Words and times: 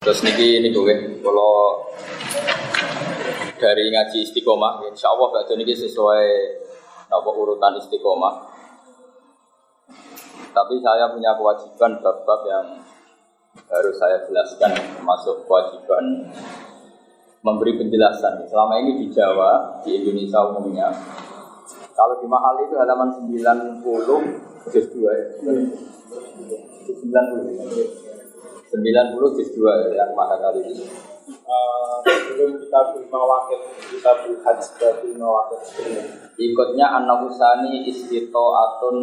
Terus 0.00 0.24
niki 0.24 0.56
ini 0.56 0.72
gue, 0.72 1.20
kalau 1.20 1.76
dari 3.60 3.92
ngaji 3.92 4.24
istiqomah, 4.24 4.80
insya 4.88 5.12
Allah 5.12 5.44
niki 5.44 5.76
sesuai 5.76 6.24
nopo 7.12 7.36
urutan 7.36 7.76
istiqomah. 7.76 8.48
Tapi 10.56 10.80
saya 10.80 11.12
punya 11.12 11.36
kewajiban 11.36 12.00
bab-bab 12.00 12.40
yang 12.48 12.80
harus 13.68 14.00
saya 14.00 14.24
jelaskan, 14.24 14.72
termasuk 14.72 15.44
kewajiban 15.44 16.32
memberi 17.44 17.76
penjelasan. 17.76 18.40
Selama 18.48 18.80
ini 18.80 19.04
di 19.04 19.12
Jawa, 19.12 19.84
di 19.84 20.00
Indonesia 20.00 20.48
umumnya, 20.48 20.88
kalau 21.92 22.16
di 22.16 22.24
mahal 22.24 22.56
itu 22.64 22.72
halaman 22.72 23.20
90 23.20 23.84
juz 24.64 24.86
2 24.96 25.12
ya. 25.12 25.28
90 26.88 28.09
90 28.70 29.36
juz 29.36 29.48
2 29.58 29.98
yang 29.98 30.10
mahal 30.14 30.38
kali 30.38 30.62
ini. 30.70 30.86
sebelum 32.06 32.58
kita 32.62 32.80
terima 32.94 33.20
wakil 33.26 33.58
kita 33.90 34.10
haji 34.14 34.66
kita 34.78 34.88
terima 35.02 35.26
wakil 35.26 35.58
Ikutnya 36.40 36.86
an-nafusani 36.96 37.84
istito'atun 37.90 38.96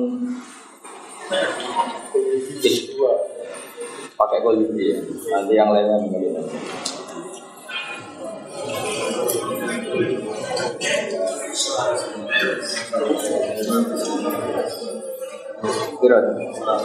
juz 2.64 2.78
dua 2.96 3.14
pakai 4.18 4.42
kolibri 4.42 4.98
ya. 4.98 5.00
Nanti 5.38 5.54
yang 5.54 5.70
lainnya 5.70 6.02
mungkin. 6.02 6.42
Kira, 16.02 16.18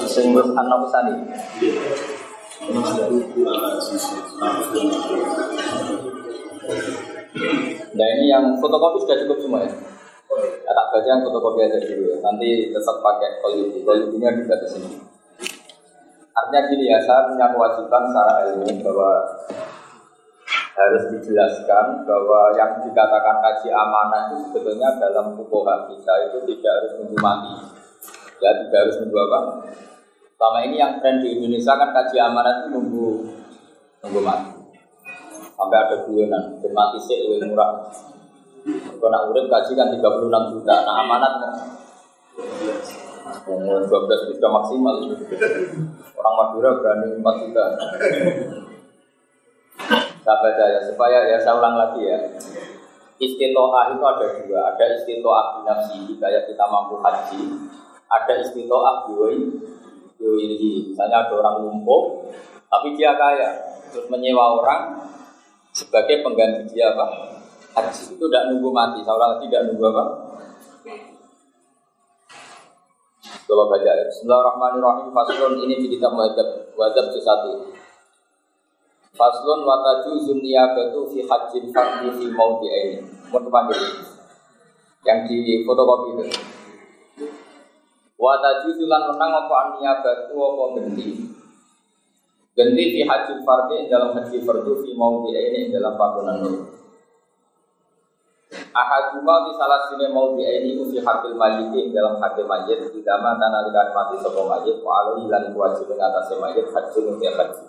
sing 0.05 0.37
wis 0.37 0.49
an-nafusani. 0.53 1.15
Nah 7.93 8.07
ini 8.15 8.25
yang 8.31 8.55
fotokopi 8.63 9.03
sudah 9.03 9.17
cukup 9.27 9.39
semua 9.43 9.61
ya. 9.67 9.73
Ya, 10.63 10.71
tak 10.71 10.87
baca 10.95 11.09
yang 11.11 11.23
fotokopi 11.27 11.61
aja 11.67 11.79
dulu 11.83 12.15
ya. 12.15 12.17
Nanti 12.23 12.71
tetap 12.71 13.03
pakai 13.03 13.43
kolibri. 13.43 13.83
Kolibrinya 13.83 14.31
juga 14.39 14.55
di 14.63 14.69
sini. 14.71 14.91
Artinya 16.33 16.61
gini 16.71 16.85
ya, 16.89 16.99
saya 17.03 17.29
punya 17.29 17.51
kewajiban 17.51 18.03
secara 18.09 18.35
ilmu 18.49 18.71
bahwa 18.81 19.11
harus 20.73 21.05
dijelaskan 21.13 22.09
bahwa 22.09 22.49
yang 22.57 22.81
dikatakan 22.81 23.37
kaji 23.45 23.69
amanah 23.69 24.33
itu 24.33 24.49
sebetulnya 24.49 24.89
dalam 24.97 25.37
fukoha 25.37 25.85
kita 25.93 26.15
itu 26.31 26.39
tidak 26.49 26.73
harus 26.81 26.93
menunggu 26.97 27.19
mati. 27.21 27.53
Ya 28.41 28.51
tidak 28.65 28.79
harus 28.87 28.97
menunggu 29.03 29.19
apa. 29.29 29.39
Selama 30.43 30.59
ini 30.67 30.75
yang 30.75 30.99
tren 30.99 31.23
di 31.23 31.39
Indonesia 31.39 31.79
kan 31.79 31.95
kaji 31.95 32.19
amanah 32.19 32.67
itu 32.67 32.75
nunggu 32.75 33.31
nunggu 34.03 34.21
mati. 34.27 34.51
Sampai 35.55 35.79
ada 35.79 36.03
guyonan, 36.03 36.59
ben 36.59 36.75
mati 36.75 36.99
sih 36.99 37.15
lebih 37.31 37.55
murah. 37.55 37.87
Kalau 38.67 39.07
nak 39.07 39.31
urip 39.31 39.47
kaji 39.47 39.79
kan 39.79 39.95
36 39.95 40.03
juta, 40.51 40.83
nah 40.83 41.07
amanat 41.07 41.33
mau 41.39 41.55
Umur 43.55 43.87
12 43.87 44.35
juta 44.35 44.47
maksimal. 44.51 45.15
Orang 46.19 46.35
Madura 46.35 46.75
berani 46.75 47.23
4 47.23 47.43
juta. 47.47 47.65
Saya 50.27 50.67
ya, 50.75 50.81
supaya 50.83 51.23
ya 51.23 51.39
saya 51.39 51.55
ulang 51.55 51.79
lagi 51.79 52.03
ya. 52.03 52.19
Istitoah 53.23 53.95
itu 53.95 54.03
ada 54.03 54.27
dua. 54.43 54.75
Ada 54.75 54.85
istitoah 54.99 55.63
binafsi, 55.63 56.19
kayak 56.19 56.51
kita 56.51 56.67
mampu 56.67 56.99
haji. 56.99 57.47
Ada 58.11 58.43
istitoah 58.43 59.07
biwai 59.07 59.71
biwai 60.23 60.95
Misalnya 60.95 61.27
ada 61.27 61.35
orang 61.35 61.67
lumpuh 61.67 62.31
Tapi 62.71 62.95
dia 62.95 63.19
kaya 63.19 63.51
Terus 63.91 64.07
menyewa 64.07 64.63
orang 64.63 65.03
Sebagai 65.75 66.23
pengganti 66.23 66.79
dia 66.79 66.95
apa? 66.95 67.35
Haji 67.73 68.03
itu 68.13 68.25
tidak 68.29 68.53
nunggu 68.53 68.69
mati 68.69 69.01
lagi 69.01 69.49
tidak 69.49 69.73
nunggu 69.73 69.85
apa? 69.89 70.05
Kalau 73.53 73.69
baca 73.69 73.85
ya. 73.85 74.05
Bismillahirrahmanirrahim. 74.09 75.09
Faslun 75.13 75.53
ini 75.65 75.75
di 75.81 75.87
kitab 75.93 76.17
wajib 76.17 76.73
wajib 76.73 77.05
satu. 77.21 77.73
Faslun 79.13 79.61
wataju 79.65 80.17
zunniyabatu 80.25 81.05
fi 81.13 81.21
hajjin 81.21 81.69
fardhi 81.69 82.09
fi 82.17 82.27
ini. 82.33 82.97
Mau 83.29 83.41
panggil 83.49 83.77
yang 85.05 85.25
di 85.29 85.65
fotokopi 85.69 86.09
itu. 86.17 86.25
Wataju 88.23 88.71
zulan 88.79 89.11
menang 89.11 89.35
apa 89.35 89.55
aniyabatu 89.67 90.39
apa 90.39 90.65
genti. 90.79 91.27
Genti 92.55 92.85
fi 92.95 93.01
hajjin 93.03 93.43
fardhi 93.43 93.91
dalam 93.91 94.15
haji 94.15 94.39
fardu 94.47 94.79
fi 94.79 94.95
maudi 94.95 95.35
ini 95.35 95.75
dalam 95.75 95.99
panggonan 95.99 96.47
ini. 96.47 96.63
Ahaduma 98.71 99.49
di 99.49 99.53
salah 99.59 99.91
sini 99.91 100.07
mau 100.15 100.39
di 100.39 100.47
ini 100.47 100.79
fi 100.87 101.03
hakil 101.03 101.35
majid 101.35 101.91
dalam 101.91 102.23
hakil 102.23 102.47
majid 102.47 102.95
di 102.95 103.03
dama 103.03 103.35
tanah 103.43 103.67
dengan 103.67 103.91
mati 103.91 104.15
sopo 104.23 104.47
majid 104.47 104.79
wa 104.87 105.03
alaihi 105.03 105.27
lan 105.27 105.51
wajib 105.51 105.91
atas 105.91 106.31
majid 106.39 106.71
haji 106.71 106.99
nuti 107.03 107.27
haji. 107.27 107.65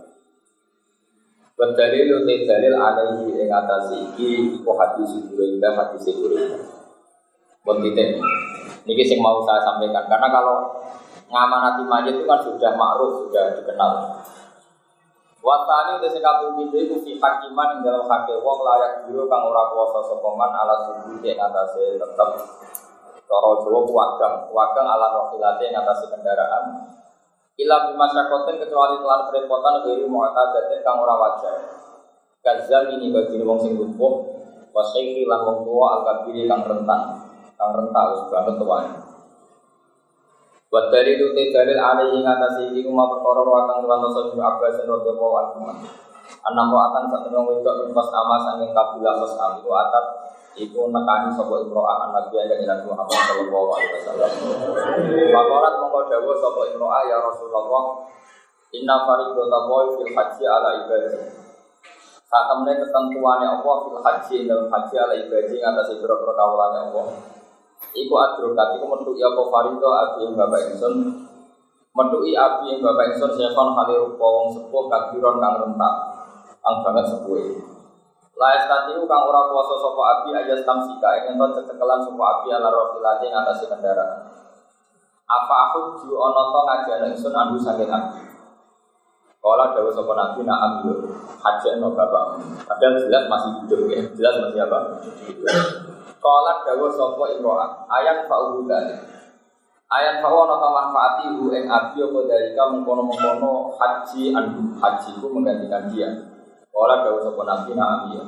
Berdalil 1.58 2.22
uti 2.22 2.46
dalil 2.46 2.78
alaihi 2.78 3.42
ing 3.42 3.50
atas 3.50 3.90
iki 3.90 4.62
iku 4.62 4.70
hadis 4.78 5.18
Hurairah 5.18 5.72
hadis 5.82 6.14
Hurairah. 6.14 6.62
Buat 7.66 7.82
titik. 7.82 8.22
Niki 8.84 9.04
sing 9.08 9.20
mau 9.24 9.40
saya 9.48 9.64
sampaikan. 9.64 10.04
Karena 10.12 10.28
kalau 10.28 10.56
ngamanati 11.32 11.84
majid 11.88 12.14
itu 12.20 12.26
kan 12.28 12.40
sudah 12.44 12.72
ma'ruf, 12.76 13.26
sudah 13.28 13.56
dikenal. 13.56 14.22
Watani 15.44 16.00
udah 16.00 16.08
sekapung 16.08 16.56
pintu 16.56 16.80
itu 16.80 16.96
fi 17.04 17.20
hakiman 17.20 17.76
yang 17.76 17.80
dalam 17.84 18.08
hakil 18.08 18.40
wong 18.40 18.64
layak 18.64 19.04
biru 19.04 19.28
kang 19.28 19.44
ora 19.44 19.68
kuasa 19.76 20.00
sokoman 20.08 20.56
ala 20.56 20.88
subuh 20.88 21.20
yang 21.20 21.36
atasnya 21.36 22.00
tetap 22.00 22.32
Toro 23.28 23.60
Jawa 23.60 23.84
wagang, 23.84 24.48
wagang 24.56 24.88
ala 24.88 25.12
rohilate 25.12 25.68
yang 25.68 25.84
atasnya 25.84 26.16
kendaraan. 26.16 26.88
Ila 27.60 27.92
bima 27.92 28.08
syakotin 28.08 28.56
kecuali 28.56 29.04
telah 29.04 29.28
kerepotan 29.28 29.84
dari 29.84 30.08
mu'tadatin 30.08 30.80
kang 30.80 31.04
ora 31.04 31.16
wajar. 31.20 31.56
Gazal 32.40 32.96
ini 32.96 33.12
bagi 33.12 33.40
wong 33.40 33.60
sing 33.60 33.76
lumpuh 33.76 34.44
Wasyikhi 34.74 35.30
lan 35.30 35.44
wong 35.46 35.70
tua 35.70 36.02
al-kabiri 36.02 36.50
kang 36.50 36.66
rentan 36.66 37.33
Kang 37.64 37.72
rentan 37.80 38.06
wis 38.12 38.22
banget 38.28 38.56
tuanya 38.60 39.00
Buat 40.74 40.90
dari 40.90 41.16
itu 41.16 41.32
dalil 41.32 41.78
alaihi 41.78 42.26
ngatasi 42.26 42.74
iki 42.74 42.90
umma 42.90 43.06
perkara 43.06 43.46
wakang 43.46 43.86
tuan 43.86 44.02
dosa 44.02 44.26
bin 44.34 44.42
Abbas 44.42 44.82
radhiyallahu 44.82 45.36
anhu. 45.38 45.70
Anam 46.50 46.74
roatan 46.74 47.14
satu 47.14 47.30
nang 47.30 47.46
wedok 47.46 47.94
pas 47.94 48.10
ama 48.10 48.42
sanging 48.42 48.74
kabilah 48.74 49.22
pas 49.22 49.34
ami 49.38 49.70
atat 49.70 50.06
iku 50.58 50.90
nekani 50.90 51.30
sapa 51.30 51.62
imro'ah 51.62 52.10
an 52.10 52.18
nabi 52.18 52.42
aja 52.42 52.58
Nabi 52.58 52.90
Muhammad 52.90 53.20
sallallahu 53.22 53.70
alaihi 53.70 53.94
wasallam. 54.02 54.32
Makorat 55.30 55.74
mongko 55.78 56.00
dawuh 56.10 56.36
sapa 56.42 56.62
imro'ah 56.74 57.02
ya 57.06 57.22
Rasulullah 57.22 58.10
Inna 58.74 58.96
fariqata 59.06 59.60
boy 59.70 59.86
fil 59.94 60.10
haji 60.10 60.44
ala 60.50 60.70
ibadi. 60.82 61.22
Saat 62.26 62.46
temen 62.50 62.82
ketentuannya 62.82 63.62
Allah 63.62 63.76
fil 63.86 64.02
haji 64.02 64.38
dalam 64.50 64.74
haji 64.74 64.96
ala 64.98 65.14
ibadi 65.22 65.62
ngatasi 65.62 66.02
biro-biro 66.02 66.34
kawulannya 66.34 66.82
Allah. 66.90 67.33
Iku 67.92 68.14
adrokat, 68.16 68.80
iku 68.80 68.86
metuki 68.88 69.20
apa 69.20 69.42
farido 69.52 69.90
abi 69.92 70.20
yang 70.24 70.40
bapak 70.40 70.72
ingsun. 70.72 70.94
Metuki 71.92 72.32
abi 72.34 72.72
yang 72.72 72.80
bapak 72.80 73.14
ingsun 73.14 73.36
Syekhon 73.36 73.76
kali 73.76 74.00
rupa 74.00 74.26
wong 74.26 74.48
sepuh 74.56 74.84
kabiron 74.88 75.44
kang 75.44 75.56
rentak 75.60 75.96
Kang 76.64 76.76
banget 76.80 77.06
sepuh. 77.12 77.74
Laes 78.34 78.66
tadi 78.66 78.98
kang 78.98 79.24
ora 79.30 79.46
kuasa 79.46 79.76
sopo 79.78 80.02
abi 80.02 80.34
aja 80.34 80.58
tamsika 80.66 81.22
Ingin 81.22 81.38
to 81.38 81.46
cecekelan 81.54 82.02
sopo 82.02 82.24
abi 82.26 82.50
ala 82.50 82.74
rofilati 82.74 83.30
ngatasi 83.30 83.70
kendaraan. 83.70 84.26
Apa 85.30 85.56
aku 85.70 86.02
ju 86.02 86.18
ono 86.18 86.50
to 86.50 86.60
ngajian 86.66 87.14
ingsun 87.14 87.36
andu 87.38 87.62
sakit 87.62 87.86
abi? 87.86 88.34
Kalau 89.44 89.60
ada 89.60 89.92
sopo 89.92 90.16
nabi 90.16 90.42
nak 90.48 90.60
ambil 90.66 91.04
hajian 91.44 91.84
no 91.84 91.92
bapak 91.92 92.40
Padahal 92.64 92.96
jelas 92.96 93.28
masih 93.28 93.52
hidup 93.60 93.82
ya. 93.92 94.00
Jelas 94.16 94.36
masih 94.40 94.64
apa? 94.66 94.80
Kalat 96.24 96.58
dawa 96.64 96.88
sopo 96.88 97.28
imro'ah 97.28 97.84
Ayat 97.92 98.32
fa'uhu 98.32 98.64
dalik 98.64 99.04
Ayat 99.92 100.24
fa'uhu 100.24 100.48
nata 100.48 100.68
manfaati 100.72 101.36
hu 101.36 101.52
ing 101.52 101.68
abdi 101.68 102.00
apa 102.00 102.20
dalika 102.24 102.64
mengkono-mengkono 102.72 103.76
haji 103.76 104.32
andu 104.32 104.80
Haji 104.80 105.20
ku 105.20 105.28
menggantikan 105.36 105.92
dia. 105.92 106.08
Kalat 106.72 107.00
dawa 107.04 107.20
sopo 107.20 107.44
nabi 107.44 107.76
na 107.76 107.84
amiyah 108.00 108.28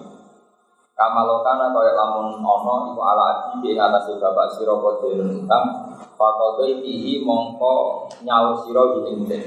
Kamalokana 0.95 1.75
kaya 1.75 1.91
lamun 1.91 2.39
ono 2.39 2.75
iku 2.91 3.01
ala 3.03 3.51
adi 3.51 3.75
ing 3.75 3.75
atasi 3.75 4.15
bapak 4.15 4.47
siro 4.55 4.79
kode 4.79 5.19
utang 5.19 5.91
Fakodoi 6.15 6.79
tihi 6.79 7.19
mongko 7.19 8.07
nyaur 8.23 8.55
siro 8.63 8.95
hilingden 8.95 9.43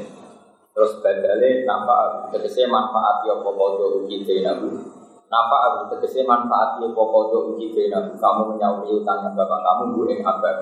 Terus 0.77 1.01
badale 1.01 1.65
nampak 1.65 2.29
tegese 2.37 2.69
manfaati 2.69 3.33
apa 3.33 3.49
kodo 3.49 4.05
uki 4.05 4.45
nabu 4.45 4.98
Napa 5.29 5.57
aku 5.69 5.81
tegese 5.93 6.25
manfaat 6.25 6.81
ya 6.81 6.89
pokok 6.89 7.53
uji 7.53 7.69
kamu 7.93 8.43
menyauri 8.49 8.89
utangnya 8.97 9.37
bapak 9.37 9.61
kamu 9.61 9.83
bu 9.93 10.03
ing 10.09 10.25
abad. 10.25 10.57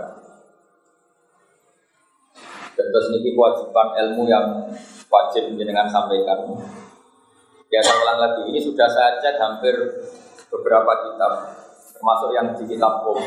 Dan 2.76 2.86
terus 2.92 3.08
ini 3.14 3.32
kewajiban 3.32 3.88
ilmu 3.94 4.26
yang 4.28 4.68
wajib 5.08 5.54
jenengan 5.54 5.88
sampaikan. 5.88 6.44
Ya 7.72 7.80
saya 7.82 7.98
ulang 8.04 8.18
lagi, 8.22 8.42
ini 8.46 8.60
sudah 8.62 8.86
saya 8.86 9.18
cek 9.18 9.42
hampir 9.42 9.74
beberapa 10.52 10.92
kitab, 11.08 11.32
termasuk 11.94 12.30
yang 12.30 12.54
di 12.54 12.62
kitab 12.68 13.02
Kom. 13.02 13.18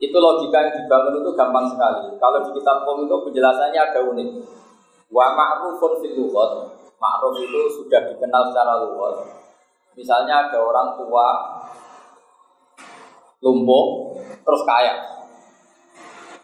Itu 0.00 0.16
logika 0.18 0.58
yang 0.58 0.74
dibangun 0.82 1.22
itu 1.22 1.30
gampang 1.38 1.70
sekali. 1.70 2.18
Kalau 2.18 2.42
di 2.42 2.50
kitab 2.56 2.82
Kom 2.82 3.06
itu 3.06 3.14
penjelasannya 3.14 3.78
ada 3.78 4.00
unik. 4.10 4.30
Wa 5.12 5.38
ma'rufun 5.38 6.02
fil 6.02 6.18
lughat. 6.18 6.50
Ma'ruf 6.98 7.38
itu 7.38 7.60
sudah 7.78 8.10
dikenal 8.10 8.50
secara 8.50 8.82
luas. 8.82 9.43
Misalnya 9.94 10.50
ada 10.50 10.58
orang 10.58 10.98
tua 10.98 11.26
lumpuh 13.44 13.84
terus 14.42 14.62
kaya. 14.66 14.94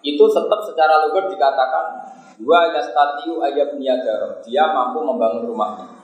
Itu 0.00 0.24
tetap 0.30 0.60
secara 0.64 1.04
lugas 1.08 1.28
dikatakan 1.28 1.84
dua 2.40 2.72
yastatiu 2.72 3.42
ayat 3.44 3.76
niaga. 3.76 4.40
Dia 4.46 4.72
mampu 4.72 5.04
membangun 5.04 5.50
rumahnya. 5.50 6.00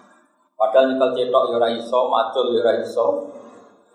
Padahal 0.57 0.89
nyekel 0.89 1.13
cetok 1.13 1.53
ya 1.53 1.55
ora 1.61 1.69
iso, 1.69 2.09
macul 2.09 2.49
ya 2.57 2.65
ora 2.65 2.81
iso, 2.81 3.29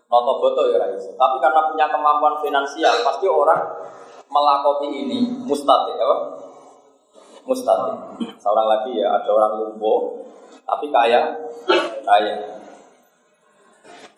noto 0.05 0.31
boto 0.37 0.69
ya 0.69 0.77
ora 0.77 0.93
iso. 0.93 1.09
Tapi 1.17 1.41
karena 1.41 1.73
punya 1.73 1.89
kemampuan 1.89 2.37
finansial, 2.37 3.01
pasti 3.01 3.25
orang 3.25 3.61
melakoni 4.29 4.89
ini 4.93 5.19
mustati, 5.41 5.97
apa? 5.97 6.17
Mustati. 7.49 7.91
Seorang 8.37 8.67
lagi 8.69 8.93
ya, 8.93 9.09
ada 9.09 9.29
orang 9.33 9.53
lumpuh, 9.57 10.21
tapi 10.61 10.93
kaya, 10.93 11.33
kaya. 12.05 12.60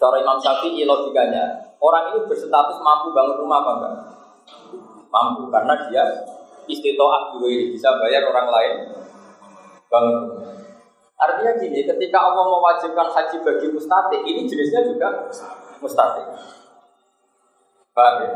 Cara 0.03 0.19
Imam 0.19 0.35
Syafi'i 0.35 0.83
logikanya, 0.83 1.63
orang 1.79 2.11
ini 2.11 2.27
berstatus 2.27 2.75
mampu 2.83 3.15
bangun 3.15 3.39
rumah 3.39 3.63
apa 3.63 3.71
enggak? 3.79 3.95
Mampu, 5.07 5.47
karena 5.47 5.79
dia 5.87 6.03
istitoah 6.67 7.31
juga 7.31 7.47
bisa 7.71 7.87
bayar 8.03 8.27
orang 8.27 8.51
lain 8.51 8.73
bangun 9.87 10.15
rumah. 10.27 10.51
Artinya 11.23 11.55
gini, 11.55 11.87
ketika 11.87 12.19
Allah 12.19 12.51
mewajibkan 12.51 13.15
haji 13.15 13.47
bagi 13.47 13.71
mustati, 13.71 14.27
ini 14.27 14.43
jenisnya 14.43 14.83
juga 14.83 15.07
mustati. 15.79 16.19
Paham 17.95 18.15
ya? 18.27 18.29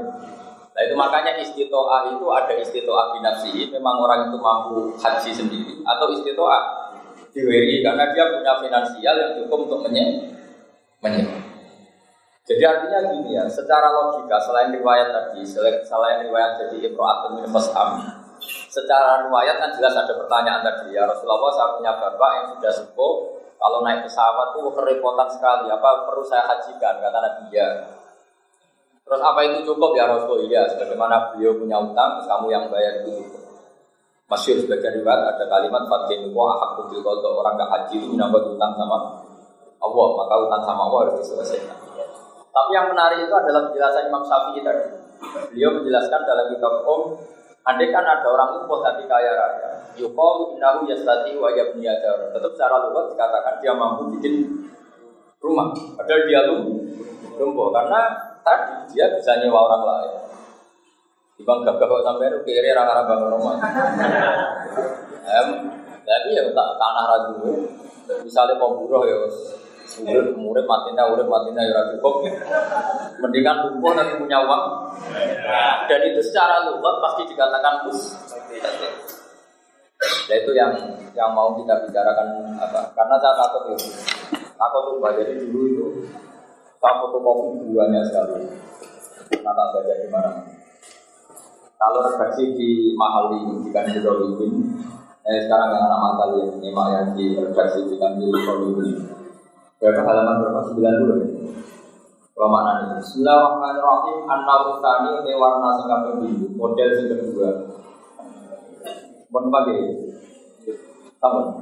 Nah 0.71 0.81
itu 0.87 0.95
makanya 0.95 1.35
istitoah 1.35 2.15
itu 2.15 2.31
ada 2.31 2.53
istitoah 2.55 3.11
binafsi, 3.11 3.67
memang 3.75 4.07
orang 4.07 4.31
itu 4.31 4.39
mampu 4.39 4.95
haji 4.95 5.35
sendiri, 5.35 5.83
atau 5.83 6.15
istitoah 6.15 6.95
diwiri 7.35 7.83
karena 7.83 8.07
dia 8.15 8.23
punya 8.31 8.55
finansial 8.55 9.15
yang 9.19 9.35
cukup 9.35 9.67
untuk 9.67 9.83
menyewa. 11.03 11.46
Jadi 12.47 12.63
artinya 12.63 13.11
gini 13.11 13.35
ya, 13.35 13.43
secara 13.51 13.91
logika 13.91 14.39
selain 14.39 14.71
riwayat 14.71 15.11
tadi, 15.11 15.43
selain 15.83 16.23
riwayat 16.23 16.63
jadi 16.63 16.87
imro'atun 16.87 17.43
min 17.43 17.45
Secara 18.71 19.27
riwayat 19.27 19.59
kan 19.59 19.75
jelas 19.75 19.91
ada 19.97 20.13
pertanyaan 20.15 20.63
tadi 20.63 20.95
ya 20.95 21.03
Rasulullah 21.03 21.51
saya 21.51 21.75
punya 21.75 21.91
bapak 21.97 22.29
yang 22.39 22.45
sudah 22.55 22.71
sepuh 22.71 23.13
kalau 23.57 23.81
naik 23.81 24.05
pesawat 24.05 24.53
tuh 24.53 24.69
kerepotan 24.69 25.27
sekali 25.33 25.67
apa 25.67 26.05
perlu 26.05 26.21
saya 26.21 26.45
hajikan 26.45 27.01
kata 27.01 27.17
Nabi 27.17 27.45
ya 27.49 27.67
Terus 29.07 29.23
apa 29.23 29.39
itu 29.47 29.63
cukup 29.71 29.95
ya 29.95 30.03
Rasul? 30.03 30.51
Iya, 30.51 30.67
sebagaimana 30.67 31.31
beliau 31.31 31.55
punya 31.55 31.79
utang, 31.79 32.19
kamu 32.27 32.51
yang 32.51 32.67
bayar 32.67 33.07
itu 33.07 33.23
cukup. 33.23 33.39
Masyur 34.27 34.59
sebagai 34.59 34.99
riwayat 34.99 35.39
ada 35.39 35.47
kalimat 35.47 35.87
Fatin 35.87 36.35
wa 36.35 36.51
ahakku 36.59 36.91
bil 36.91 36.99
orang 37.07 37.55
gak 37.55 37.71
haji 37.71 38.03
itu 38.03 38.11
menambah 38.11 38.51
utang 38.51 38.75
sama 38.75 39.23
Allah, 39.79 40.07
maka 40.11 40.35
utang 40.43 40.61
sama 40.67 40.81
Allah 40.91 40.99
harus 41.07 41.15
diselesaikan. 41.23 41.86
Tapi 42.57 42.71
yang 42.73 42.89
menarik 42.89 43.21
itu 43.21 43.33
adalah 43.37 43.69
penjelasan 43.69 44.09
Imam 44.09 44.25
Syafi'i 44.25 44.65
tadi. 44.65 44.85
Beliau 45.53 45.77
menjelaskan 45.77 46.21
dalam 46.25 46.45
kitab 46.49 46.73
Om 46.85 47.01
Andai 47.67 47.91
kan 47.91 48.07
ada 48.07 48.23
orang 48.23 48.55
lumpuh 48.55 48.79
tapi 48.79 49.03
kaya 49.11 49.35
raya, 49.35 49.91
yukalu 49.99 50.55
innahu 50.55 50.87
yastati 50.87 51.35
wa 51.35 51.51
yabniya 51.51 51.99
Tetap 52.31 52.55
secara 52.55 52.87
lugas 52.87 53.11
dikatakan 53.11 53.59
dia 53.59 53.75
mampu 53.75 54.07
bikin 54.15 54.63
rumah. 55.43 55.75
Padahal 55.99 56.23
dia 56.31 56.47
lumpuh 56.47 57.67
karena 57.75 57.99
tadi 58.39 58.95
dia 58.95 59.11
bisa 59.11 59.35
nyewa 59.43 59.67
orang 59.67 59.83
lain. 59.83 60.11
Ibang 61.43 61.67
gagah 61.67 61.85
kok 61.91 62.01
sampai 62.07 62.31
itu 62.31 62.39
kiri 62.47 62.71
orang-orang 62.71 63.05
bangun 63.05 63.29
rumah. 63.35 63.55
Em, 65.27 65.47
tapi 66.07 66.29
ya 66.39 66.47
tak 66.55 66.69
tanah 66.79 67.05
ragu. 67.11 67.67
Misalnya 68.23 68.55
mau 68.55 68.79
buruh 68.79 69.03
ya 69.03 69.27
Urip 69.87 70.35
murid 70.35 70.65
matinya, 70.67 71.07
urip 71.07 71.31
matinya 71.31 71.63
ya 71.63 71.81
cukup. 71.95 72.27
Mendingan 73.23 73.55
lumpuh 73.71 73.95
nanti 73.95 74.19
punya 74.19 74.43
uang. 74.43 74.63
Dan 75.87 75.99
itu 76.11 76.19
secara 76.27 76.67
lugat 76.67 76.95
pasti 76.99 77.23
dikatakan 77.31 77.73
bus. 77.87 78.01
Nah 80.27 80.35
itu 80.35 80.51
yang 80.53 80.71
yang 81.15 81.31
mau 81.31 81.55
kita 81.55 81.87
bicarakan 81.87 82.53
apa? 82.59 82.91
Karena 82.93 83.15
saya 83.17 83.33
takut 83.39 83.63
itu. 83.73 83.89
Takut 84.59 84.81
tuh 84.91 84.99
jadi 85.15 85.33
dulu 85.47 85.61
itu 85.71 85.85
saya 86.77 86.99
fotokopi 87.01 87.71
duanya 87.71 88.03
sekali. 88.05 88.43
Karena 89.31 89.51
tak 89.55 89.67
baca 89.73 89.93
di 89.97 90.07
mana. 90.11 90.31
Kalau 91.77 91.99
redaksi 92.09 92.43
di 92.57 92.93
mahal 92.97 93.37
ini 93.37 93.65
di 93.65 93.69
Kanjeng 93.69 94.01
eh 95.27 95.43
sekarang 95.43 95.75
yang 95.75 95.91
nama 95.91 96.15
kalian 96.23 96.55
ini 96.55 96.71
yang 96.71 97.11
di 97.13 97.35
redaksi 97.35 97.85
di 97.85 97.95
Kanjeng 97.99 98.31
ini 98.31 99.17
Berapa 99.77 100.09
halaman 100.09 100.41
berapa? 100.41 100.73
90 100.73 100.81
ya? 100.81 100.89
Kalau 102.33 102.49
maknanya 102.49 102.97
Bismillahirrahmanirrahim. 102.97 104.25
An-Nawr 104.25 104.81
Tani 104.81 105.21
Ini 105.21 105.37
warna 105.37 105.77
sing 105.77 105.85
kaping 105.85 106.17
biru. 106.25 106.49
Model 106.57 106.89
sing 106.97 107.13
kedua. 107.13 107.61
Mohon 109.29 109.53
pakai 109.53 109.77
Tahu? 111.21 111.61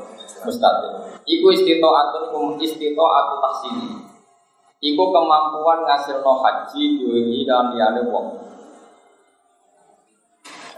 Mustati. 0.47 0.87
Iku 1.27 1.51
istito 1.51 1.91
atun 1.91 2.55
istito 2.63 3.03
atun 3.03 3.37
taksini. 3.43 4.10
Iku 4.81 5.13
kemampuan 5.13 5.85
ngasilno 5.85 6.41
haji 6.41 6.97
diwengi 6.97 7.45
dan 7.45 7.69
liyane 7.69 8.01
wong. 8.09 8.33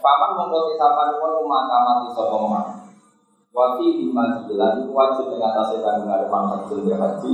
Paman 0.03 0.31
mongko 0.35 0.75
sisapan 0.75 1.15
wong 1.23 1.47
maka 1.47 1.77
mati 1.87 2.11
sapa 2.11 2.35
man. 2.35 2.65
Wa 3.55 3.79
fi 3.79 3.95
bima 3.95 4.43
iku 4.43 4.91
wajib 4.91 5.31
ing 5.31 5.39
atase 5.39 5.79
kandungan 5.79 6.27
haji 6.27 6.83
haji. 6.91 7.33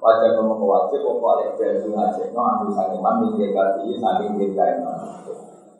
Wajib 0.00 0.40
mongko 0.40 0.64
wajib 0.64 1.04
apa 1.04 1.26
oleh 1.36 1.48
jadi 1.60 1.84
ngaji 1.84 2.32
no 2.32 2.40
anu 2.48 2.72
sange 2.72 2.96
man 2.96 3.20
minggir 3.20 3.52
gaji 3.52 4.00
saking 4.00 4.40
dirgawe. 4.40 4.72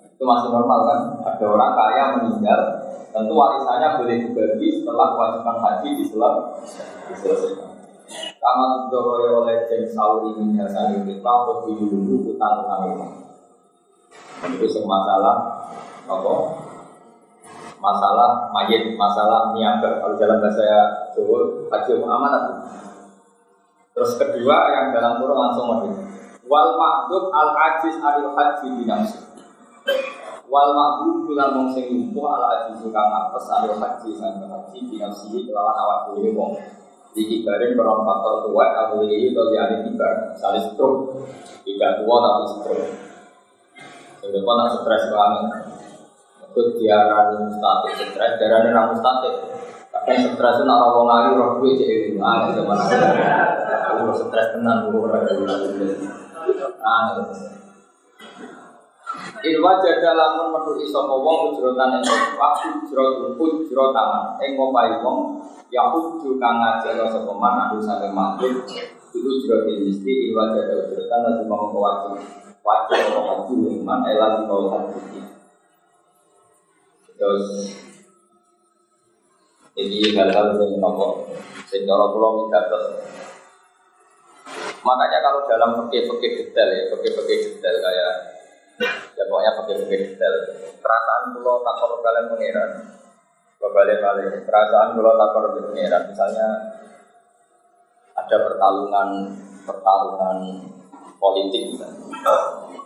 Itu 0.04 0.24
masih 0.24 0.52
normal 0.52 0.80
kan? 0.84 1.00
Ada 1.32 1.44
orang 1.48 1.72
kaya 1.76 2.04
meninggal, 2.16 2.60
tentu 3.12 3.32
warisannya 3.32 4.00
boleh 4.00 4.16
dibagi 4.24 4.68
setelah 4.80 5.16
kewajiban 5.16 5.56
haji 5.64 5.88
diselesaikan. 5.96 7.65
Kama 8.46 8.86
tudoro 8.86 9.42
oleh 9.42 9.66
jen 9.66 9.90
sauri 9.90 10.38
minyak 10.38 10.70
sani 10.70 11.02
kita 11.02 11.18
Kau 11.26 11.66
dulu 11.66 12.30
utang 12.30 12.62
utang 12.62 12.82
ini? 12.94 13.06
Itu 14.54 14.86
masalah 14.86 15.66
Apa? 16.06 16.34
Masalah 17.82 18.46
mayit, 18.54 18.94
masalah 18.94 19.50
niaga 19.50 19.98
Kalau 19.98 20.14
dalam 20.14 20.38
bahasa 20.38 20.62
Jawa, 21.18 21.66
haji 21.74 21.92
amanat 21.98 22.42
Terus 23.90 24.14
kedua 24.14 24.56
yang 24.78 24.94
dalam 24.94 25.18
kurung 25.18 25.42
langsung 25.42 25.66
model 25.66 26.06
Wal 26.46 26.70
makdub 26.78 27.34
al 27.34 27.50
ajiz 27.50 27.98
alil 27.98 28.30
haji 28.30 28.66
binamsi 28.78 29.26
Wal 30.46 30.70
ma'bud 30.70 31.26
bulan 31.26 31.58
wong 31.58 31.68
sing 31.74 31.90
lumpuh 31.90 32.30
ala 32.30 32.70
aji 32.70 32.78
kang 32.94 33.10
apes 33.10 33.50
anu 33.50 33.74
haji 33.82 34.14
sang 34.14 34.38
haji 34.46 34.78
sih 34.94 35.42
kelawan 35.42 35.74
awak 35.74 35.98
dhewe 36.14 36.30
wong. 36.38 36.54
Iki 37.16 37.48
bareng 37.48 37.72
peron 37.72 38.04
faktor 38.04 38.44
tua 38.44 38.64
atau 38.76 39.00
ini 39.00 39.32
atau 39.32 39.48
liyane 39.48 39.88
tiba, 39.88 40.36
misalnya 40.36 40.60
stroke, 40.68 41.24
tidak 41.64 42.04
tua 42.04 42.16
tapi 42.20 42.44
stroke. 42.52 42.86
Jadi 44.20 44.36
kau 44.44 44.52
nak 44.52 44.68
stres 44.76 45.08
banget, 45.08 45.44
itu 46.44 46.60
diarani 46.76 47.36
mustatik, 47.40 47.92
stres. 48.12 48.32
Diarani 48.36 48.68
ramu 48.68 48.92
mustatik. 48.92 49.34
Tapi 49.88 50.12
stres 50.28 50.56
itu 50.60 50.64
nak 50.68 50.78
rawong 50.84 51.08
lagi, 51.08 51.40
roh 51.40 51.50
gue 51.56 51.72
jadi 51.72 52.12
ah 52.20 52.52
zaman 52.52 52.76
aku. 52.84 54.12
Stres 54.12 54.52
tenang, 54.52 54.92
gue 54.92 55.00
orang 55.00 55.24
dari 55.24 55.96
Ah, 56.84 57.16
Irwa 59.46 59.78
jada 59.78 60.10
lamun 60.18 60.58
metu 60.58 60.74
iso 60.82 61.06
wong 61.06 61.54
ujrotan 61.54 62.02
ing 62.02 62.02
waktu 62.34 62.66
ujrot 62.82 63.38
ujrotan 63.38 64.10
ing 64.42 64.58
ngopai 64.58 64.98
wong 65.06 65.38
ya 65.70 65.86
kudu 65.94 66.34
kang 66.42 66.58
ngajak 66.58 67.06
sapa 67.06 67.30
man 67.30 67.70
anu 67.70 67.78
saking 67.78 68.10
makhluk 68.10 68.66
itu 69.14 69.22
ujrot 69.22 69.70
mesti 69.70 70.12
irwa 70.30 70.50
jada 70.50 70.74
ujrotan 70.90 71.20
lan 71.22 71.46
mau 71.46 71.70
wajib 71.70 72.18
wajib 72.66 72.98
ora 73.14 73.22
wajib 73.46 73.86
man 73.86 74.02
ela 74.10 74.42
mau 74.50 74.66
hati 74.66 75.22
terus 77.14 77.46
ini 79.78 80.10
hal-hal 80.10 80.58
yang 80.58 80.82
nopo 80.82 81.30
sing 81.70 81.86
cara 81.86 82.10
kula 82.10 82.28
minggat 82.42 82.66
Makanya 84.86 85.18
kalau 85.18 85.42
dalam 85.50 85.70
fikih-fikih 85.82 86.30
detail 86.38 86.70
ya, 86.70 86.86
fikih-fikih 86.94 87.58
detail 87.58 87.74
kayak 87.82 88.35
ya 89.16 89.22
pokoknya 89.28 89.52
pakai-pakai 89.56 89.98
detail. 90.04 90.34
Perasaan 90.80 91.22
pulau 91.32 91.64
takor 91.64 92.00
kalian 92.04 92.24
mengira. 92.32 92.64
Kembali 93.56 93.94
balik 94.04 94.44
perasaan 94.44 94.94
pulau 94.96 95.16
takor 95.16 95.44
mengira. 95.56 95.98
Misalnya 96.04 96.48
ada 98.16 98.36
pertarungan 98.44 99.08
pertarungan 99.64 100.38
politik 101.16 101.74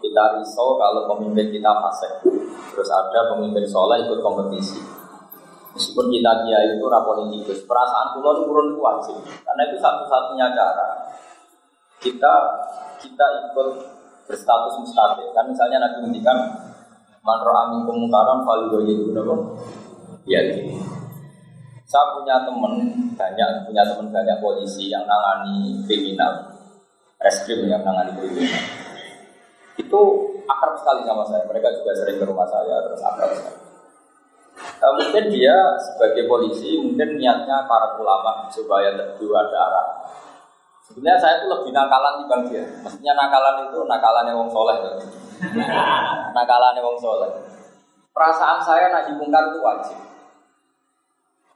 kita 0.01 0.25
risau 0.41 0.79
kalau 0.81 1.11
pemimpin 1.17 1.53
kita 1.53 1.71
fasik. 1.83 2.13
Terus 2.73 2.91
ada 2.91 3.35
pemimpin 3.35 3.67
soleh 3.67 4.07
ikut 4.07 4.23
kompetisi. 4.23 4.81
Meskipun 5.71 6.11
kita 6.11 6.33
dia 6.47 6.59
itu 6.67 6.83
rapolitikus 6.83 7.63
perasaan 7.63 8.19
pulau 8.19 8.43
itu 8.43 8.43
turun 8.51 8.69
wajib 8.83 9.23
karena 9.23 9.63
itu 9.71 9.79
satu-satunya 9.79 10.51
cara 10.51 10.89
kita 12.03 12.35
kita 12.99 13.27
ikut 13.47 13.69
berstatus 14.31 14.79
mustahil. 14.79 15.35
Kan 15.35 15.51
misalnya 15.51 15.83
Nabi 15.83 16.07
ngendikan 16.07 16.39
man 17.21 17.39
ra'a 17.43 17.75
minkum 17.75 18.07
munkaran 18.07 18.47
falyughayyirhu 18.47 19.11
napa? 19.13 19.35
Ya 20.25 20.41
Saya 21.91 22.15
punya 22.15 22.47
teman 22.47 22.79
banyak, 23.19 23.67
punya 23.67 23.83
teman 23.83 24.15
banyak 24.15 24.39
polisi 24.39 24.87
yang 24.95 25.03
nangani 25.11 25.83
kriminal, 25.91 26.55
reskrim 27.19 27.67
yang 27.67 27.83
nangani 27.83 28.15
kriminal. 28.15 28.63
Itu 29.75 30.01
akrab 30.47 30.79
sekali 30.79 31.03
sama 31.03 31.27
saya. 31.27 31.43
Mereka 31.51 31.83
juga 31.83 31.91
sering 31.99 32.23
ke 32.23 32.25
rumah 32.31 32.47
saya 32.47 32.79
terus 32.87 33.03
akrab 33.03 33.35
sekali. 33.35 33.59
Uh, 34.81 34.93
mungkin 34.97 35.25
dia 35.29 35.57
sebagai 35.77 36.25
polisi 36.25 36.81
mungkin 36.81 37.17
niatnya 37.17 37.65
para 37.69 37.97
ulama 38.01 38.49
supaya 38.49 38.93
terjual 38.93 39.49
ada 39.49 39.57
arah 39.57 39.87
Sebenarnya 40.91 41.23
saya 41.23 41.35
itu 41.39 41.47
lebih 41.47 41.71
nakalan 41.71 42.15
dibanding 42.27 42.51
dia. 42.51 42.65
Maksudnya 42.83 43.13
nakalan 43.15 43.71
itu 43.71 43.79
nakalannya 43.87 44.35
wong 44.35 44.51
soleh. 44.51 44.77
nakalannya 46.37 46.83
wong 46.83 46.99
soleh. 46.99 47.31
Perasaan 48.11 48.59
saya 48.59 48.91
nahi 48.91 49.15
mungkar 49.15 49.55
itu 49.55 49.63
wajib. 49.63 49.99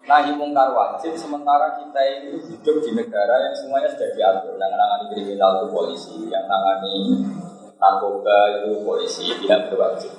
Nahi 0.07 0.31
mungkar 0.39 0.71
wajib, 0.71 1.19
sementara 1.19 1.75
kita 1.75 1.99
ini 1.99 2.39
hidup 2.47 2.77
di 2.79 2.91
negara 2.95 3.51
yang 3.51 3.55
semuanya 3.59 3.91
sudah 3.91 4.11
diatur. 4.15 4.55
Yang 4.55 4.73
nangani 4.79 5.05
kriminal 5.11 5.51
itu 5.59 5.67
polisi, 5.75 6.17
yang 6.31 6.47
nangani 6.47 6.95
narkoba 7.75 8.39
itu 8.63 8.87
polisi, 8.87 9.35
tidak 9.43 9.75
berwajib. 9.75 10.15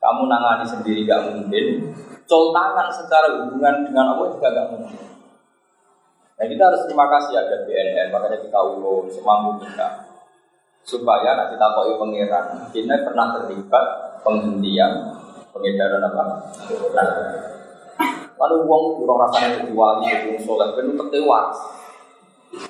Kamu 0.00 0.24
nangani 0.32 0.64
sendiri 0.64 1.04
gak 1.04 1.28
mungkin. 1.28 1.92
Coltangan 2.24 2.88
secara 2.88 3.36
hubungan 3.36 3.84
dengan 3.84 4.16
Allah 4.16 4.32
juga 4.32 4.48
gak 4.48 4.68
mungkin. 4.72 5.19
Nah 6.40 6.48
kita 6.48 6.62
harus 6.72 6.88
terima 6.88 7.04
kasih 7.12 7.36
ada 7.36 7.68
BNN, 7.68 8.08
makanya 8.08 8.40
kita 8.40 8.56
ulun 8.64 9.04
semampu 9.12 9.60
kita 9.60 10.08
supaya 10.80 11.36
nanti 11.36 11.60
takoi 11.60 12.00
pangeran 12.00 12.64
kita 12.72 13.04
pernah 13.04 13.36
terlibat 13.36 13.86
penghentian 14.24 15.20
pengedaran 15.52 16.00
apa? 16.00 16.22
Nah, 16.96 17.08
lalu 18.40 18.56
uang 18.64 18.84
kurang 19.04 19.20
rasanya 19.28 19.60
jadi 19.60 19.72
wali, 19.76 20.08
jadi 20.08 20.40
soleh, 20.40 20.72
penuh 20.72 20.96
tertewas. 20.96 21.60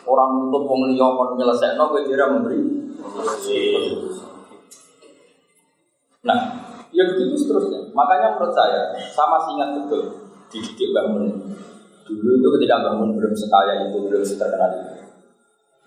Orang 0.02 0.50
untuk 0.50 0.66
uang 0.66 0.90
liya 0.90 1.06
kon 1.14 1.38
nyelesaikan, 1.38 1.78
gue 1.78 2.02
kira 2.10 2.26
memberi. 2.26 2.60
Nah, 6.26 6.38
ya 6.90 7.02
begitu 7.06 7.38
seterusnya. 7.38 7.94
Makanya 7.94 8.34
menurut 8.34 8.52
saya, 8.52 8.98
sama 9.14 9.40
sih 9.46 9.54
ingat 9.56 9.70
betul 9.78 10.02
dididik 10.50 10.90
bangun 10.90 11.30
Dulu 12.10 12.42
itu 12.42 12.48
ketika 12.58 12.76
bangun 12.82 13.14
belum 13.14 13.32
sekaya 13.38 13.86
itu, 13.86 14.02
belum 14.02 14.22
seterkenal 14.26 14.70
itu. 14.74 14.90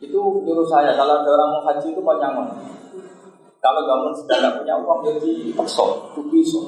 Itu 0.07 0.19
nyuruh 0.43 0.67
saya, 0.67 0.95
kalau 0.95 1.19
ada 1.19 1.29
orang 1.31 1.49
mau 1.51 1.61
haji 1.67 1.87
itu 1.91 2.01
panjangan. 2.03 2.47
Kalau 3.63 3.81
bangun 3.87 4.13
sedang 4.15 4.39
tidak 4.43 4.53
punya 4.59 4.75
uang, 4.79 4.99
jadi 5.07 5.31
paksa, 5.55 5.83
itu 6.11 6.21
bisa. 6.31 6.61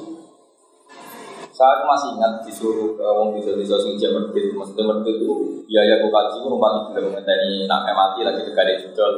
Saya 1.56 1.88
masih 1.88 2.12
ingat 2.20 2.44
disuruh 2.44 3.00
ke 3.00 3.00
wong 3.00 3.32
bisa 3.32 3.56
bisa 3.56 3.80
sing 3.80 3.96
jam 3.96 4.12
maksudnya 4.12 4.92
medit 4.92 5.24
itu 5.24 5.32
biaya 5.64 5.96
aku 5.96 6.12
kaji 6.12 6.36
itu 6.36 6.48
rumah 6.52 6.92
belum 6.92 7.16
ini 7.16 7.64
nak 7.64 7.88
mati 7.96 8.20
lagi 8.20 8.44
ada 8.44 8.76
judul. 8.76 9.12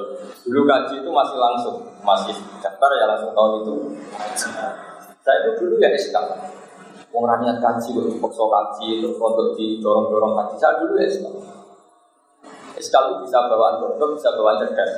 Dulu 0.46 0.60
kaji 0.62 1.02
itu 1.02 1.10
masih 1.10 1.34
langsung, 1.34 1.82
masih 2.06 2.38
daftar 2.62 2.94
ya 2.94 3.10
langsung 3.10 3.34
tahun 3.34 3.66
itu. 3.66 3.74
Saya 5.18 5.36
itu 5.42 5.50
dulu 5.58 5.82
ya 5.82 5.90
SK, 5.98 6.14
Wong 7.08 7.24
raniat 7.24 7.58
kaji, 7.58 7.88
kok 7.96 8.06
dipaksa 8.12 8.44
kaji, 8.44 9.00
terus 9.00 9.16
untuk 9.16 9.56
didorong-dorong 9.56 10.32
kaji. 10.36 10.54
Saya 10.60 10.76
dulu 10.84 10.94
ya 11.00 11.08
sekali. 11.08 11.40
Sekali 12.78 13.10
bisa 13.24 13.48
bawaan 13.48 13.80
bodoh, 13.82 14.14
bisa 14.14 14.28
bawaan 14.36 14.60
cerdas. 14.62 14.92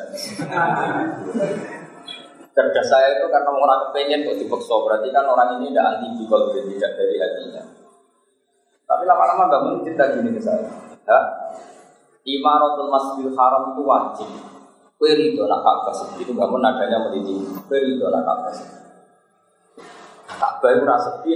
cerdas 2.51 2.87
saya 2.91 3.09
itu 3.17 3.31
karena 3.31 3.51
orang 3.55 3.89
kepengen 3.89 4.27
kok 4.27 4.37
dipaksa. 4.43 4.75
Berarti 4.85 5.09
kan 5.15 5.25
orang 5.25 5.63
ini 5.63 5.71
tidak 5.71 5.87
anti 5.97 6.07
bikol, 6.19 6.51
tidak 6.51 6.91
dari 6.99 7.17
hatinya. 7.17 7.63
Tapi 8.91 9.03
lama-lama 9.07 9.47
bangun 9.47 9.87
cerita 9.87 10.11
gini 10.19 10.35
ke 10.35 10.43
saya. 10.43 10.67
Ya, 11.07 11.19
Imaratul 12.27 12.91
Masjidil 12.91 13.33
Haram 13.39 13.73
itu 13.73 13.83
wajib. 13.87 14.29
Kue 15.01 15.17
ridho 15.17 15.49
nak 15.49 15.65
Ka'bah 15.65 15.97
itu 16.21 16.33
bangun 16.37 16.61
adanya 16.61 17.09
meliti. 17.09 17.41
Kue 17.65 17.79
ridho 17.81 18.13
nak 18.13 18.21
Ka'bah 18.21 18.53
Ka'bah 20.29 20.71
itu 20.77 20.85
sepi 20.85 21.33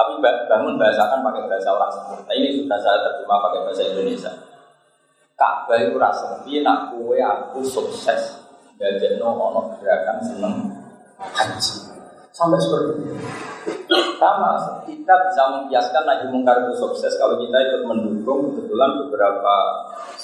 tapi 0.00 0.16
bangun 0.48 0.80
bahasakan 0.80 1.20
pakai 1.20 1.44
bahasa 1.44 1.68
orang 1.76 1.92
sebut. 1.92 2.18
Nah, 2.24 2.34
ini 2.40 2.48
sudah 2.56 2.78
saya 2.80 2.98
terjemah 3.04 3.38
pakai 3.44 3.60
bahasa 3.68 3.82
Indonesia. 3.84 4.32
Ka'bah 5.36 5.76
itu 5.76 5.96
rasa 6.00 6.40
nak 6.40 6.78
kue 6.96 7.20
aku 7.20 7.60
sukses. 7.64 8.40
Jadi 8.80 9.20
no 9.20 9.36
ono 9.36 9.76
gerakan 9.76 10.16
seneng 10.24 10.72
haji. 11.20 11.76
Sampai 12.32 12.56
seperti 12.56 13.12
itu. 13.12 13.16
Sama, 14.16 14.84
kita 14.84 15.14
bisa 15.28 15.42
membiaskan 15.48 16.04
lagi 16.04 16.28
mungkar 16.28 16.64
itu 16.64 16.76
sukses 16.76 17.16
kalau 17.16 17.40
kita 17.40 17.56
ikut 17.56 17.82
mendukung 17.88 18.52
kebetulan 18.52 19.00
beberapa 19.04 19.54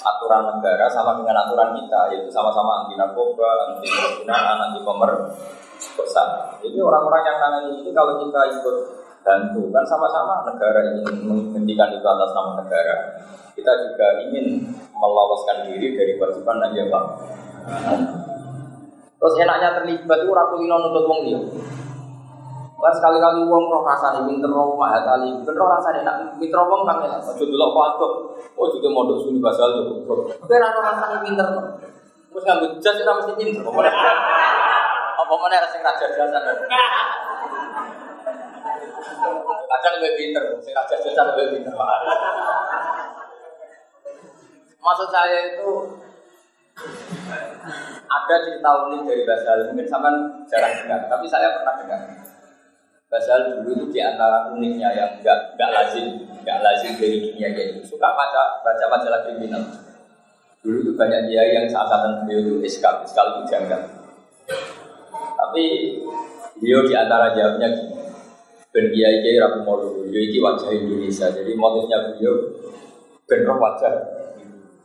aturan 0.05 0.57
negara 0.57 0.85
sama 0.89 1.17
dengan 1.17 1.45
aturan 1.45 1.73
kita, 1.77 2.13
yaitu 2.13 2.29
sama-sama 2.29 2.85
anti 2.85 2.93
narkoba, 2.93 3.73
anti 3.73 3.89
penggunaan, 3.89 4.57
anti 4.69 4.79
pemerkosaan. 4.85 6.61
Jadi 6.61 6.77
orang-orang 6.77 7.21
yang 7.25 7.37
nangani 7.41 7.69
ini 7.81 7.89
kalau 7.93 8.21
kita 8.21 8.41
ikut 8.61 8.75
bantu 9.27 9.67
kan 9.75 9.83
sama-sama 9.83 10.47
negara 10.47 10.79
ingin 10.95 11.27
menghentikan 11.27 11.91
itu 11.91 12.07
atas 12.07 12.31
nama 12.31 12.63
negara. 12.63 12.95
Kita 13.51 13.71
juga 13.83 14.07
ingin 14.23 14.71
meloloskan 14.95 15.67
diri 15.67 15.99
dari 15.99 16.15
kewajiban 16.15 16.63
dan 16.63 16.71
jawab 16.71 17.03
terus 19.17 19.33
enaknya 19.43 19.81
terlibat 19.81 20.23
itu 20.23 20.31
rakyat 20.31 20.49
kulino 20.55 20.75
nutut 20.77 21.03
wong 21.09 21.19
dia 21.25 21.41
kan 22.77 22.93
sekali-kali 22.93 23.41
uang 23.41 23.63
roh 23.73 23.81
rasanya 23.81 24.21
pinter 24.29 24.53
roh 24.53 24.77
mahat 24.77 25.01
ali. 25.01 25.33
Pinter 25.41 25.57
roh 25.57 25.65
rasanya 25.65 26.05
nak 26.05 26.17
pinter 26.37 26.61
wong 26.61 26.85
kang 26.85 27.01
ya 27.03 27.17
ojo 27.17 27.43
delok 27.43 27.73
patok 27.73 28.11
oh 28.53 28.67
juga 28.69 28.87
mondok 28.93 29.17
suni 29.25 29.41
basal 29.41 29.73
yo 29.73 29.83
tapi 30.05 30.53
ra 30.61 30.69
rasanya 30.69 31.17
pinter 31.25 31.47
terus 32.29 32.43
ngambil 32.45 32.69
jas 32.77 33.01
ora 33.01 33.17
mesti 33.17 33.33
pinter. 33.35 33.65
Apa 35.17 35.33
mana 35.41 35.59
rasa 35.59 35.81
raja 35.81 36.05
jasan 36.13 36.43
Kadang 39.67 39.93
lebih 40.01 40.13
pinter, 40.19 40.43
saya 40.63 40.83
aja 40.83 40.95
jasa 40.99 41.21
lebih 41.35 41.59
pinter. 41.59 41.73
Maksud 44.77 45.09
saya 45.11 45.37
itu 45.51 45.69
ada 48.07 48.35
cerita 48.45 48.69
unik 48.87 49.01
dari 49.03 49.23
bahasa 49.27 49.51
mungkin 49.67 49.87
sama 49.89 50.09
jarang 50.47 50.73
dengar, 50.79 51.01
tapi 51.11 51.25
saya 51.27 51.59
pernah 51.59 51.75
dengar. 51.81 52.01
Basal 53.07 53.63
dulu 53.63 53.71
itu 53.71 53.85
di 53.95 53.99
antara 54.03 54.51
uniknya 54.51 54.91
yang 54.91 55.11
enggak 55.19 55.55
enggak 55.55 55.71
lazim, 55.71 56.27
enggak 56.43 56.59
lazim 56.59 56.91
dari 56.99 57.23
dunia 57.23 57.55
kayak 57.55 57.67
gitu. 57.79 57.95
Suka 57.95 58.11
baca 58.11 58.59
baca 58.63 58.85
majalah 58.91 59.23
kriminal. 59.23 59.63
Dulu 60.59 60.77
itu 60.83 60.91
banyak 60.99 61.31
dia 61.31 61.43
yang 61.55 61.65
saat 61.71 61.87
beliau 62.27 62.43
itu 62.43 62.53
iskal, 62.67 62.99
iskal 63.07 63.39
itu 63.39 63.47
janggal. 63.47 63.79
Tapi 65.39 65.63
beliau 66.59 66.83
di 66.83 66.93
antara 66.99 67.31
jawabnya 67.31 67.67
gini. 67.71 68.06
Ben 68.77 68.93
kiai 68.93 69.25
kiai 69.25 69.41
rabu 69.41 69.65
mau 69.65 69.81
dulu, 69.81 70.05
ini 70.13 70.37
wajah 70.37 70.69
Indonesia. 70.69 71.33
Jadi 71.33 71.57
motifnya 71.57 71.97
beliau 72.13 72.45
ben 73.25 73.41
wajah 73.41 73.93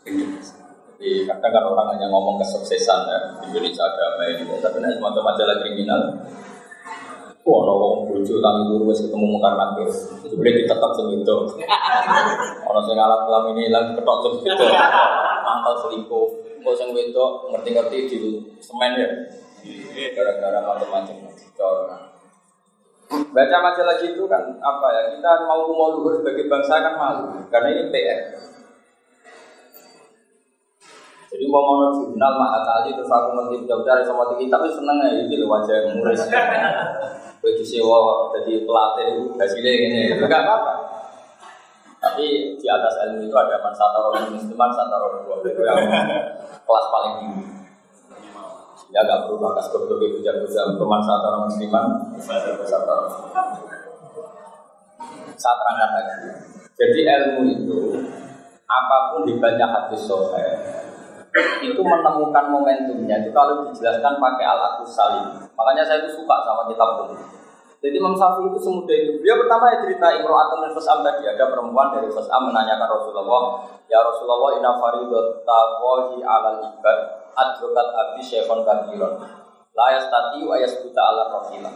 Indonesia. 0.09 0.65
Jadi 0.97 1.29
kadang 1.29 1.53
kan 1.53 1.65
orang 1.69 1.93
hanya 1.93 2.09
ngomong 2.09 2.41
kesuksesan 2.41 3.05
ya, 3.05 3.19
Indonesia 3.45 3.85
damai 3.93 4.41
gitu. 4.41 4.57
Tapi 4.65 4.81
nanti 4.81 4.97
semacam 4.97 5.23
majalah 5.29 5.57
kriminal, 5.61 6.01
Wah, 7.43 7.59
ono 7.69 7.73
wong 7.75 7.95
bojo 8.09 8.39
tangi 8.39 8.81
wis 8.87 9.03
ketemu 9.05 9.27
mungkar 9.29 9.59
nakir. 9.61 9.91
Itu 10.25 10.41
boleh 10.41 10.63
ditetap 10.63 10.95
sing 10.97 11.13
itu. 11.13 11.37
Ono 12.65 12.81
sing 12.89 12.97
alat 12.97 13.21
kelam 13.29 13.45
ini 13.53 13.69
lagi 13.69 13.93
ketok 13.93 14.19
sing 14.25 14.33
itu. 14.41 14.67
Mangkal 15.45 15.75
selingkuh. 15.85 16.27
Kok 16.65 16.75
sing 16.81 16.89
wedok 16.97 17.53
ngerti-ngerti 17.53 17.99
di 18.09 18.19
semen 18.63 18.95
ya. 18.97 19.11
Gara-gara 20.17 20.65
macam-macam. 20.65 21.17
Baca 23.12 23.57
majalah 23.61 23.97
gitu 24.00 24.25
kan 24.25 24.57
apa 24.57 24.87
ya? 24.92 25.02
Kita 25.16 25.45
mau 25.45 25.69
mau 25.69 26.00
luhur 26.00 26.16
sebagai 26.16 26.49
bangsa 26.49 26.81
kan 26.81 26.95
malu 26.97 27.45
karena 27.52 27.69
ini 27.76 27.92
PR. 27.92 28.21
Jadi 31.33 31.45
mau 31.49 31.64
mau 31.64 31.92
jurnal 31.97 32.33
mah 32.37 32.61
kali 32.61 32.92
terus 32.92 33.09
aku 33.09 33.28
ngerti 33.33 33.64
jauh-jauh 33.64 34.04
sama 34.04 34.33
tinggi 34.33 34.52
tapi 34.52 34.69
seneng 34.69 35.00
ya 35.00 35.11
ini 35.25 35.45
wajah 35.45 35.97
murid. 35.97 36.21
Bagi 37.42 37.64
sewa 37.64 38.28
jadi 38.37 38.69
pelatih 38.69 39.35
hasilnya 39.40 39.73
ini 39.73 40.00
itu 40.16 40.25
gak 40.28 40.45
apa-apa. 40.45 40.73
Tapi 42.02 42.59
di 42.59 42.66
atas 42.66 42.99
ilmu 43.07 43.25
itu 43.25 43.35
ada 43.38 43.62
mansataro 43.62 44.11
musliman, 44.28 44.71
sataro 44.75 45.23
dua 45.23 45.38
itu 45.47 45.62
yang 45.62 45.78
kelas 46.66 46.87
paling 46.90 47.14
tinggi. 47.23 47.62
Ya 48.93 49.01
gak 49.09 49.25
perlu 49.25 49.41
bakas 49.41 49.73
itu 49.73 50.21
jago-jago 50.21 50.77
teman 50.77 51.01
sataro 51.01 51.49
musliman, 51.49 51.85
sataro. 52.21 53.09
Saya 55.33 55.55
terangkan 55.57 55.91
lagi. 55.97 56.15
Jadi 56.77 57.01
ilmu 57.09 57.41
itu 57.49 57.79
apa 58.69 59.17
pun 59.17 59.25
dibaca 59.25 59.65
hadis 59.65 60.05
sohail 60.05 60.61
itu 61.65 61.81
menemukan 61.81 62.45
momentumnya 62.53 63.25
itu 63.25 63.33
kalau 63.33 63.65
dijelaskan 63.73 64.21
pakai 64.21 64.45
alat 64.45 64.85
salim. 64.85 65.41
Makanya 65.57 65.83
saya 65.89 66.05
itu 66.05 66.21
suka 66.21 66.37
sama 66.45 66.69
kitab 66.69 67.09
ini. 67.09 67.17
Jadi 67.83 67.99
Imam 67.99 68.15
Syafi'i 68.15 68.53
itu 68.53 68.61
semudah 68.63 68.95
itu. 68.95 69.13
Dia 69.27 69.35
pertama 69.35 69.73
ya 69.75 69.83
cerita 69.83 70.07
Imro'atun 70.15 70.63
dan 70.63 70.71
Fas'am 70.71 71.03
tadi. 71.03 71.27
Ada 71.27 71.51
perempuan 71.51 71.91
dari 71.91 72.07
Fas'am 72.15 72.47
menanyakan 72.47 72.87
Rasulullah, 72.87 73.43
Ya 73.91 73.99
Rasulullah 74.07 74.55
inna 74.55 74.79
faridata 74.79 75.61
wahi 75.83 76.23
alal 76.23 76.63
ibad 76.63 76.99
adrokat 77.35 77.89
abdi 77.93 78.23
syekhon 78.23 78.65
kabiron. 78.65 79.19
La 79.73 79.87
yastati 79.97 80.45
wa 80.45 80.57
yasbuta 80.57 81.01
ala 81.01 81.23
rafilah. 81.33 81.75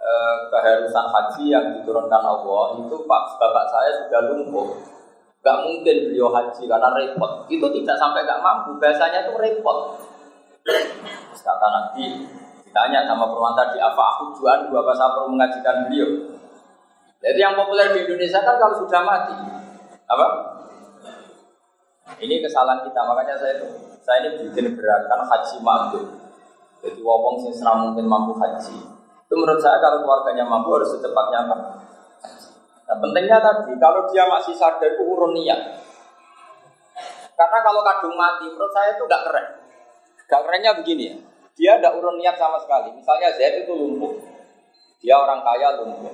E, 0.00 0.10
keharusan 0.48 1.06
haji 1.12 1.44
yang 1.52 1.64
diturunkan 1.76 2.22
Allah 2.24 2.80
itu 2.80 2.96
Pak 3.04 3.22
bapak 3.36 3.64
saya 3.68 3.90
sudah 4.00 4.20
lumpuh 4.32 4.72
Gak 5.40 5.56
mungkin 5.64 5.96
beliau 6.12 6.28
haji 6.28 6.68
karena 6.68 6.88
repot. 6.92 7.48
Itu 7.48 7.66
tidak 7.72 7.96
sampai 7.96 8.28
gak 8.28 8.44
mampu. 8.44 8.76
Biasanya 8.76 9.24
itu 9.24 9.32
repot. 9.40 9.96
Kata 11.40 11.66
Nabi, 11.72 12.28
ditanya 12.68 13.08
sama 13.08 13.24
perempuan 13.32 13.56
tadi, 13.56 13.80
apa 13.80 14.02
aku 14.12 14.36
jual 14.36 14.68
dua 14.68 14.84
saya 14.92 15.16
perlu 15.16 15.32
mengajikan 15.32 15.88
beliau? 15.88 16.08
Jadi 17.24 17.38
yang 17.40 17.56
populer 17.56 17.96
di 17.96 18.04
Indonesia 18.04 18.44
kan 18.44 18.60
kalau 18.60 18.76
sudah 18.76 19.00
mati, 19.00 19.36
apa? 20.04 20.26
Ini 22.20 22.44
kesalahan 22.44 22.84
kita, 22.84 23.00
makanya 23.08 23.40
saya 23.40 23.56
itu 23.56 23.68
saya 24.10 24.26
ini 24.26 24.42
bikin 24.42 24.74
gerakan 24.74 25.22
haji 25.22 25.56
makhluk. 25.62 26.10
Jadi 26.82 26.98
wong 26.98 27.38
sing 27.38 27.54
mungkin 27.62 28.10
mampu 28.10 28.34
haji. 28.34 28.74
Itu 29.30 29.34
menurut 29.38 29.62
saya 29.62 29.78
kalau 29.78 30.02
keluarganya 30.02 30.42
mampu 30.42 30.74
harus 30.74 30.90
secepatnya 30.90 31.46
apa? 31.46 31.56
Nah, 32.90 32.96
pentingnya 32.98 33.38
tadi, 33.38 33.70
kalau 33.78 34.10
dia 34.10 34.26
masih 34.26 34.50
sadar 34.58 34.98
itu 34.98 35.06
urun 35.06 35.30
niat. 35.30 35.78
Karena 37.38 37.58
kalau 37.62 37.86
kadung 37.86 38.18
mati, 38.18 38.50
menurut 38.50 38.74
saya 38.74 38.98
itu 38.98 39.06
nggak 39.06 39.22
keren. 39.30 39.46
Gak 40.26 40.42
kerennya 40.42 40.74
begini 40.74 41.02
ya, 41.06 41.14
dia 41.54 41.72
tidak 41.78 41.94
urun 42.02 42.18
niat 42.18 42.34
sama 42.34 42.58
sekali. 42.58 42.90
Misalnya 42.90 43.30
Zaid 43.38 43.62
itu 43.62 43.70
lumpuh, 43.70 44.18
dia 44.98 45.14
orang 45.14 45.46
kaya 45.46 45.78
lumpuh. 45.78 46.10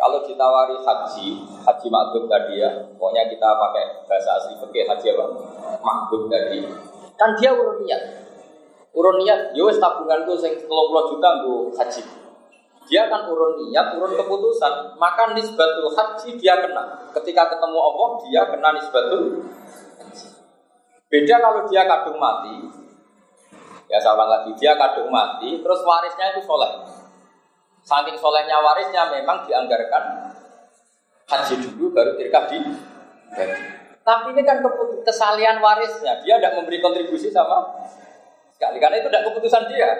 Kalau 0.00 0.24
ditawari 0.24 0.80
haji, 0.80 1.26
haji 1.68 1.86
makhluk 1.92 2.24
tadi 2.32 2.64
ya, 2.64 2.72
pokoknya 2.96 3.28
kita 3.28 3.48
pakai 3.52 3.84
bahasa 4.08 4.40
asli 4.40 4.56
pakai 4.56 4.88
haji 4.88 5.06
apa? 5.12 5.26
Makhluk 5.84 6.32
tadi. 6.32 6.93
Kan 7.14 7.30
dia 7.38 7.50
urun 7.54 7.82
niat. 7.84 8.02
Urun 8.94 9.16
niat, 9.22 9.54
yo 9.58 9.70
tabunganku 9.74 10.38
sing 10.38 10.54
30 10.54 10.70
juta 11.10 11.28
gue 11.42 11.74
haji 11.74 12.02
dia 12.84 13.08
akan 13.08 13.32
urun 13.32 13.52
niat, 13.64 13.96
urun 13.96 14.12
keputusan, 14.12 15.00
maka 15.00 15.32
nisbatul 15.32 15.88
haji 15.88 16.36
dia 16.36 16.60
kena. 16.60 17.08
Ketika 17.16 17.48
ketemu 17.56 17.78
Allah, 17.80 18.08
dia 18.28 18.42
kena 18.52 18.68
nisbatul 18.76 19.40
Beda 21.08 21.36
kalau 21.38 21.62
dia 21.70 21.86
kadung 21.86 22.18
mati, 22.18 22.58
ya 23.86 24.02
sama 24.02 24.26
lagi, 24.26 24.50
dia 24.58 24.74
kadung 24.74 25.14
mati, 25.14 25.62
terus 25.62 25.80
warisnya 25.86 26.34
itu 26.34 26.42
soleh. 26.42 26.74
Saking 27.86 28.18
solehnya 28.18 28.58
warisnya 28.58 29.12
memang 29.12 29.46
dianggarkan 29.46 30.34
haji 31.30 31.54
dulu 31.62 31.94
baru 31.94 32.18
tirkah 32.18 32.50
di 32.50 32.58
Tapi 34.04 34.36
ini 34.36 34.44
kan 34.44 34.60
kesalian 35.00 35.64
warisnya, 35.64 36.20
dia 36.20 36.36
tidak 36.36 36.60
memberi 36.60 36.76
kontribusi 36.84 37.32
sama 37.32 37.64
sekali, 38.52 38.76
karena 38.76 39.00
itu 39.00 39.08
tidak 39.08 39.32
keputusan 39.32 39.64
dia. 39.72 39.90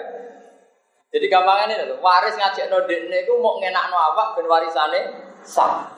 Jadi 1.09 1.25
gampang 1.25 1.65
ini 1.65 1.89
loh, 1.89 1.97
waris 2.05 2.37
ngajak 2.37 2.69
no 2.69 2.85
dekne 2.85 3.25
itu 3.25 3.33
mau 3.41 3.57
ngenak 3.57 3.89
no 3.89 3.97
awak 3.97 4.37
ben 4.37 4.45
warisane 4.45 4.99
sah. 5.41 5.89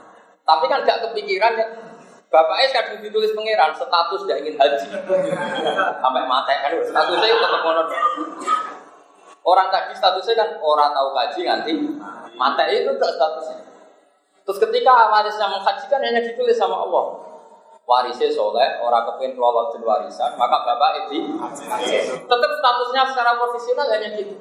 Tapi 0.47 0.71
kan 0.71 0.87
gak 0.87 1.03
kepikiran 1.03 1.59
ya. 1.59 1.67
Bapaknya 2.27 2.67
kadang 2.75 2.99
ditulis 2.99 3.31
pangeran 3.31 3.71
status 3.71 4.27
tidak 4.27 4.43
ingin 4.43 4.59
haji 4.59 4.83
sampai 6.03 6.23
mati 6.27 6.53
kan 6.59 6.75
statusnya 6.75 7.27
itu 7.27 7.39
tetap 7.39 7.61
konon. 7.63 7.87
Orang 9.47 9.71
tadi 9.71 9.95
statusnya 9.95 10.35
kan 10.35 10.49
orang 10.59 10.91
tahu 10.91 11.09
haji 11.15 11.41
nanti 11.47 11.71
mati 12.35 12.63
itu 12.83 12.91
tak 12.99 13.11
statusnya. 13.15 13.63
Terus 14.43 14.59
ketika 14.59 15.07
warisnya 15.07 15.47
menghajikan 15.47 16.03
hanya 16.03 16.19
ditulis 16.19 16.59
sama 16.59 16.83
Allah 16.83 17.26
warisnya 17.87 18.27
soleh, 18.27 18.83
orang 18.83 19.07
kepingin 19.07 19.39
kelola 19.39 19.71
warisan, 19.71 20.35
maka 20.35 20.59
bapak 20.67 21.07
itu 21.07 21.39
tetap 22.27 22.51
statusnya 22.59 23.01
secara 23.07 23.39
profesional 23.39 23.87
hanya 23.87 24.11
gitu. 24.19 24.35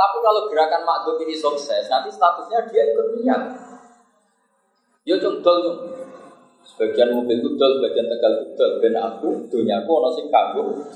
Tapi 0.00 0.16
kalau 0.22 0.48
gerakan 0.48 0.86
makdum 0.86 1.18
ini 1.26 1.34
sukses, 1.34 1.90
nanti 1.90 2.08
statusnya 2.08 2.70
dia 2.70 2.86
ikut 2.86 3.18
niat. 3.18 3.42
Yo 5.04 5.18
cung 5.18 5.42
dol 5.42 5.58
cung. 5.60 5.78
Sebagian 6.60 7.12
mobil 7.18 7.42
dol, 7.58 7.82
sebagian 7.82 8.06
tegal 8.06 8.32
dol. 8.54 8.72
Ben 8.78 8.96
aku, 8.96 9.50
dunia 9.50 9.82
aku 9.82 9.90
ono 9.90 10.08
sing 10.14 10.30
kanggo. 10.32 10.86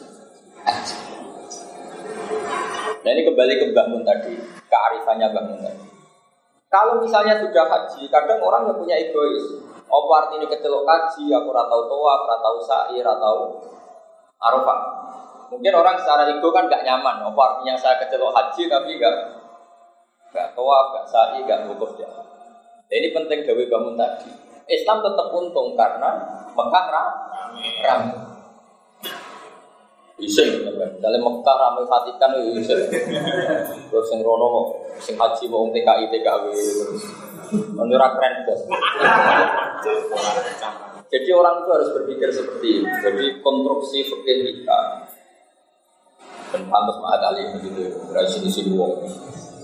Nah 3.05 3.11
ini 3.13 3.21
kembali 3.29 3.53
ke 3.61 3.65
Mbak 3.75 3.87
Mun 3.93 4.01
tadi, 4.07 4.33
kearifannya 4.71 5.27
Mbak 5.29 5.45
Mun 5.51 5.59
tadi. 5.61 5.84
Kalau 6.75 6.99
misalnya 6.99 7.39
sudah 7.39 7.71
haji, 7.71 8.11
kadang 8.11 8.43
orang 8.43 8.67
yang 8.67 8.75
punya 8.75 8.99
egois. 8.99 9.63
Apa 9.87 10.27
artinya 10.27 10.51
kecelok 10.51 10.83
haji, 10.83 11.31
aku 11.31 11.55
ratau 11.55 11.87
toa, 11.87 12.15
ratau 12.27 12.59
sa'i, 12.59 12.99
ratau 12.99 13.63
arafah. 14.43 14.79
Mungkin 15.55 15.71
orang 15.71 15.95
secara 16.03 16.27
ego 16.27 16.51
kan 16.51 16.67
gak 16.67 16.83
nyaman. 16.83 17.31
Apa 17.31 17.41
artinya 17.47 17.79
saya 17.79 18.03
kecelok 18.03 18.35
haji 18.35 18.67
tapi 18.67 18.99
gak 18.99 19.17
gak 20.35 20.51
toa, 20.59 20.99
gak 20.99 21.07
sa'i, 21.07 21.47
gak 21.47 21.71
wukuf 21.71 21.95
dia. 21.95 22.11
Nah, 22.11 22.91
ini 22.91 23.15
penting 23.15 23.47
Dewi 23.47 23.71
bangun 23.71 23.95
tadi. 23.95 24.35
Islam 24.67 24.99
tetap 24.99 25.31
untung 25.31 25.79
karena 25.79 26.11
Mekah 26.59 26.85
ramai. 26.91 28.34
Iseng, 30.14 30.62
misalnya 30.62 31.18
Mekah 31.18 31.57
ramai 31.59 31.85
Vatikan 31.90 32.31
itu 32.38 32.62
iseng. 32.62 32.87
Terus 33.90 34.09
yang 34.14 34.20
Rono, 34.22 34.70
sing 35.03 35.18
haji 35.18 35.44
mau 35.50 35.66
TKI 35.74 36.07
TKW, 36.07 36.44
menurut 37.74 38.11
keren 38.14 38.35
Jadi 41.11 41.31
orang 41.35 41.66
itu 41.66 41.70
harus 41.74 41.90
berpikir 41.98 42.31
seperti 42.31 42.68
ini. 42.83 42.90
Jadi 43.03 43.27
konstruksi 43.42 44.07
fikih 44.07 44.38
kita 44.62 44.81
dan 46.55 46.62
pantas 46.70 46.96
mahat 47.03 47.20
alim 47.35 47.59
begitu 47.59 47.90
dari 48.14 48.31
sini 48.31 48.46
sini 48.46 48.79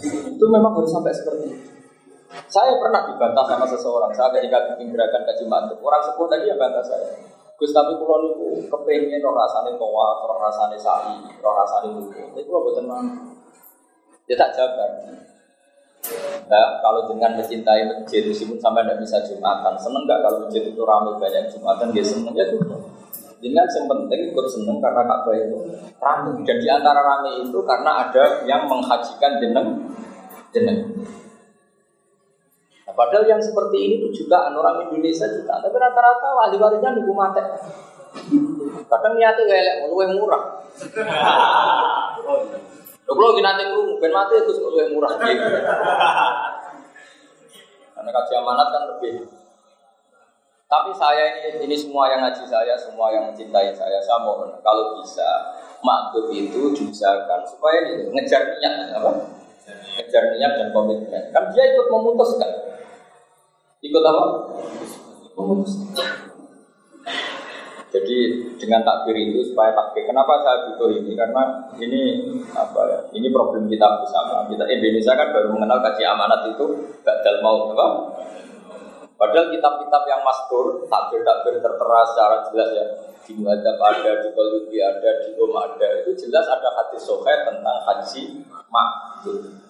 itu 0.03 0.45
memang 0.51 0.75
harus 0.75 0.91
sampai 0.91 1.15
seperti 1.15 1.47
itu. 1.47 1.71
Saya 2.51 2.75
pernah 2.79 3.07
dibantah 3.11 3.47
sama 3.47 3.67
seseorang. 3.67 4.11
Saya 4.15 4.31
ketika 4.39 4.75
bikin 4.75 4.95
gerakan 4.95 5.23
kaji 5.27 5.45
mantuk, 5.51 5.79
orang 5.83 6.03
sepuh 6.03 6.27
tadi 6.31 6.47
yang 6.47 6.59
bantah 6.59 6.83
saya. 6.83 7.11
Gus 7.61 7.77
tapi 7.77 7.93
pulau 8.01 8.25
itu 8.25 8.65
kepengen 8.73 9.21
roh 9.21 9.37
rasane 9.37 9.77
toa, 9.77 10.09
roh 10.25 10.39
rasane 10.41 10.81
sa'i, 10.81 11.21
roh 11.45 11.53
rasane 11.53 11.93
buku. 11.93 12.33
Tapi 12.33 12.41
pulau 12.49 12.65
buatan 12.65 12.89
mana? 12.89 13.13
Dia 14.25 14.41
tak 14.41 14.57
jabar. 14.57 14.89
Nah, 16.49 16.81
kalau 16.81 17.05
dengan 17.05 17.37
mencintai 17.37 17.85
masjid 17.85 18.25
meskipun 18.25 18.57
sampai 18.57 18.83
tidak 18.83 19.05
bisa 19.05 19.21
jumatan, 19.29 19.77
seneng 19.77 20.03
nggak 20.09 20.21
kalau 20.25 20.39
masjid 20.49 20.65
itu 20.65 20.83
ramai 20.83 21.13
banyak 21.21 21.53
jumatan 21.53 21.93
dia 21.93 22.01
seneng 22.01 22.33
ya 22.33 22.49
tuh. 22.49 22.65
Dengan 23.41 23.65
yang 23.65 23.87
penting 23.89 24.21
ikut 24.33 24.47
seneng 24.49 24.81
karena 24.81 25.01
Ka'bah 25.05 25.33
itu 25.37 25.57
ramai 26.01 26.41
dan 26.45 26.57
di 26.61 26.69
antara 26.69 27.01
ramai 27.01 27.45
itu 27.45 27.59
karena 27.65 28.09
ada 28.09 28.25
yang 28.49 28.65
menghajikan 28.69 29.37
jeneng 29.37 29.69
jeneng. 30.53 30.81
Padahal 33.01 33.25
yang 33.25 33.41
seperti 33.41 33.81
ini 33.81 33.95
itu 34.05 34.13
juga 34.13 34.53
orang 34.53 34.85
Indonesia 34.85 35.25
juga, 35.25 35.57
tapi 35.57 35.73
rata-rata 35.73 36.37
wali 36.37 36.61
walinya 36.61 36.93
nunggu 36.93 37.17
mati. 37.17 37.41
Kadang 38.93 39.17
niatnya 39.17 39.49
kayak 39.49 39.89
lebih 39.89 40.21
murah. 40.21 40.61
Lho 43.09 43.13
kalau 43.17 43.33
kita 43.33 43.41
nanti 43.41 43.73
ngurung, 43.73 43.97
ben 43.97 44.13
mati 44.13 44.37
itu 44.37 44.53
lebih 44.53 45.01
murah. 45.01 45.17
Karena 47.97 48.11
kaji 48.13 48.33
amanat 48.37 48.69
kan 48.69 48.83
lebih. 48.93 49.25
Tapi 50.69 50.93
saya 50.93 51.41
ini, 51.41 51.73
ini 51.73 51.77
semua 51.81 52.05
yang 52.13 52.21
ngaji 52.21 52.45
saya, 52.45 52.77
semua 52.77 53.09
yang 53.17 53.33
mencintai 53.33 53.73
saya, 53.73 53.97
saya 54.05 54.21
mohon 54.21 54.61
kalau 54.61 55.01
bisa 55.01 55.57
makhluk 55.81 56.37
itu 56.37 56.77
diusahakan 56.77 57.49
supaya 57.49 57.81
ini 57.81 58.13
ngejar 58.13 58.61
niat 58.61 58.93
apa? 58.93 59.25
Ngejar 59.97 60.37
niat 60.37 60.53
dan 60.61 60.69
komitmen. 60.69 61.33
Kan 61.33 61.49
dia 61.49 61.65
ikut 61.65 61.89
memutuskan. 61.89 62.60
Ikut 63.81 64.05
apa? 64.05 64.25
Jadi 67.91 68.17
dengan 68.61 68.85
takbir 68.85 69.17
itu 69.17 69.41
supaya 69.51 69.73
takbir. 69.73 70.05
Kenapa 70.05 70.37
saya 70.45 70.69
butuh 70.69 70.93
ini? 71.01 71.17
Karena 71.17 71.65
ini 71.81 72.29
apa 72.53 72.81
ya? 72.87 73.01
Ini 73.17 73.33
problem 73.33 73.73
kita 73.73 74.05
bersama. 74.05 74.45
Kita 74.53 74.69
Indonesia 74.69 75.17
kan 75.17 75.33
baru 75.33 75.49
mengenal 75.57 75.81
kaji 75.81 76.05
amanat 76.05 76.53
itu 76.53 76.67
gagal 77.01 77.37
mau 77.41 77.73
apa? 77.73 77.87
Padahal 79.17 79.49
kitab-kitab 79.49 80.03
yang 80.09 80.21
maskur 80.29 80.85
takbir-takbir 80.85 81.61
tertera 81.61 82.01
secara 82.09 82.37
jelas 82.53 82.69
ya 82.77 82.87
di 83.25 83.33
Muhadzab 83.37 83.77
ada, 83.81 84.13
di 84.21 84.29
Qalubi 84.33 84.77
ada, 84.81 85.11
di 85.25 85.31
Om 85.41 85.53
ada. 85.57 85.89
Itu 86.05 86.11
jelas 86.21 86.45
ada 86.53 86.69
hadis 86.77 87.01
sohe 87.05 87.35
tentang 87.49 87.79
haji 87.89 88.45
makbul. 88.69 89.70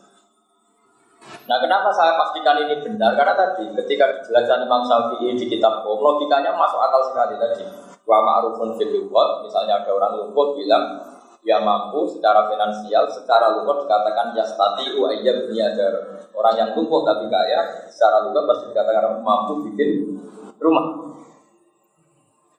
Nah 1.20 1.56
kenapa 1.60 1.90
saya 1.92 2.16
pastikan 2.16 2.56
ini 2.64 2.80
benar? 2.80 3.12
Karena 3.18 3.34
tadi 3.36 3.68
ketika 3.84 4.08
dijelaskan 4.20 4.64
Imam 4.64 4.82
Syafi'i 4.86 5.36
di 5.36 5.46
kitab 5.50 5.84
Qom, 5.84 6.00
logikanya 6.00 6.56
masuk 6.56 6.80
akal 6.80 7.02
sekali 7.12 7.34
tadi 7.36 7.64
wa 8.08 8.18
ma'rufun 8.26 8.74
fil 8.74 9.06
misalnya 9.46 9.84
ada 9.84 9.90
orang 9.94 10.12
lumpuh 10.18 10.58
bilang 10.58 10.98
dia 11.40 11.56
mampu 11.56 12.04
secara 12.04 12.52
finansial, 12.52 13.08
secara 13.08 13.56
lumpuh 13.56 13.80
dikatakan 13.84 14.36
yastati 14.36 14.92
wa 15.00 15.08
ayyab 15.08 15.48
niadar. 15.48 16.20
Orang 16.36 16.54
yang 16.56 16.70
lumpuh 16.76 17.00
tapi 17.00 17.32
kaya, 17.32 17.88
secara 17.88 18.28
lumpuh 18.28 18.44
pasti 18.44 18.68
dikatakan 18.72 19.24
mampu 19.24 19.64
bikin 19.72 20.20
rumah. 20.60 21.16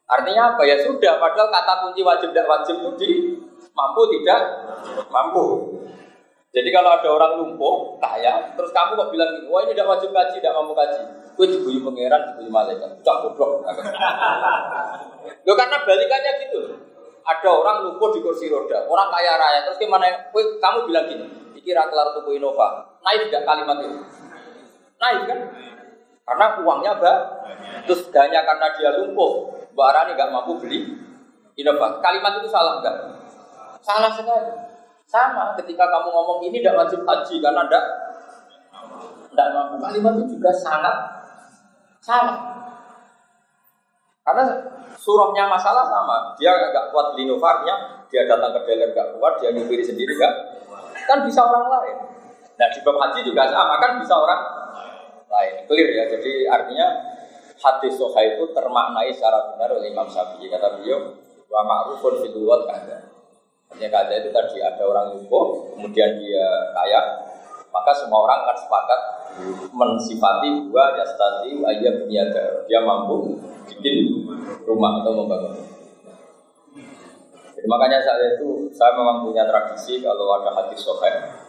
Artinya 0.10 0.58
apa 0.58 0.66
ya 0.68 0.76
sudah, 0.82 1.22
padahal 1.22 1.48
kata 1.54 1.74
kunci 1.88 2.02
wajib 2.04 2.34
tidak 2.34 2.50
wajib 2.50 2.76
itu 2.84 2.90
di 3.00 3.10
mampu 3.72 4.02
tidak 4.18 4.42
mampu. 5.08 5.46
Jadi 6.52 6.68
kalau 6.68 6.92
ada 6.92 7.08
orang 7.08 7.32
lumpuh, 7.40 7.96
kaya, 7.96 8.52
terus 8.60 8.76
kamu 8.76 9.00
kok 9.00 9.10
bilang 9.16 9.40
gini, 9.40 9.48
wah 9.48 9.64
ini 9.64 9.72
tidak 9.72 9.88
wajib 9.96 10.12
kaji, 10.12 10.36
tidak 10.44 10.52
mampu 10.52 10.76
kaji. 10.76 11.00
Gue 11.40 11.48
dibui 11.48 11.80
pangeran, 11.80 12.36
dibui 12.36 12.52
malaikat, 12.52 12.92
cak 13.00 13.18
bodoh. 13.24 13.64
Loh 15.48 15.56
karena 15.60 15.78
balikannya 15.88 16.32
gitu. 16.44 16.76
Ada 17.24 17.48
orang 17.48 17.88
lumpuh 17.88 18.12
di 18.12 18.20
kursi 18.20 18.52
roda, 18.52 18.84
orang 18.84 19.08
kaya 19.16 19.40
raya, 19.40 19.64
terus 19.64 19.80
gimana? 19.80 20.12
Gue, 20.36 20.60
kamu 20.60 20.92
bilang 20.92 21.08
gini, 21.08 21.24
dikira 21.56 21.88
kelar 21.88 22.12
tuku 22.20 22.36
Innova, 22.36 23.00
naik 23.00 23.32
tidak 23.32 23.48
kalimat 23.48 23.78
itu? 23.88 24.00
Naik 25.00 25.32
kan? 25.32 25.40
Karena 26.28 26.46
uangnya 26.68 26.92
bah, 27.00 27.18
terus 27.88 28.12
hanya 28.12 28.44
karena 28.44 28.68
dia 28.76 28.92
lumpuh, 29.00 29.56
Mbak 29.72 29.88
Arani 29.88 30.12
nggak 30.20 30.32
mampu 30.36 30.60
beli 30.60 31.00
Innova. 31.56 32.04
Kalimat 32.04 32.44
itu 32.44 32.52
salah 32.52 32.84
enggak? 32.84 32.96
Salah 33.80 34.12
sekali. 34.12 34.71
Sama 35.12 35.52
ketika 35.60 35.92
kamu 35.92 36.08
ngomong 36.08 36.40
ini 36.48 36.64
tidak 36.64 36.88
wajib 36.88 37.04
haji 37.04 37.44
karena 37.44 37.68
tidak 37.68 37.84
tidak 39.28 39.48
mampu. 39.52 39.76
Kalimat 39.84 40.14
itu 40.24 40.40
juga 40.40 40.52
sangat 40.56 40.96
salah. 42.00 42.40
Karena 44.24 44.44
surahnya 44.96 45.52
masalah 45.52 45.84
sama. 45.84 46.32
Dia 46.40 46.56
nggak 46.56 46.96
kuat 46.96 47.12
beli 47.12 47.28
novarnya, 47.28 48.08
dia 48.08 48.24
datang 48.24 48.56
ke 48.56 48.72
dealer 48.72 48.96
nggak 48.96 49.20
kuat, 49.20 49.44
dia 49.44 49.52
nyupiri 49.52 49.84
sendiri 49.84 50.16
nggak. 50.16 50.36
Kan 51.04 51.28
bisa 51.28 51.44
orang 51.44 51.68
lain. 51.68 51.98
Nah 52.56 52.68
di 52.72 52.80
bab 52.80 52.96
haji 52.96 53.20
juga 53.28 53.52
sama 53.52 53.84
kan 53.84 54.00
bisa 54.00 54.16
orang 54.16 54.42
lain. 55.28 55.54
Clear 55.68 55.90
ya. 55.92 56.04
Jadi 56.08 56.48
artinya 56.48 56.88
hadis 57.60 58.00
soha 58.00 58.24
itu 58.24 58.48
termaknai 58.56 59.12
secara 59.12 59.52
benar 59.52 59.76
oleh 59.76 59.92
Imam 59.92 60.08
Syafi'i. 60.08 60.48
Kata 60.48 60.80
beliau, 60.80 61.20
wa 61.52 61.62
ma'rufun 61.68 62.24
fil 62.24 62.48
ada. 62.72 63.11
Artinya 63.72 63.90
kada 63.90 64.14
itu 64.20 64.30
tadi 64.36 64.60
ada 64.60 64.84
orang 64.84 65.16
lumpuh, 65.16 65.72
kemudian 65.74 66.20
dia 66.20 66.48
kaya, 66.76 67.02
maka 67.72 67.92
semua 67.96 68.28
orang 68.28 68.44
akan 68.44 68.58
sepakat 68.60 69.02
mensifati 69.72 70.68
dua 70.68 70.92
jastati 71.00 71.56
ayat 71.64 72.04
niaga. 72.06 72.68
Dia 72.68 72.84
mampu 72.84 73.40
bikin 73.72 74.28
rumah 74.68 75.00
atau 75.00 75.16
membangun. 75.16 75.56
Jadi 77.56 77.68
makanya 77.70 78.04
saya 78.04 78.36
itu 78.36 78.68
saya 78.76 78.92
memang 79.00 79.24
punya 79.24 79.48
tradisi 79.48 80.04
kalau 80.04 80.36
ada 80.36 80.52
hati 80.52 80.76
sohail 80.76 81.42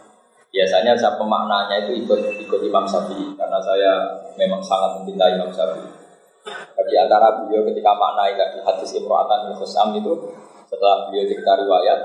biasanya 0.53 0.93
saya 0.93 1.17
pemaknanya 1.17 1.89
itu 1.89 2.05
ikut 2.05 2.21
ikut 2.45 2.61
Imam 2.61 2.85
Syafi'i 2.85 3.33
karena 3.33 3.57
saya 3.57 3.91
memang 4.37 4.61
sangat 4.61 5.01
mencintai 5.01 5.33
Imam 5.33 5.49
Syafi'i. 5.49 5.89
Di 6.77 6.95
antara 7.01 7.41
beliau 7.41 7.65
ketika 7.73 7.97
maknai 7.97 8.37
tadi 8.37 8.61
hadis 8.61 8.93
Imro'atan 8.93 9.49
Al-Khusam 9.49 9.97
itu 9.97 10.13
setelah 10.73 11.05
beliau 11.05 11.29
cerita 11.29 11.53
riwayat, 11.53 11.99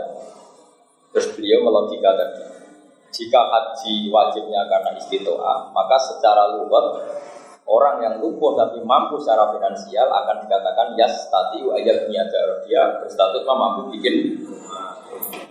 terus 1.17 1.27
beliau 1.33 1.65
melogika 1.65 2.13
tadi. 2.13 2.45
Jika 3.09 3.41
haji 3.41 4.13
wajibnya 4.13 4.69
karena 4.69 4.93
istitoah, 5.01 5.73
maka 5.73 5.97
secara 5.97 6.61
luwet 6.61 7.09
orang 7.69 8.01
yang 8.01 8.15
lumpuh 8.21 8.57
tapi 8.57 8.85
mampu 8.85 9.21
secara 9.21 9.53
finansial 9.53 10.09
akan 10.09 10.45
dikatakan 10.45 10.97
yas 10.97 11.29
tadi 11.29 11.61
ayat 11.69 12.09
niaga 12.09 12.65
dia 12.65 12.97
berstatus 13.05 13.45
mampu 13.45 13.93
bikin 13.93 14.41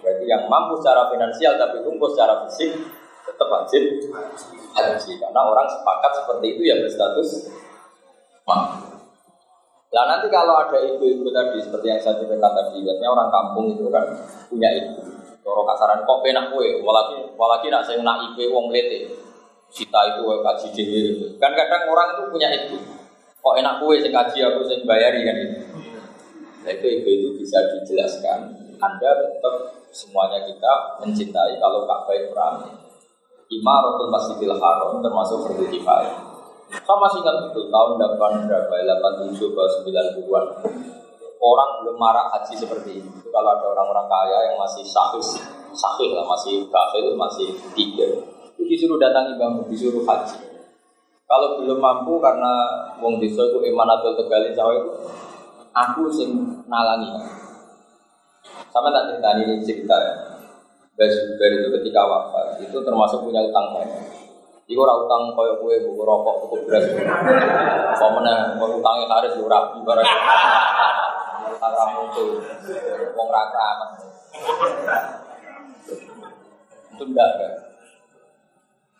berarti 0.02 0.26
yang 0.26 0.50
mampu 0.50 0.82
secara 0.82 1.14
finansial 1.14 1.54
tapi 1.62 1.86
lumpuh 1.86 2.10
secara 2.10 2.42
fisik 2.50 2.74
tetap 3.22 3.48
wajib 3.54 3.84
haji 4.74 5.12
karena 5.22 5.42
orang 5.46 5.70
sepakat 5.70 6.12
seperti 6.18 6.46
itu 6.58 6.62
ya 6.66 6.76
berstatus 6.82 7.30
mampu 8.50 8.87
Nah 9.88 10.04
nanti 10.04 10.28
kalau 10.28 10.60
ada 10.60 10.84
ibu-ibu 10.84 11.32
tadi 11.32 11.64
seperti 11.64 11.88
yang 11.88 12.00
saya 12.04 12.20
ceritakan 12.20 12.52
tadi, 12.52 12.84
biasanya 12.84 13.08
orang 13.08 13.30
kampung 13.32 13.66
itu 13.72 13.88
kan 13.88 14.04
punya 14.52 14.70
ibu. 14.76 15.00
Kalau 15.40 15.64
kasaran 15.64 16.04
kok 16.04 16.20
penak 16.28 16.52
kue, 16.52 16.84
walaki 16.84 17.24
walaki 17.40 17.72
nak 17.72 17.88
saya 17.88 18.04
nak 18.04 18.20
ibu 18.20 18.52
wong 18.52 18.68
lete. 18.68 19.08
Sita 19.72 20.00
itu 20.12 20.28
kaji 20.28 20.68
dewi. 20.76 21.02
Kan 21.40 21.56
kadang 21.56 21.88
orang 21.88 22.20
itu 22.20 22.24
punya 22.28 22.48
ibu. 22.52 22.78
Kok 23.40 23.56
enak 23.56 23.80
kue 23.80 23.96
sing 24.04 24.12
kaji 24.12 24.44
aku 24.44 24.60
sing 24.68 24.84
bayari 24.84 25.24
kan 25.24 25.36
itu. 25.40 25.58
Nah 26.68 26.72
itu 26.76 26.88
ibu 27.00 27.08
itu 27.08 27.28
bisa 27.40 27.64
dijelaskan. 27.72 28.40
Anda 28.84 29.10
tetap 29.24 29.56
semuanya 29.96 30.44
kita 30.44 31.00
mencintai 31.00 31.56
kalau 31.64 31.88
Ka'bah 31.88 32.14
itu 32.14 32.30
ramai. 32.36 32.72
Imaratul 33.48 34.12
Masjidil 34.12 34.52
Haram 34.52 35.00
termasuk 35.00 35.48
fardu 35.48 35.66
kifayah. 35.72 36.37
Saya 36.68 36.98
masih 37.00 37.20
ingat 37.24 37.36
itu 37.48 37.62
tahun 37.72 37.92
8 37.96 38.48
berapa, 38.48 38.74
87 38.76 39.40
ke 39.40 39.64
90-an. 39.88 40.46
Orang 41.38 41.70
belum 41.80 41.96
marah 41.96 42.28
haji 42.34 42.60
seperti 42.60 43.00
ini. 43.00 43.10
Itu 43.24 43.32
kalau 43.32 43.56
ada 43.56 43.72
orang-orang 43.72 44.08
kaya 44.12 44.52
yang 44.52 44.56
masih 44.60 44.84
sahih, 44.84 45.24
sahih 45.72 46.12
lah, 46.12 46.28
masih 46.28 46.68
kafir, 46.68 47.08
masih 47.16 47.56
tiga. 47.72 48.08
Itu 48.58 48.68
disuruh 48.68 49.00
datangi 49.00 49.40
bangun, 49.40 49.64
disuruh 49.72 50.04
haji. 50.04 50.44
Kalau 51.28 51.60
belum 51.60 51.80
mampu 51.80 52.20
karena 52.24 52.52
wong 53.04 53.20
desa 53.20 53.44
itu 53.48 53.60
atau 53.60 54.12
tegalin 54.16 54.56
cawe 54.56 54.76
itu, 54.76 54.92
aku 55.76 56.08
sing 56.12 56.32
nalangi. 56.68 57.12
Sama 58.72 58.92
tak 58.92 59.12
cerita 59.12 59.30
ini 59.40 59.60
cerita 59.64 59.96
ya. 59.96 60.14
Bazubair 60.98 61.52
itu 61.62 61.70
ketika 61.78 62.02
wafat 62.10 62.58
itu 62.58 62.78
termasuk 62.82 63.22
punya 63.22 63.46
utang 63.46 63.70
banyak. 63.76 64.27
Iku 64.68 64.84
ora 64.84 65.00
utang 65.00 65.32
koyo 65.32 65.64
kue 65.64 65.80
buku 65.80 66.04
rokok 66.04 66.36
buku 66.44 66.56
beras. 66.68 66.84
Kok 67.96 68.12
mana 68.20 68.52
mau 68.60 68.68
utangnya 68.68 69.08
harus 69.08 69.40
lu 69.40 69.48
rapi 69.48 69.80
barang. 69.80 70.10
Utang 71.56 71.72
ramu 71.72 72.04
tuh, 72.12 72.36
wong 73.16 73.28
raka 73.32 73.60
amat. 73.64 73.90
Itu 76.92 77.04
enggak 77.08 77.30
kan? 77.40 77.54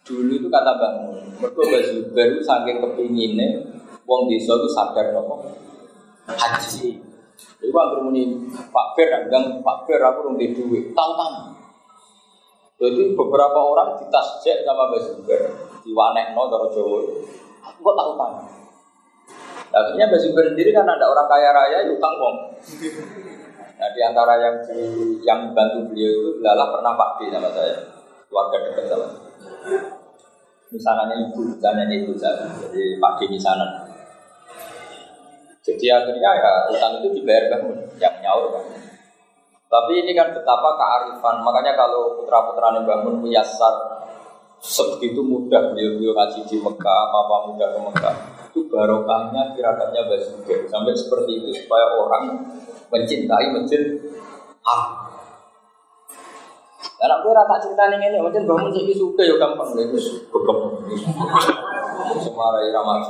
Dulu 0.08 0.32
itu 0.40 0.48
kata 0.48 0.72
Bang 0.80 0.96
mereka 1.36 1.62
baju 1.68 1.96
baru 2.16 2.38
saking 2.40 2.80
kepinginnya, 2.80 3.60
wong 4.08 4.32
desa 4.32 4.56
itu 4.56 4.72
sadar 4.72 5.12
nopo 5.12 5.52
haji. 6.32 6.96
Jadi 7.58 7.72
bang 7.74 7.88
bermuni 7.92 8.24
Pak 8.72 8.88
Ber, 8.96 9.10
Pak 9.62 9.78
Ber 9.84 10.00
aku 10.00 10.20
rung 10.32 10.38
di 10.40 10.56
duit, 10.56 10.96
tahu 10.96 11.12
tahu. 11.12 11.57
Jadi 12.78 13.18
beberapa 13.18 13.58
orang 13.58 13.98
ditasjek 13.98 14.62
sama 14.62 14.94
Mbak 14.94 15.02
Zubair, 15.02 15.50
no 16.38 16.44
dari 16.46 16.68
Jawa. 16.78 17.00
Kok 17.66 17.94
tak 17.98 18.08
utang. 18.14 18.34
Akhirnya 19.74 20.06
Mbak 20.06 20.22
Zubair 20.22 20.46
sendiri 20.54 20.70
kan 20.78 20.86
ada 20.86 21.10
orang 21.10 21.26
kaya 21.26 21.50
raya, 21.58 21.78
ya 21.82 21.90
utang 21.90 22.14
wong. 22.22 22.38
Nah 23.78 23.90
di 23.94 24.02
antara 24.06 24.34
yang 24.42 24.56
di, 24.62 24.78
yang 25.26 25.54
bantu 25.58 25.90
beliau 25.90 26.38
itu 26.38 26.42
adalah 26.42 26.70
pernah 26.74 26.94
Pak 26.94 27.10
D 27.18 27.20
sama 27.34 27.50
saya, 27.50 27.78
keluarga 28.30 28.58
dekat 28.70 28.86
sama. 28.90 29.08
Misalnya 30.70 31.16
ibu, 31.18 31.40
misalnya 31.58 31.86
ibu 31.90 32.14
saya, 32.14 32.46
jadi 32.62 33.02
Pak 33.02 33.12
D 33.18 33.20
misalnya. 33.30 33.90
Jadi 35.66 35.86
akhirnya 35.90 36.30
ya 36.40 36.52
utang 36.72 37.02
itu 37.02 37.10
dibayar 37.22 37.58
bangun, 37.58 37.78
yang 37.98 38.16
nyaur 38.22 38.54
kan. 38.54 38.66
Tapi 39.68 39.92
ini 40.00 40.16
kan 40.16 40.32
betapa 40.32 40.80
kearifan. 40.80 41.44
Makanya 41.44 41.76
kalau 41.76 42.16
putra-putra 42.16 42.72
bangun 42.88 43.20
muyasar 43.20 44.00
sebegitu 44.58 45.22
mudah 45.22 45.70
beliau-beliau 45.70 46.18
ngaji 46.18 46.40
di 46.50 46.58
Mekah, 46.58 47.02
apa 47.14 47.36
mudah 47.52 47.68
ke 47.76 47.80
Mekah. 47.84 48.16
Itu 48.50 48.66
barokahnya 48.72 49.54
kirakannya 49.54 50.02
Basugir. 50.08 50.66
Sampai 50.72 50.96
seperti 50.96 51.44
itu 51.44 51.50
supaya 51.64 51.94
orang 52.00 52.48
mencintai 52.90 53.54
masjid 53.54 54.02
ah. 54.64 55.04
Karena 56.98 57.22
gue 57.22 57.30
rata 57.30 57.62
cerita 57.62 57.86
ini 57.94 58.10
ini, 58.10 58.18
macam 58.18 58.42
bangun 58.42 58.74
sih 58.74 58.90
suka 58.98 59.22
ya 59.22 59.38
gampang 59.38 59.70
deh, 59.78 59.86
terus 59.86 60.18
bekem, 60.34 60.58
semarai 62.26 62.74
ramah. 62.74 63.06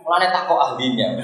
Mulanya 0.00 0.32
tak 0.32 0.48
kok 0.48 0.56
ahlinya. 0.56 1.20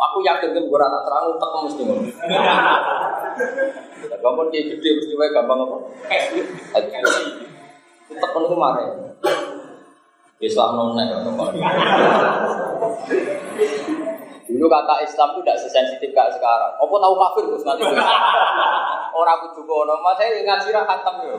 Aku 0.00 0.24
yakin 0.24 0.56
kan 0.56 0.64
gue 0.64 0.78
rata 0.80 0.98
terang 1.04 1.36
tak 1.36 1.50
mesti 1.68 1.82
ngono. 1.84 2.08
Gampang 4.20 4.48
kayak 4.48 4.64
gede 4.76 4.88
mesti 4.96 5.12
wae 5.16 5.28
gampang 5.32 5.60
apa? 5.60 5.76
Tak 8.10 8.30
penuh 8.32 8.56
marah. 8.56 8.88
Islam 10.40 10.72
nonek 10.72 11.20
Dulu 14.50 14.66
kata 14.66 14.94
Islam 15.04 15.28
itu 15.36 15.40
tidak 15.46 15.60
sesensitif 15.62 16.10
kayak 16.10 16.32
sekarang. 16.34 16.72
Apa 16.74 16.94
tahu 16.96 17.14
kafir 17.14 17.44
terus 17.46 17.64
nanti? 17.68 17.84
Orang 19.14 19.40
juga 19.52 19.76
nama 19.84 20.10
saya 20.16 20.42
ngaji 20.42 20.68
khatam 20.74 21.14
ya. 21.22 21.36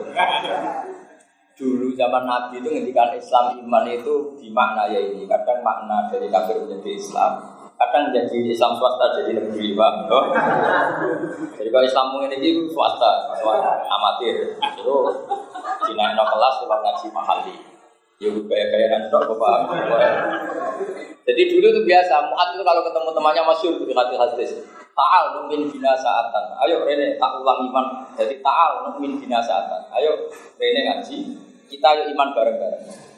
Dulu 1.52 1.92
zaman 1.92 2.24
Nabi 2.24 2.64
itu 2.64 2.68
ngendikan 2.72 3.12
Islam 3.12 3.60
iman 3.60 3.84
itu 3.84 4.32
di 4.40 4.48
makna 4.48 4.88
ya 4.88 5.02
ini. 5.02 5.28
Kadang 5.28 5.60
makna 5.60 6.08
dari 6.08 6.32
kafir 6.32 6.64
menjadi 6.64 6.96
Islam, 6.96 7.32
kadang 7.82 8.14
jadi 8.14 8.38
Islam 8.46 8.78
swasta 8.78 9.18
jadi 9.18 9.34
negeri 9.34 9.74
pak 9.74 9.92
oh. 10.06 10.30
jadi 11.58 11.68
kalau 11.74 11.84
Islam 11.86 12.06
mungkin 12.14 12.30
ini 12.38 12.70
swasta 12.70 13.34
swasta 13.42 13.82
amatir 13.90 14.54
itu 14.54 14.94
Cina 15.82 16.14
no 16.14 16.22
kelas 16.22 16.54
kalau 16.62 16.78
ngaji 16.78 17.06
mahali 17.10 17.54
ya 18.22 18.30
kayak 18.30 18.66
kayak 18.70 18.88
kan 18.94 19.02
bapak 19.10 19.58
jadi 21.26 21.42
dulu 21.50 21.66
itu 21.74 21.80
biasa 21.82 22.14
muat 22.30 22.54
itu 22.54 22.62
kalau 22.62 22.82
ketemu 22.86 23.10
temannya 23.10 23.42
masyur 23.42 23.72
di 23.82 23.94
hati 23.94 24.14
hadis 24.14 24.52
Ta'al 24.92 25.40
numin 25.40 25.72
bina 25.72 25.96
saatan. 25.96 26.52
Ayo 26.60 26.84
Rene 26.84 27.16
tak 27.16 27.40
ulang 27.40 27.64
iman. 27.64 28.04
Jadi 28.12 28.44
ta'al 28.44 28.92
numin 28.92 29.16
bina 29.16 29.40
saatan. 29.40 29.88
Ayo 29.88 30.28
Rene 30.60 30.80
ngaji. 30.84 31.32
Kita 31.64 31.96
ayo 31.96 32.12
iman 32.12 32.36
bareng-bareng. 32.36 33.11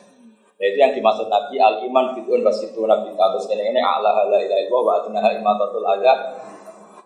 Nah, 0.64 0.72
itu 0.72 0.80
yang 0.80 0.96
dimaksud 0.96 1.28
Nabi 1.28 1.60
al 1.60 1.76
iman 1.84 2.16
fitun 2.16 2.40
wasitu 2.40 2.88
nabi 2.88 3.12
terus 3.12 3.44
ini 3.52 3.68
ini 3.68 3.84
Allah 3.84 4.24
la 4.24 4.40
ilaha 4.40 4.64
illallah 4.64 4.80
wa 4.80 4.92
adnaha 4.96 5.28
imatatul 5.36 5.84
adha 5.84 6.40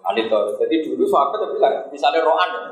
anitor. 0.06 0.54
Jadi 0.62 0.86
dulu 0.86 1.02
sahabat 1.02 1.42
bilang 1.50 1.90
misalnya 1.90 2.22
rohan 2.22 2.50
ya. 2.54 2.62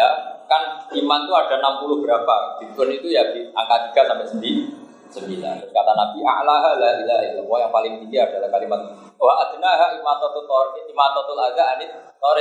ya 0.00 0.08
kan 0.48 0.88
iman 0.96 1.28
itu 1.28 1.32
ada 1.36 1.60
60 1.60 1.92
berapa 2.00 2.56
fitun 2.56 2.88
itu 2.88 3.12
ya 3.12 3.36
di 3.36 3.52
angka 3.52 3.92
3 3.92 4.08
sampai 4.08 4.26
9 4.32 5.12
sembilan. 5.12 5.56
Kata 5.68 5.92
Nabi 5.92 6.18
Allah 6.24 6.64
la 6.80 6.90
ilaha 7.04 7.22
illallah 7.28 7.58
yang 7.60 7.72
paling 7.76 7.92
tinggi 8.00 8.16
adalah 8.16 8.48
kalimat 8.48 8.80
wa 8.96 9.32
adnaha 9.44 10.00
imatatul 10.00 10.48
tor 10.48 10.72
imatatul 10.88 11.36
adha 11.36 11.76
anit 11.76 11.92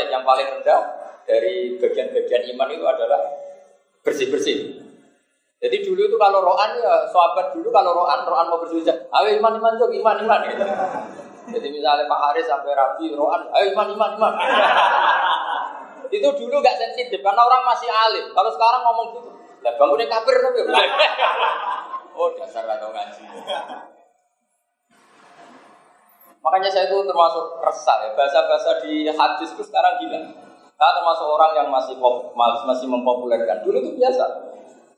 yang 0.08 0.23
paling 0.23 0.47
rendah 0.55 0.82
dari 1.27 1.75
bagian-bagian 1.84 2.47
iman 2.55 2.69
itu 2.71 2.86
adalah 2.88 3.19
bersih-bersih. 4.08 4.88
Jadi 5.60 5.84
dulu 5.84 6.08
itu 6.08 6.15
kalau 6.15 6.39
roan 6.39 6.72
ya 6.80 7.04
sahabat 7.12 7.52
dulu 7.52 7.67
kalau 7.67 7.91
roan 7.91 8.24
roan 8.24 8.48
mau 8.48 8.63
bersuja, 8.63 8.95
ayo 8.95 9.28
iman 9.43 9.60
iman 9.60 9.76
tuh 9.76 9.91
iman 9.91 10.15
iman. 10.24 10.39
Gitu. 10.48 10.63
Jadi 11.60 11.67
misalnya 11.67 12.08
Pak 12.08 12.19
Haris 12.32 12.48
sampai 12.48 12.72
Rabi 12.72 13.12
roan, 13.12 13.43
ayo 13.52 13.76
iman 13.76 13.88
iman 13.91 14.12
iman. 14.15 14.34
itu 16.15 16.26
dulu 16.26 16.63
gak 16.63 16.80
sensitif 16.80 17.19
karena 17.19 17.43
orang 17.43 17.67
masih 17.67 17.91
alim. 17.91 18.32
Kalau 18.32 18.50
sekarang 18.56 18.82
ngomong 18.88 19.08
gitu, 19.19 19.30
lah 19.60 19.74
bangunnya 19.76 20.08
kafir 20.08 20.36
tapi 20.39 20.60
Oh 22.19 22.32
dasar 22.36 22.63
atau 22.63 22.91
ngaji. 22.95 23.24
Makanya 26.39 26.69
saya 26.72 26.88
itu 26.88 27.04
termasuk 27.04 27.45
resah 27.63 27.98
ya 28.08 28.10
bahasa-bahasa 28.15 28.80
di 28.84 29.12
hadis 29.12 29.52
itu 29.56 29.63
sekarang 29.67 30.00
gila. 30.00 30.19
Saya 30.80 30.91
termasuk 31.00 31.28
orang 31.28 31.52
yang 31.52 31.67
masih 31.67 32.00
masih 32.63 32.88
mempopulerkan. 32.88 33.60
Dulu 33.63 33.76
itu 33.84 33.91
biasa 34.00 34.24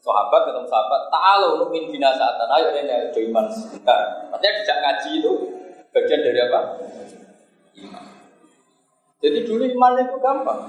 sahabat 0.02 0.50
ketemu 0.50 0.66
sahabat 0.66 1.02
ta'alu 1.14 1.62
numin 1.62 1.94
binasatan 1.94 2.50
ayo 2.58 2.68
ini 2.74 2.90
ada 2.90 3.20
iman. 3.22 3.46
Sebentar 3.54 4.00
artinya 4.34 4.54
tidak 4.66 4.78
ngaji 4.82 5.10
itu 5.22 5.32
bagian 5.94 6.22
dari 6.26 6.40
apa? 6.42 6.60
Iman. 7.78 8.04
Jadi 9.22 9.40
dulu 9.46 9.64
iman 9.64 9.94
itu 10.02 10.18
gampang. 10.18 10.62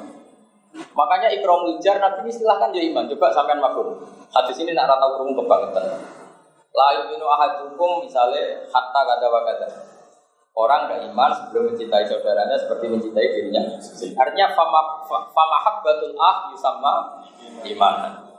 Makanya 0.73 1.29
ikram 1.33 1.69
ujar 1.73 2.01
nabi 2.01 2.29
ini 2.29 2.33
silahkan 2.33 2.73
ya 2.73 2.85
iman. 2.93 3.09
Coba 3.09 3.33
sampai 3.33 3.57
makhluk. 3.57 4.05
Hadis 4.33 4.57
ini 4.61 4.77
nak 4.77 4.89
rata 4.89 5.17
kurung 5.17 5.37
kebangetan. 5.37 6.01
Layu 6.73 7.13
minu 7.13 7.29
ahadukum 7.29 8.05
misalnya 8.05 8.65
hatta 8.73 9.01
kata 9.05 9.27
wakata 9.29 9.69
Orang 10.53 10.85
gak 10.85 11.09
iman 11.09 11.33
sebelum 11.33 11.73
mencintai 11.73 12.05
saudaranya 12.05 12.61
seperti 12.61 12.85
mencintai 12.85 13.25
dirinya. 13.25 13.73
Artinya 14.21 14.53
fama 14.53 15.01
fama 15.09 15.59
habbatul 15.65 16.13
ah 16.21 16.53
sama 16.53 17.25
iman. 17.65 18.32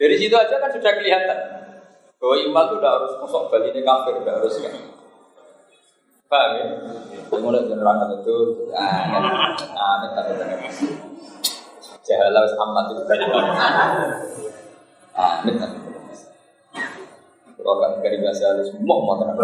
Dari 0.00 0.16
situ 0.16 0.32
aja 0.32 0.56
kan 0.56 0.72
sudah 0.72 0.96
kelihatan 0.96 1.38
bahwa 2.16 2.36
iman 2.40 2.64
itu 2.72 2.74
udah 2.80 2.90
harus 2.96 3.12
kosong 3.20 3.52
balik 3.52 3.76
ini 3.76 3.84
kafir, 3.84 4.16
udah 4.16 4.34
harus 4.40 4.56
kan. 4.64 4.72
Paham 6.24 6.50
ya? 6.56 6.64
Mulai 7.36 7.68
dari 7.68 7.84
orang 7.84 8.16
itu, 8.16 8.36
aneh, 8.72 9.22
aneh, 9.76 10.10
tapi 10.16 10.32
tapi 10.40 10.56
jahalah 12.00 12.48
amat 12.48 12.84
itu 12.96 13.02
kan. 13.04 13.18
Aneh, 15.20 15.54
tapi 15.60 15.78
kalau 17.60 17.76
kan 17.84 18.00
dari 18.00 18.24
bahasa 18.24 18.56
halus, 18.56 18.72
mau 18.80 19.04
mau 19.04 19.20
tenang. 19.20 19.36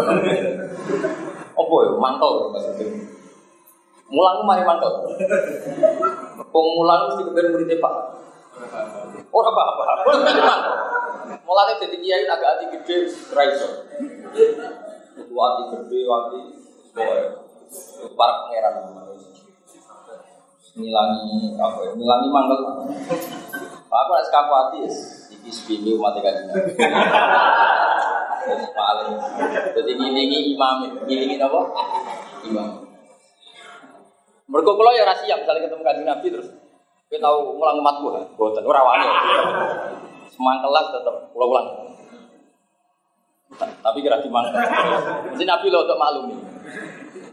Apa 1.53 1.73
ya? 1.85 1.91
Mantel 2.01 2.33
maksudnya. 2.49 2.85
Mulang 4.09 4.41
mari 4.41 4.65
mantel. 4.65 5.05
Pemulang 6.49 7.01
mesti 7.13 7.21
kebetulan 7.29 7.53
muridnya 7.53 7.77
pak. 7.77 7.95
Oh 9.27 9.41
apa-apa. 9.43 9.83
Mulanya 11.43 11.75
jadi 11.79 11.97
kiai 11.99 12.25
agak 12.27 12.49
hati 12.57 12.65
gede, 12.71 13.11
raiso. 13.35 13.87
Itu 15.15 15.33
hati 15.35 15.63
gede, 15.75 15.99
hati 16.07 16.39
boy. 16.95 17.19
Para 18.15 18.33
pangeran. 18.47 18.73
Nilangi 20.77 21.57
apa 21.57 21.79
ya? 21.83 21.91
Nilangi 21.97 22.27
mangkel. 22.31 22.59
Aku 23.87 24.09
nak 24.13 24.25
sekapu 24.29 24.53
hati, 24.53 24.79
iki 25.33 25.49
sepindu 25.49 25.97
mati 25.97 26.21
kajian. 26.21 26.53
Paling. 28.47 29.11
Jadi 29.75 29.91
ngilingi 29.91 30.55
imam, 30.55 30.87
ngilingi 31.03 31.35
apa? 31.41 31.59
Imam. 32.47 32.87
Mereka 34.47 34.71
kalau 34.71 34.95
ya 34.95 35.03
rahasia, 35.03 35.35
misalnya 35.35 35.67
ketemu 35.67 35.83
kajian 35.83 36.07
Nabi 36.07 36.27
terus 36.31 36.47
kita 37.07 37.23
tahu 37.23 37.55
ngulang 37.55 37.79
mat 37.79 37.95
gua, 38.03 38.19
boten 38.35 38.67
ora 38.67 38.83
wani. 38.83 39.07
Semangkelas 40.27 40.91
tetap 40.91 41.15
ulang-ulang. 41.31 41.67
Tapi 43.55 43.97
kira 44.03 44.19
di 44.19 44.27
mangkel. 44.27 44.59
Mesti 45.31 45.47
Nabi 45.47 45.71
lo 45.71 45.87
untuk 45.87 45.95
maklumi. 45.95 46.35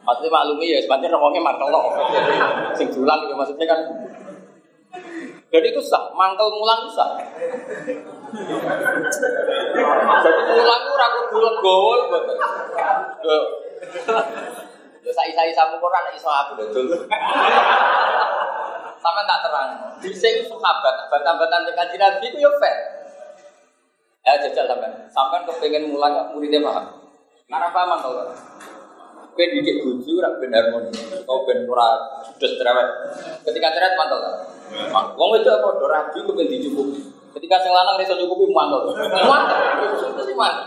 Maksudnya 0.06 0.30
maklumi 0.30 0.70
ya 0.70 0.78
sebenarnya 0.78 1.10
ngomongnya 1.10 1.42
mangkel 1.42 1.74
lo. 1.74 1.90
Sing 2.78 2.87
dulang 2.94 3.26
itu 3.26 3.34
maksudnya 3.34 3.66
kan 3.66 3.80
jadi 5.50 5.70
itu 5.70 5.82
sah, 5.82 6.10
mangkel 6.14 6.46
ngulang 6.54 6.87
itu 6.87 6.90
sah. 6.94 7.18
Jadi 10.22 10.40
ngulang 10.54 10.80
itu 10.87 10.94
ragu 10.94 11.20
dulu 11.34 11.50
gol, 11.58 12.00
betul. 12.14 13.42
Ya 15.02 15.10
saya 15.10 15.50
samu 15.50 15.82
Quran 15.82 16.14
iso 16.14 16.30
aku 16.30 16.62
dulu. 16.62 16.94
Sama 19.04 19.20
tak 19.28 19.38
terang. 19.44 19.70
Di 20.00 20.08
sini 20.16 20.40
sahabat, 20.48 21.12
dekat 21.12 21.88
Nabi 22.00 22.24
itu 22.24 22.40
ya 22.40 22.50
fair. 22.56 22.76
Ya 24.24 24.40
jajal 24.40 24.64
sampai. 24.64 24.88
Sampai 25.12 25.44
kepengen 25.44 25.92
mulang 25.92 26.32
muridnya 26.32 26.64
paham. 26.64 27.04
Karena 27.44 27.68
paham 27.68 28.00
kalau 28.00 28.32
Kowe 29.34 29.50
didik 29.50 29.82
bojo 29.82 30.22
ora 30.22 30.30
ben 30.38 30.54
harmoni. 30.54 30.94
Kau 31.26 31.42
ben 31.42 31.66
ora 31.66 31.98
judes 32.22 32.54
cerewet. 32.54 32.88
Ketika 33.42 33.74
cerewet 33.74 33.98
mantel 33.98 34.22
ta? 34.22 34.30
Wong 35.18 35.30
itu 35.42 35.50
apa 35.50 35.74
do 35.74 35.86
rabi 35.90 36.22
ku 36.22 36.30
ben. 36.38 36.46
Ketika 37.34 37.56
sing 37.66 37.74
lanang 37.74 37.98
iso 37.98 38.14
cukupi 38.14 38.46
mantel. 38.54 38.94
Mantel. 38.94 39.58
Mesti 40.14 40.34
mantel. 40.38 40.66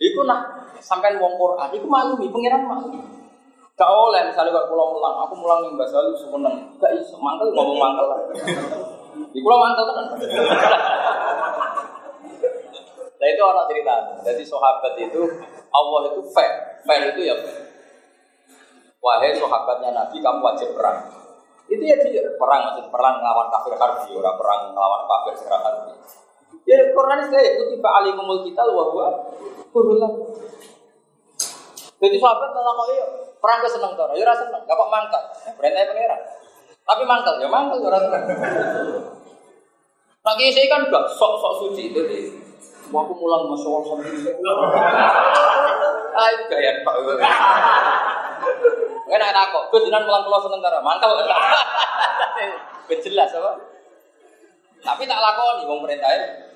Iku 0.00 0.20
nak 0.24 0.72
sampean 0.80 1.20
wong 1.20 1.36
Quran 1.36 1.68
iku 1.76 1.86
maklumi 1.86 2.32
pangeran 2.32 2.64
maklumi. 2.64 3.27
Gak 3.78 3.86
oleh 3.86 4.26
misalnya 4.26 4.50
kalau 4.50 4.66
pulang 4.74 4.90
mulang, 4.90 5.14
aku 5.22 5.38
mulang 5.38 5.62
yang 5.62 5.78
bahasa 5.78 6.02
lu 6.02 6.10
semeneng, 6.18 6.66
gak 6.82 6.98
iso 6.98 7.14
mantel 7.22 7.54
ngomong 7.54 7.78
lah. 7.78 8.18
Di 9.30 9.38
pulau 9.38 9.62
mantel 9.62 9.86
kan. 9.94 10.18
Nah 13.18 13.26
itu 13.30 13.42
orang 13.42 13.66
cerita. 13.70 13.94
Jadi 14.26 14.42
sahabat 14.42 14.98
itu 14.98 15.22
Allah 15.70 16.00
itu 16.10 16.20
fair, 16.34 16.82
fair 16.82 17.14
itu 17.14 17.30
ya. 17.30 17.38
Wahai 18.98 19.30
sahabatnya 19.38 19.94
Nabi, 19.94 20.18
kamu 20.18 20.42
wajib 20.42 20.74
perang. 20.74 20.98
Itu 21.70 21.78
ya 21.78 21.94
dia 22.02 22.26
perang, 22.34 22.74
maksud 22.74 22.90
perang 22.90 23.22
melawan 23.22 23.46
kafir 23.46 23.78
harbi, 23.78 24.10
orang 24.10 24.34
perang 24.34 24.60
melawan 24.74 25.06
kafir 25.06 25.38
secara 25.38 25.62
harbi. 25.62 25.94
Ya 26.66 26.82
Quran 26.90 27.30
itu 27.30 27.36
ya 27.38 27.50
kutiba 27.62 27.88
alimul 28.02 28.42
kita 28.42 28.66
wa 28.66 28.90
huwa 28.90 29.08
kurulah. 29.70 30.10
Jadi 32.02 32.16
sahabat 32.18 32.50
kalau 32.50 32.74
kok 32.74 32.88
iya 32.90 33.06
perang 33.38 33.60
ke 33.62 33.68
seneng 33.70 33.92
toro, 33.94 34.12
ya 34.14 34.24
rasa 34.26 34.46
seneng, 34.46 34.62
gak 34.66 34.76
kok 34.76 34.90
mangkat. 34.90 35.22
Perintahnya 35.54 35.90
pangeran. 35.90 36.20
Tapi 36.88 37.02
mangkal, 37.04 37.34
ya 37.38 37.48
mangkal 37.48 37.78
ya 37.84 37.88
rasa 37.92 38.06
seneng. 38.08 38.24
Lagi 40.24 40.46
saya 40.52 40.66
kan 40.68 40.82
gak 40.90 41.04
sok-sok 41.16 41.52
suci 41.64 41.94
itu 41.94 42.00
deh. 42.04 42.24
Wah, 42.88 43.04
aku 43.04 43.12
mulang 43.20 43.52
masuk 43.52 43.68
Allah 43.68 44.00
sampai 44.00 44.32
Ayo 46.18 46.38
gaya 46.48 46.72
pak. 46.82 46.94
Enak 49.08 49.28
enak 49.28 49.44
kok. 49.52 49.64
Gue 49.68 49.80
jinan 49.84 50.08
mulang 50.08 50.24
pulau 50.24 50.40
sementara. 50.40 50.80
Mangkal. 50.80 51.20
Jelas 52.88 53.30
apa? 53.36 53.52
Tapi 54.80 55.02
tak 55.04 55.20
lakoni 55.20 55.68
wong 55.68 55.84
perintahnya. 55.84 56.48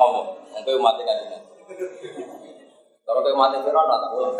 Oh, 0.00 0.32
mungkin 0.52 0.80
mati 0.80 1.02
kan 1.04 1.16
jinan. 1.28 1.42
Kalau 3.06 3.20
kayak 3.22 3.38
mati 3.38 3.56
Fir'aun 3.62 3.86
tak 3.86 4.10
pulang. 4.10 4.34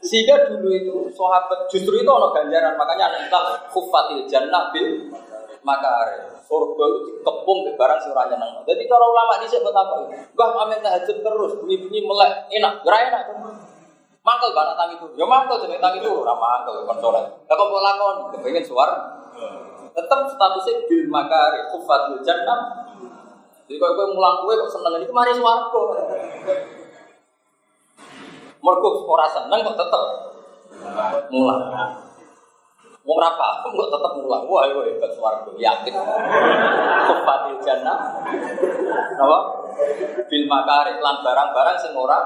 Sehingga 0.00 0.48
dulu 0.48 0.68
itu 0.72 0.96
sahabat 1.12 1.68
justru 1.68 2.00
itu 2.00 2.08
ono 2.08 2.32
ganjaran 2.32 2.72
makanya 2.80 3.12
kita 3.20 3.40
kufatil 3.68 4.24
jannah 4.24 4.72
bil 4.72 5.12
makare 5.60 6.40
surga 6.50 6.84
itu 6.88 6.98
dikepung 7.06 7.58
ke 7.62 7.70
barang 7.78 7.98
sing 8.02 8.10
ora 8.10 8.26
nyeneng. 8.26 8.64
Jadi 8.66 8.82
kalau 8.90 9.12
ulama 9.14 9.38
di 9.38 9.46
sini 9.46 9.70
apa? 9.70 9.96
Mbah 10.34 10.50
amin 10.66 10.82
tahajud 10.82 11.16
terus, 11.22 11.52
bunyi-bunyi 11.62 12.00
melek, 12.02 12.50
enak, 12.50 12.82
ora 12.82 12.98
enak. 13.06 13.22
Mangkel 14.20 14.50
banget 14.52 14.74
tangi 14.76 14.94
itu. 14.98 15.06
Ya 15.16 15.24
mangkel 15.24 15.56
jeneng 15.64 15.80
tangi 15.80 16.02
itu 16.02 16.10
ora 16.10 16.34
mangkel 16.34 16.84
kon 16.84 16.98
sholat. 16.98 17.24
Lah 17.46 17.54
kok 17.54 17.70
lakon 17.70 18.16
kepengin 18.34 18.64
suar. 18.66 18.90
Tetap 19.94 20.20
statusnya 20.26 20.90
bil 20.90 21.02
makari 21.08 21.60
kufatul 21.70 22.20
jannah. 22.24 22.88
Jadi 23.70 23.78
kalau 23.78 23.94
kowe 23.94 24.06
mulang 24.10 24.42
kowe 24.42 24.54
kok 24.66 24.70
seneng 24.74 24.98
ini 24.98 25.06
kemari 25.06 25.32
swarga. 25.38 25.82
Mergo 28.60 28.88
ora 29.08 29.26
seneng 29.28 29.64
kok 29.64 29.76
tetep 29.76 30.02
mulang. 31.32 31.60
Wong 33.00 33.16
ra 33.16 33.32
paham 33.32 33.72
kok 33.72 33.88
tetep 33.88 34.12
mulang. 34.20 34.42
Wah, 34.44 34.62
iku 34.68 34.80
hebat 34.84 35.10
swarga, 35.16 35.50
yakin. 35.56 35.94
Kufatil 37.08 37.56
jannah. 37.64 37.98
Apa? 39.16 39.38
Bil 40.28 40.44
makari 40.44 41.00
lan 41.00 41.24
barang-barang 41.24 41.76
sing 41.80 41.92
ora 41.96 42.20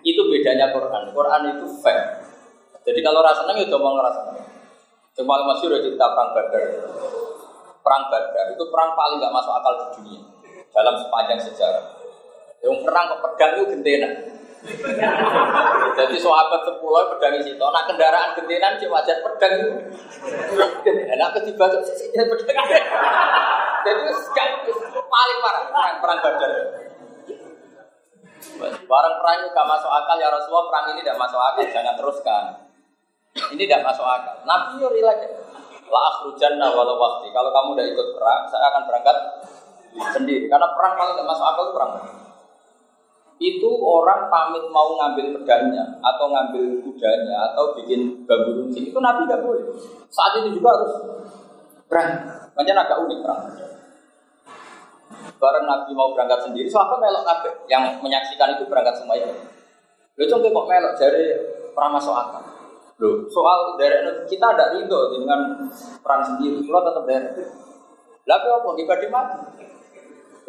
itu 0.00 0.20
bedanya 0.28 0.72
Quran. 0.72 1.12
Quran 1.12 1.42
itu 1.56 1.66
fair. 1.80 2.20
Jadi 2.80 3.00
kalau 3.04 3.20
rasa 3.20 3.44
seneng 3.44 3.60
ya 3.60 3.66
ngomong 3.68 4.00
rasa 4.00 4.20
seneng. 4.28 4.46
Cuma 5.16 5.40
masih 5.44 5.68
udah 5.68 5.80
cerita 5.84 6.06
perang 6.16 6.30
Badar. 6.32 6.62
Perang 7.80 8.02
Badar 8.08 8.46
itu 8.56 8.64
perang 8.68 8.90
paling 8.96 9.16
nggak 9.20 9.34
masuk 9.34 9.52
akal 9.52 9.72
di 9.76 9.86
dunia 9.96 10.20
dalam 10.72 10.94
sepanjang 10.96 11.40
sejarah. 11.40 11.99
Yang 12.60 12.76
perang 12.84 13.06
ke 13.08 13.16
pedang 13.24 13.50
itu 13.56 13.64
gentena. 13.72 14.10
Jadi 15.96 16.16
sahabat 16.20 16.60
sepuluh 16.68 17.08
pedang 17.16 17.40
itu, 17.40 17.56
nah 17.56 17.84
kendaraan 17.88 18.36
gentenan 18.36 18.76
cuma 18.76 19.00
wajar 19.00 19.16
pedang 19.24 19.52
itu. 19.56 19.72
Enak 20.84 21.28
ketiba 21.40 21.64
tuh 21.72 21.80
sisi 21.80 22.12
pedang. 22.12 22.68
Jadi 23.80 24.00
paling 24.92 25.38
parah 25.40 25.62
perang 25.72 25.92
perang 26.04 26.18
Badar. 26.20 26.52
Barang 28.60 29.14
perang 29.24 29.36
itu 29.40 29.48
gak 29.56 29.68
masuk 29.68 29.88
akal 29.88 30.16
ya 30.20 30.28
Rasulullah 30.28 30.68
perang 30.68 30.84
ini 30.92 31.00
tidak 31.00 31.16
masuk 31.16 31.40
akal 31.40 31.64
jangan 31.72 31.94
teruskan. 31.96 32.44
Ini 33.56 33.62
tidak 33.64 33.88
masuk 33.88 34.04
akal. 34.04 34.36
Nabi 34.44 34.84
yo 34.84 34.92
relax. 34.92 35.24
La 35.90 36.00
akhrujanna 36.12 36.68
walau 36.76 37.00
waktu. 37.00 37.32
Kalau 37.32 37.50
kamu 37.50 37.68
udah 37.74 37.86
ikut 37.88 38.08
perang, 38.14 38.42
saya 38.46 38.68
akan 38.68 38.82
berangkat 38.86 39.16
sendiri. 40.12 40.44
Karena 40.46 40.68
perang 40.76 40.92
paling 41.00 41.16
tidak 41.16 41.28
masuk 41.32 41.46
akal 41.48 41.62
itu 41.64 41.72
perang 41.72 41.92
itu 43.40 43.70
orang 43.80 44.28
pamit 44.28 44.60
mau 44.68 44.92
ngambil 45.00 45.40
pedangnya 45.40 45.96
atau 46.04 46.28
ngambil 46.28 46.84
kudanya 46.84 47.50
atau 47.50 47.72
bikin 47.72 48.28
bambu 48.28 48.52
runcing 48.52 48.92
itu 48.92 48.98
Nabi 49.00 49.24
nggak 49.24 49.40
boleh. 49.40 49.64
Saat 50.12 50.44
itu 50.44 50.60
juga 50.60 50.76
harus 50.76 50.92
perang. 51.88 52.20
Makanya 52.52 52.84
agak 52.84 53.00
unik 53.08 53.18
perang. 53.24 53.40
Bareng 55.40 55.64
Nabi 55.64 55.90
mau 55.96 56.12
berangkat 56.12 56.44
sendiri, 56.44 56.68
sahabat 56.68 57.00
melok 57.00 57.24
kabeh. 57.24 57.52
Yang 57.64 58.04
menyaksikan 58.04 58.60
itu 58.60 58.68
berangkat 58.68 59.00
semua 59.00 59.16
itu. 59.16 59.32
Lo 60.20 60.24
coba 60.36 60.46
kok 60.52 60.66
melok 60.68 60.94
dari 61.00 61.24
perang 61.72 61.96
masuk 61.96 62.12
akal. 62.12 62.44
Loh, 63.00 63.24
soal 63.32 63.80
dari 63.80 64.04
kita 64.28 64.52
ada 64.52 64.76
ridho 64.76 65.16
dengan 65.16 65.64
perang 66.04 66.20
sendiri. 66.20 66.60
Kalau 66.68 66.84
tetap 66.84 67.04
dari. 67.08 67.44
Lalu 68.28 68.48
apa? 68.52 68.68
Ibadah 68.76 69.08
mati. 69.08 69.38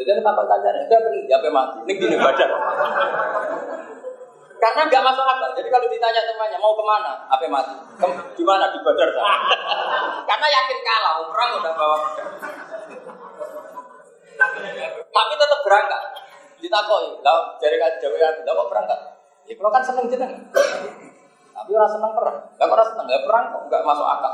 Jadi 0.02 0.20
tampak 0.26 0.46
kancane 0.50 0.80
enggak 0.86 1.00
perlu 1.06 1.22
dia 1.26 1.38
mati. 1.54 1.78
Ini 1.86 1.94
gini 1.98 2.16
badan. 2.18 2.50
Karena 4.62 4.82
nggak 4.86 5.04
masuk 5.06 5.26
akal. 5.26 5.50
Jadi 5.58 5.68
kalau 5.74 5.88
ditanya 5.90 6.22
temannya 6.22 6.58
mau 6.62 6.78
ke 6.78 6.84
mana, 6.86 7.12
apa 7.26 7.46
mati? 7.50 7.74
Di 8.38 8.44
mana 8.46 8.70
di 8.70 8.80
badar? 8.86 9.10
Karena 10.30 10.48
yakin 10.48 10.80
kalah, 10.86 11.14
perang 11.34 11.50
udah 11.58 11.74
bawa. 11.74 11.98
Tapi 15.12 15.34
tetap 15.38 15.60
berangkat. 15.66 16.04
Ditakoi, 16.62 17.26
lah 17.26 17.58
dari 17.58 17.82
Jawa 17.82 18.18
kan, 18.22 18.34
kok 18.46 18.70
berangkat? 18.70 19.00
Ya 19.50 19.54
kalau 19.58 19.72
kan 19.74 19.82
seneng 19.82 20.06
jeneng. 20.14 20.34
Tapi 21.52 21.70
orang 21.74 21.90
seneng 21.90 22.12
perang. 22.14 22.38
Gak 22.58 22.70
orang 22.70 22.88
seneng, 22.88 23.06
gak 23.10 23.24
perang 23.26 23.46
kok 23.50 23.64
nggak 23.66 23.82
masuk 23.82 24.08
akal. 24.08 24.34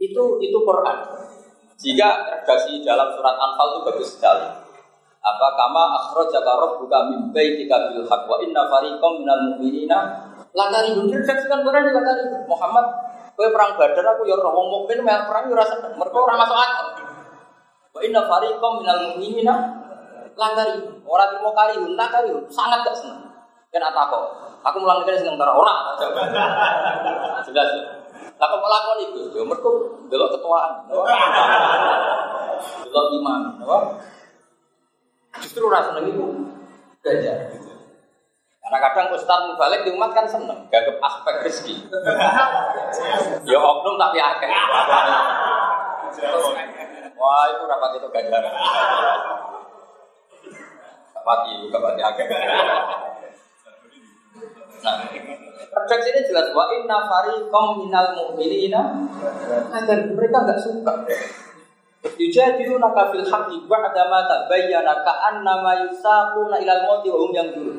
Itu 0.00 0.22
itu 0.40 0.58
Quran. 0.64 0.96
Jika 1.78 2.08
redaksi 2.26 2.82
dalam 2.82 3.14
surat 3.14 3.38
Anfal 3.38 3.66
itu 3.70 3.80
bagus 3.86 4.08
sekali. 4.18 4.50
Apa 5.22 5.46
kama 5.54 5.94
akhrajaka 5.94 6.52
rabbuka 6.58 6.98
min 7.06 7.30
baitika 7.30 7.94
bil 7.94 8.02
haqq 8.02 8.26
wa 8.26 8.42
inna 8.42 8.66
fariqam 8.66 9.22
minal 9.22 9.42
mu'minina 9.50 9.98
lakari 10.58 10.90
redaksikan 10.94 11.62
Quran 11.62 11.86
di 11.86 11.92
lakari 11.94 12.22
Muhammad 12.48 12.86
kowe 13.38 13.46
perang 13.54 13.78
Badar 13.78 14.02
aku 14.02 14.26
ya 14.26 14.34
ora 14.34 14.50
wong 14.50 14.66
mukmin 14.66 15.06
perang 15.06 15.46
ya 15.46 15.54
ora 15.54 15.66
seneng 15.66 15.94
mergo 15.94 16.18
ora 16.26 16.34
masuk 16.34 16.58
akal. 16.58 16.86
Wa 17.94 18.00
inna 18.02 18.26
fariqam 18.26 18.72
minal 18.82 19.00
mu'minina 19.14 19.54
lakari 20.34 20.82
ora 21.06 21.24
terima 21.30 21.50
kali 21.54 21.74
lakari 21.94 22.30
sangat 22.50 22.82
gak 22.82 22.96
seneng. 22.98 23.22
Kan 23.70 23.86
kok 23.86 24.22
aku 24.66 24.76
mulang 24.82 25.06
negara 25.06 25.18
seneng 25.18 25.38
ora. 25.38 25.94
Jelas. 27.46 27.97
Lah 28.38 28.46
kok 28.46 28.62
lakon 28.62 28.98
itu? 29.10 29.20
Ya 29.34 29.42
mergo 29.42 29.70
delok 30.06 30.38
ketuaan. 30.38 30.86
Delok 32.58 33.06
imam, 33.14 33.62
apa? 33.62 33.78
Justru 35.38 35.70
rasa 35.70 35.94
seneng 35.94 36.10
itu 36.10 36.24
ganjar. 37.02 37.54
Karena 38.68 38.78
kadang 38.84 39.16
Ustaz 39.16 39.48
Mubalik 39.48 39.80
di 39.86 39.96
umat 39.96 40.12
kan 40.12 40.28
seneng, 40.28 40.68
gak 40.68 40.84
ke 40.84 40.92
aspek 41.00 41.34
rezeki. 41.40 41.74
ya 43.48 43.58
oknum 43.62 43.96
tapi 43.96 44.18
akeh. 44.20 44.50
Wah 47.16 47.44
itu 47.48 47.64
rapat 47.64 47.90
itu 47.96 48.08
ganjar. 48.12 48.44
Kapati, 51.16 51.54
kapati 51.72 52.00
akeh. 52.02 52.26
Nah, 54.78 55.96
ini 55.98 56.20
jelas 56.26 56.48
wa 56.54 56.64
inna 56.74 56.98
fariqam 57.06 57.66
minal 57.82 58.08
mu'minina 58.14 58.82
agar 59.74 59.98
mereka 60.14 60.36
enggak 60.46 60.60
suka. 60.62 60.94
Yujadiluna 62.18 62.94
fil 62.94 63.26
haqqi 63.26 63.56
ba'da 63.66 64.02
ma 64.06 64.22
tabayyana 64.26 65.02
ka'annama 65.02 65.86
yusaquna 65.86 66.62
ilal 66.62 66.82
mauti 66.86 67.08
wa 67.10 67.18
hum 67.26 67.30
yanzurun. 67.34 67.78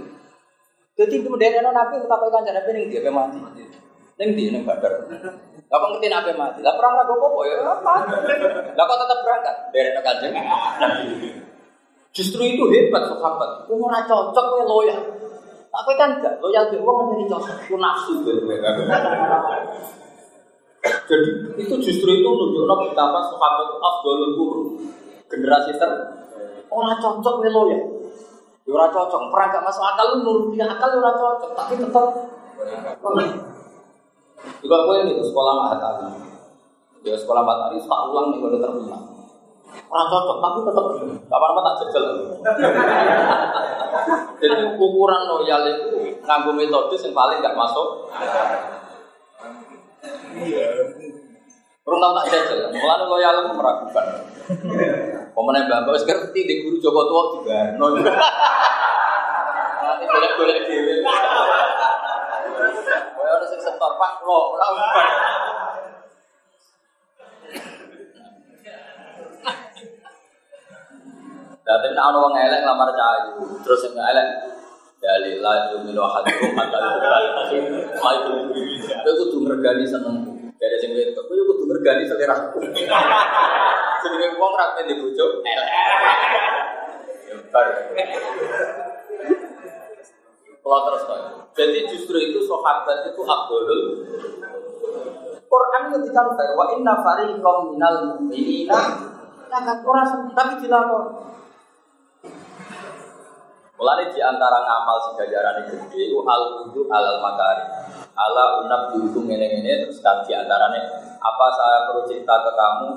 Jadi 1.00 1.24
kemudian 1.24 1.64
ana 1.64 1.72
nabi 1.72 2.04
utawa 2.04 2.28
kancane 2.28 2.60
ning 2.76 2.92
dia 2.92 3.08
mati. 3.08 3.40
Ning 4.20 4.30
dia 4.36 4.52
ning 4.52 4.68
badar. 4.68 5.08
Kok 5.72 5.80
ngerti 5.96 6.08
nabi 6.12 6.36
mati? 6.36 6.60
Lah 6.60 6.76
perang 6.76 7.00
ragu 7.00 7.16
apa 7.16 7.40
ya? 7.48 7.58
Apa? 7.64 7.94
Kok 8.76 8.98
tetap 9.00 9.20
berangkat 9.24 9.56
dari 9.72 9.90
kanjeng? 10.04 10.36
Justru 12.12 12.42
itu 12.44 12.68
hebat 12.68 13.08
sahabat. 13.08 13.72
Ora 13.72 14.04
cocok 14.04 14.46
kowe 14.52 14.64
loyal. 14.68 15.00
Aku 15.70 15.90
kan 15.94 16.18
gak 16.18 16.42
loyal 16.42 16.66
ke 16.74 16.82
wong 16.82 17.14
jadi 17.14 17.26
cocok. 17.30 17.56
Ku 17.70 17.76
nafsu. 17.78 18.14
Jadi 20.80 21.30
itu 21.60 21.76
justru 21.84 22.10
itu 22.10 22.30
menunjukkan 22.30 22.78
betapa 22.90 23.20
sahabat 23.30 23.68
itu 23.70 23.76
afdalul 23.78 24.32
qurun. 24.38 24.68
Generasi 25.30 25.78
ter 25.78 25.92
ora 26.70 26.94
cocok 26.98 27.34
kowe 27.42 27.50
loyal. 27.50 27.82
Ya 28.66 28.72
ora 28.78 28.88
cocok, 28.94 29.34
perang 29.34 29.50
gak 29.50 29.66
masuk 29.66 29.82
akal 29.82 30.06
lu 30.14 30.18
nuruti 30.22 30.62
akal 30.62 30.90
ora 31.02 31.14
cocok, 31.18 31.52
tapi 31.58 31.74
tetap 31.82 32.06
juga 34.62 34.78
gue 34.86 34.96
ini 35.04 35.14
sekolah 35.26 35.54
matahari. 35.58 36.06
Ya 37.02 37.18
sekolah 37.18 37.42
matahari 37.42 37.82
tak 37.82 38.02
ulang 38.14 38.26
nih 38.30 38.38
gue 38.46 38.62
terminal. 38.62 39.02
Orang 39.90 40.08
cocok, 40.10 40.38
tapi 40.38 40.58
tetap 40.70 40.86
kapan 41.30 41.50
apa 41.50 41.62
tak 41.66 41.76
jajal. 41.82 42.06
Jadi 44.40 44.64
ukuran 44.80 45.22
loyal 45.28 45.62
itu 45.68 46.20
nganggo 46.24 46.52
metode 46.56 46.96
yang 46.96 47.12
paling 47.12 47.44
gak 47.44 47.58
masuk. 47.58 48.08
Kurang 51.84 52.00
tahu 52.00 52.14
tak 52.22 52.26
jajal. 52.30 52.70
Mulai 52.70 53.06
loyal 53.10 53.34
itu 53.44 53.52
meragukan. 53.58 54.06
Pemenang 55.30 55.66
bangga, 55.72 55.96
sekarang 55.96 56.30
di 56.36 56.66
guru 56.66 56.78
Joko 56.84 57.02
Tua 57.08 57.24
juga. 57.40 57.60
Nanti 59.80 60.04
boleh-boleh 60.06 60.58
dewe. 60.68 60.96
Kowe 63.16 63.28
ora 63.30 63.46
sing 63.48 63.62
setor 63.62 63.92
Pak, 63.96 64.26
lo 64.26 64.58
ora 64.58 64.68
Dadi 71.70 71.94
nek 71.94 72.02
ana 72.02 72.18
wong 72.18 72.34
elek 72.34 72.66
lamar 72.66 72.90
cah 72.98 73.30
terus 73.62 73.86
sing 73.86 73.94
elek 73.94 74.26
dalillah 74.98 75.70
yuminu 75.70 76.02
hadirum 76.02 76.58
hatta 76.58 76.82
Mai 78.02 78.18
Kowe 79.06 79.12
kudu 79.22 79.38
mergani 79.46 79.86
seneng. 79.86 80.50
Dari 80.58 80.82
sing 80.82 80.98
wedok, 80.98 81.30
kowe 81.30 81.38
kudu 81.54 81.64
mergani 81.70 82.10
seleraku. 82.10 82.58
Jenenge 84.02 84.28
wong 84.42 84.54
ra 84.58 84.74
kene 84.82 84.98
bojo 84.98 85.46
elek. 85.46 85.70
Kalau 90.66 90.80
terus 90.90 91.04
Jadi 91.54 91.80
justru 91.86 92.18
itu 92.18 92.40
sahabat 92.50 93.14
itu 93.14 93.22
abdul. 93.22 93.66
Quran 95.46 95.82
itu 95.90 95.98
dicatat 96.10 96.50
wa 96.58 96.66
inna 96.74 96.94
fariqam 97.06 97.58
minal 97.74 98.18
mu'minina 98.18 98.80
orang 99.50 100.30
tapi 100.34 100.54
dilakon. 100.62 101.06
Mulai 103.80 104.12
di 104.12 104.20
antara 104.20 104.60
ngamal 104.60 104.98
si 105.08 105.10
gajaran 105.16 105.64
itu 105.64 105.80
gede, 105.88 106.12
itu 106.12 106.20
al 106.28 106.68
wudu 106.68 106.92
alal 106.92 107.24
makari, 107.24 107.64
ala 108.12 108.60
unab 108.60 108.92
dihukum 108.92 109.24
ini 109.32 109.64
terus 109.64 110.04
kan 110.04 110.20
di 110.28 110.36
antaranya 110.36 110.84
apa 111.16 111.46
saya 111.56 111.88
perlu 111.88 112.04
cerita 112.04 112.44
ke 112.44 112.52
kamu, 112.60 112.90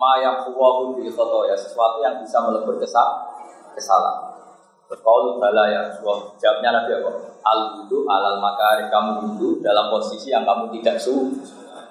ma 0.00 0.16
yang 0.24 0.40
kuwahu 0.40 0.96
bil 0.96 1.04
ya 1.44 1.52
sesuatu 1.52 2.00
yang 2.00 2.16
bisa 2.24 2.40
melebur 2.40 2.80
kesal, 2.80 3.36
kesalahan. 3.76 4.32
Kalau 4.88 5.42
bala 5.42 5.64
ya 5.68 5.90
Rasulullah. 5.90 6.32
Jawabnya 6.38 6.70
Nabi 6.70 6.90
apa? 7.02 7.10
Al 7.42 7.60
wudu 7.76 8.06
alal 8.06 8.38
makari. 8.38 8.86
Kamu 8.92 9.10
wudu 9.26 9.48
dalam 9.64 9.90
posisi 9.90 10.30
yang 10.30 10.46
kamu 10.46 10.70
tidak 10.78 11.00
su 11.00 11.34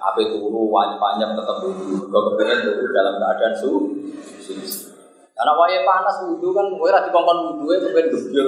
Apa 0.03 0.19
turu, 0.19 0.67
wajib-wajib 0.67 1.31
tetap 1.31 1.63
wudu 1.63 2.11
Kau 2.11 2.35
kepengen 2.35 2.91
dalam 2.91 3.15
keadaan 3.23 3.53
su 3.55 3.71
Karena 5.33 5.53
wajib 5.57 5.81
panas 5.81 6.17
wudu 6.29 6.49
kan 6.53 6.65
Gue 6.77 6.89
rati 6.93 7.09
kongkon 7.09 7.39
wudu 7.49 7.65
ya 7.73 7.77
kepengen 7.81 8.13
gebyur 8.13 8.45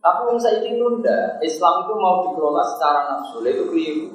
Tapi 0.00 0.20
saya 0.40 0.64
ingin 0.64 0.80
nunda 0.80 1.36
Islam 1.44 1.84
itu 1.84 1.92
mau 1.96 2.24
dikelola 2.24 2.64
secara 2.64 3.00
nafsu 3.04 3.44
Itu 3.44 3.68
keliru 3.68 4.08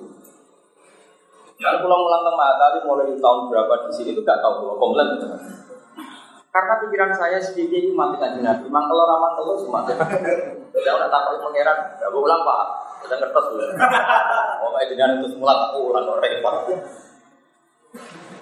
Dan 1.61 1.80
pulang 1.80 2.01
pulang 2.03 2.21
ke 2.26 2.32
tadi 2.34 2.78
mulai 2.84 3.13
tahun 3.15 3.39
berapa 3.47 3.73
di 3.88 3.93
sini 3.95 4.11
itu 4.11 4.21
gak 4.28 4.43
tahu 4.43 4.53
kalau 4.59 4.76
komplain 4.76 5.15
karena 6.55 6.80
pikiran 6.88 7.11
saya 7.11 7.36
sedikit 7.43 7.84
ini 7.84 7.91
mati 7.91 8.15
kan 8.15 8.39
nabi. 8.39 8.71
Mangkel 8.71 8.95
orang 8.95 9.19
mangkel 9.28 9.59
semua. 9.59 9.84
Ya 10.71 10.91
udah 10.95 11.11
takut 11.11 11.43
pangeran. 11.43 11.99
Gue 11.99 12.21
ulang 12.23 12.47
pak. 12.47 12.63
Kita 13.03 13.15
kertas 13.19 13.45
dulu. 13.51 13.63
Oh 14.63 14.71
kayak 14.71 14.88
jenengan 14.95 15.19
itu 15.19 15.36
semula 15.36 15.67
aku 15.67 15.91
ulang 15.91 16.07
orang 16.07 16.23
repot. 16.23 16.55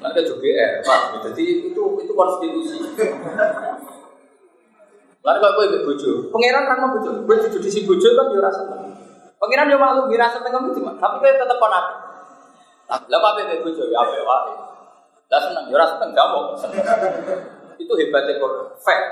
Nanti 0.04 0.20
juga 0.28 0.50
eh 0.52 0.72
pak. 0.84 1.24
Jadi 1.30 1.72
itu 1.72 1.84
itu 2.04 2.14
konstitusi. 2.14 2.78
Lalu 5.24 5.40
kalau 5.40 5.56
gue 5.56 5.88
bojo, 5.88 6.12
pangeran 6.36 6.68
kan 6.68 6.84
bojo, 7.00 7.24
gue 7.24 7.36
cucu 7.48 7.58
di 7.64 7.72
si 7.72 7.88
bojo 7.88 8.12
kan 8.12 8.28
dia 8.28 8.44
rasa 8.44 8.68
Pangeran 9.40 9.72
dia 9.72 9.80
malu, 9.80 10.12
dia 10.12 10.20
rasa 10.20 10.44
tengah 10.44 10.60
itu 10.68 10.84
tapi 10.84 11.16
gue 11.24 11.32
tetap 11.40 11.58
konak. 11.64 11.86
Lah 12.92 13.00
apa 13.00 13.30
bebe 13.40 13.64
bojo 13.64 13.88
ya 13.88 14.04
apa 14.04 14.12
ya? 14.20 14.24
Lah 15.32 15.40
seneng, 15.40 15.72
dia 15.72 15.80
rasa 15.80 15.96
tengah 15.96 16.26
mau 16.28 16.52
itu 17.80 17.94
hebatnya 17.96 18.36
Quran. 18.38 18.68
Fact. 18.84 19.06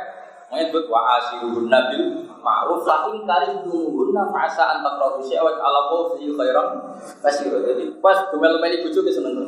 Menyebut 0.52 0.84
wa 0.92 1.16
asiruhun 1.16 1.72
nabil 1.72 2.28
ma'ruf 2.44 2.84
lakin 2.84 3.24
karim 3.24 3.64
dumuhunna 3.64 4.28
fa'asa 4.36 4.76
antak 4.76 5.00
rohu 5.00 5.24
syawat 5.24 5.56
ala 5.56 6.12
fi 6.20 6.28
khairan 6.28 6.68
kasih 7.24 7.56
Jadi 7.56 7.96
pas 8.04 8.20
gemel-meli 8.28 8.84
bujuk 8.84 9.08
ke 9.08 9.16
seneng. 9.16 9.48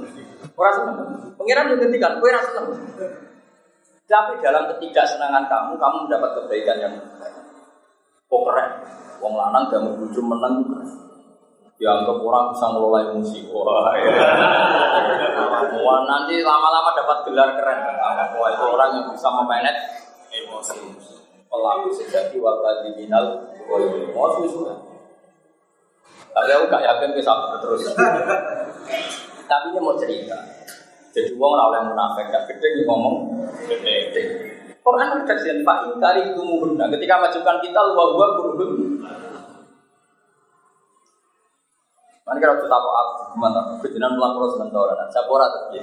Orang 0.56 0.74
seneng. 0.80 0.95
Pengiran 1.36 1.76
juga 1.76 1.99
kan, 1.99 2.24
kue 2.24 2.32
rasa 2.32 2.56
seneng. 2.56 2.80
Tapi 4.08 4.39
dalam 4.39 4.64
ketidaksenangan 4.72 5.43
kamu, 5.51 5.72
kamu 5.76 5.97
mendapat 6.08 6.30
kebaikan 6.39 6.78
yang 6.80 6.95
kok 8.32 8.41
keren. 8.47 8.70
Wong 9.20 9.34
lanang 9.36 9.68
gak 9.72 9.84
mau 9.84 9.99
bujuk 9.99 10.24
menang 10.24 10.64
dianggap 11.84 12.16
orang 12.16 12.56
bisa 12.56 12.66
ngelola 12.72 12.99
emosi. 13.12 13.39
Wah, 13.51 13.91
ya. 13.99 14.08
Wah, 15.84 15.99
nanti 16.08 16.39
lama-lama 16.39 16.95
dapat 16.95 17.18
gelar 17.28 17.49
keren. 17.60 17.80
Wah, 18.39 18.47
itu 18.56 18.64
orang 18.72 18.89
yang 18.95 19.06
bisa 19.12 19.28
memanage 19.28 20.03
emosi. 20.34 20.81
Pelaku 21.47 21.93
sejati 21.93 22.41
wakil 22.41 22.89
diminal, 22.89 23.45
emosi 23.69 24.43
semua. 24.49 24.73
Tapi 26.34 26.49
aku 26.49 26.65
gak 26.65 26.81
yakin 26.81 27.13
bisa 27.13 27.29
terus. 27.61 27.93
Tapi 29.45 29.65
dia 29.69 29.81
mau 29.86 29.93
cerita. 29.93 30.38
Jadi 31.13 31.38
uang 31.38 31.53
rawleh 31.53 31.93
munafik 31.93 32.34
gak 32.34 32.49
gede 32.49 32.89
ngomong 32.89 33.45
gede. 33.69 34.25
Quran 34.84 35.23
redaksian 35.23 35.63
Pak 35.63 35.95
Inkari 35.95 36.36
Tumuhunna 36.36 36.91
Ketika 36.91 37.15
majukan 37.15 37.55
kita 37.63 37.79
luar 37.88 38.07
gua 38.19 38.27
kurun 38.36 38.99
Mana 42.27 42.39
kira 42.39 42.55
kita 42.59 42.75
aku 42.75 43.36
gimana? 43.36 43.59
Kejinan 43.84 44.15
pulang 44.15 44.47
seneng 44.51 44.71
tau 44.71 44.88
orang. 44.88 45.11
Saya 45.11 45.27
pora 45.27 45.43
tapi. 45.51 45.79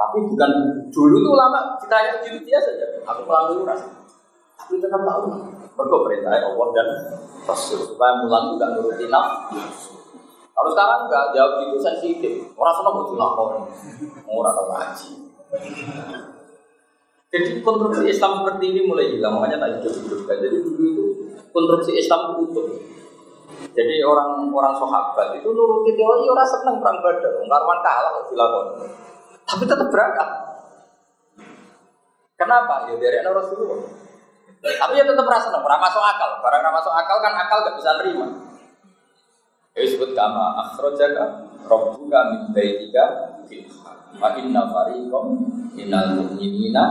Tapi 0.00 0.16
bukan 0.32 0.50
dulu 0.88 1.16
tuh 1.20 1.36
lama 1.36 1.76
kita 1.76 1.96
yang 2.00 2.16
gitu 2.24 2.40
dia 2.48 2.56
saja. 2.56 2.88
Aku 3.04 3.28
pulang 3.28 3.52
dulu 3.52 3.68
rasa. 3.68 3.84
Tapi 4.56 4.80
tetap 4.80 5.04
tahu. 5.04 5.28
Mereka 5.76 5.96
perintah 6.04 6.32
Allah 6.40 6.68
dan 6.72 6.88
Rasul 7.44 7.84
supaya 7.84 8.20
mulan 8.24 8.56
juga 8.56 8.66
nuruti 8.76 9.06
Kalau 10.50 10.68
sekarang 10.72 11.08
enggak 11.08 11.24
jawab 11.36 11.52
itu 11.68 11.76
sensitif. 11.76 12.32
Orang 12.56 12.74
senang 12.80 12.94
mau 12.96 13.04
dilapor. 13.12 13.46
Orang 14.24 14.54
tahu 14.56 14.66
ngaji. 14.72 15.10
Jadi 17.30 17.48
konstruksi 17.62 18.04
Islam 18.08 18.42
seperti 18.42 18.64
ini 18.72 18.80
mulai 18.88 19.12
hilang. 19.12 19.36
Makanya 19.36 19.60
tak 19.60 19.84
hidup 19.84 19.92
hidupkan. 20.00 20.36
Jadi 20.40 20.56
dulu 20.64 20.82
itu 20.96 21.04
konstruksi 21.52 21.92
Islam 22.00 22.40
utuh. 22.40 22.66
Jadi 23.76 24.00
orang-orang 24.00 24.74
sahabat 24.80 25.36
itu 25.36 25.48
nuruti 25.52 25.92
teori 25.92 26.24
orang 26.24 26.48
seneng 26.48 26.80
perang 26.80 26.98
badar, 27.04 27.32
karwan 27.44 27.78
kalah 27.84 28.12
dilakukan. 28.26 28.88
Tapi 29.50 29.64
tetap 29.66 29.88
berangkat. 29.90 30.28
Kenapa? 32.38 32.88
Ya 32.88 32.94
dari 32.96 33.16
anak 33.20 33.34
Rasulullah. 33.36 33.82
Tapi 34.60 34.92
ya 34.96 35.04
tetap 35.04 35.24
rasa 35.24 35.48
seneng, 35.50 35.64
masuk 35.64 36.02
akal. 36.04 36.30
Barang 36.44 36.72
masuk 36.72 36.92
akal 36.92 37.16
kan 37.20 37.32
akal 37.36 37.58
gak 37.64 37.76
bisa 37.76 37.90
terima. 38.00 38.26
Ya 39.70 39.86
disebut 39.86 40.12
kama 40.18 40.58
akhrajaka 40.66 41.46
rabbuka 41.62 42.20
min 42.34 42.40
baitika 42.50 43.38
Wa 44.18 44.34
inna 44.34 44.66
fariqam 44.66 45.46
minal 45.78 46.18
mu'minina 46.18 46.84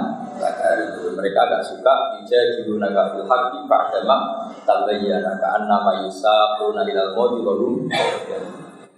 Mereka 1.20 1.42
gak 1.52 1.64
suka 1.68 2.16
Dijadiluna 2.16 2.88
ka 2.96 3.12
fil 3.12 3.28
haqqi 3.28 3.68
ba'dama 3.68 4.48
tabayyana 4.64 5.36
ka'anna 5.36 5.78
ma 5.84 5.94
yusaquna 6.08 6.88
ilal 6.88 7.12
mawdi 7.12 7.44
wa 7.44 7.54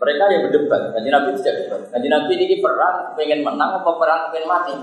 mereka 0.02 0.34
yang 0.34 0.50
berdebat, 0.50 0.98
kanji 0.98 1.14
Nabi 1.14 1.30
tidak 1.38 1.56
debat. 1.62 1.82
Kanji 1.94 2.10
Nabi 2.10 2.34
ini 2.34 2.58
perang 2.58 3.14
pengen 3.14 3.46
menang 3.46 3.78
atau 3.78 4.02
perang 4.02 4.34
pengen 4.34 4.50
mati. 4.50 4.74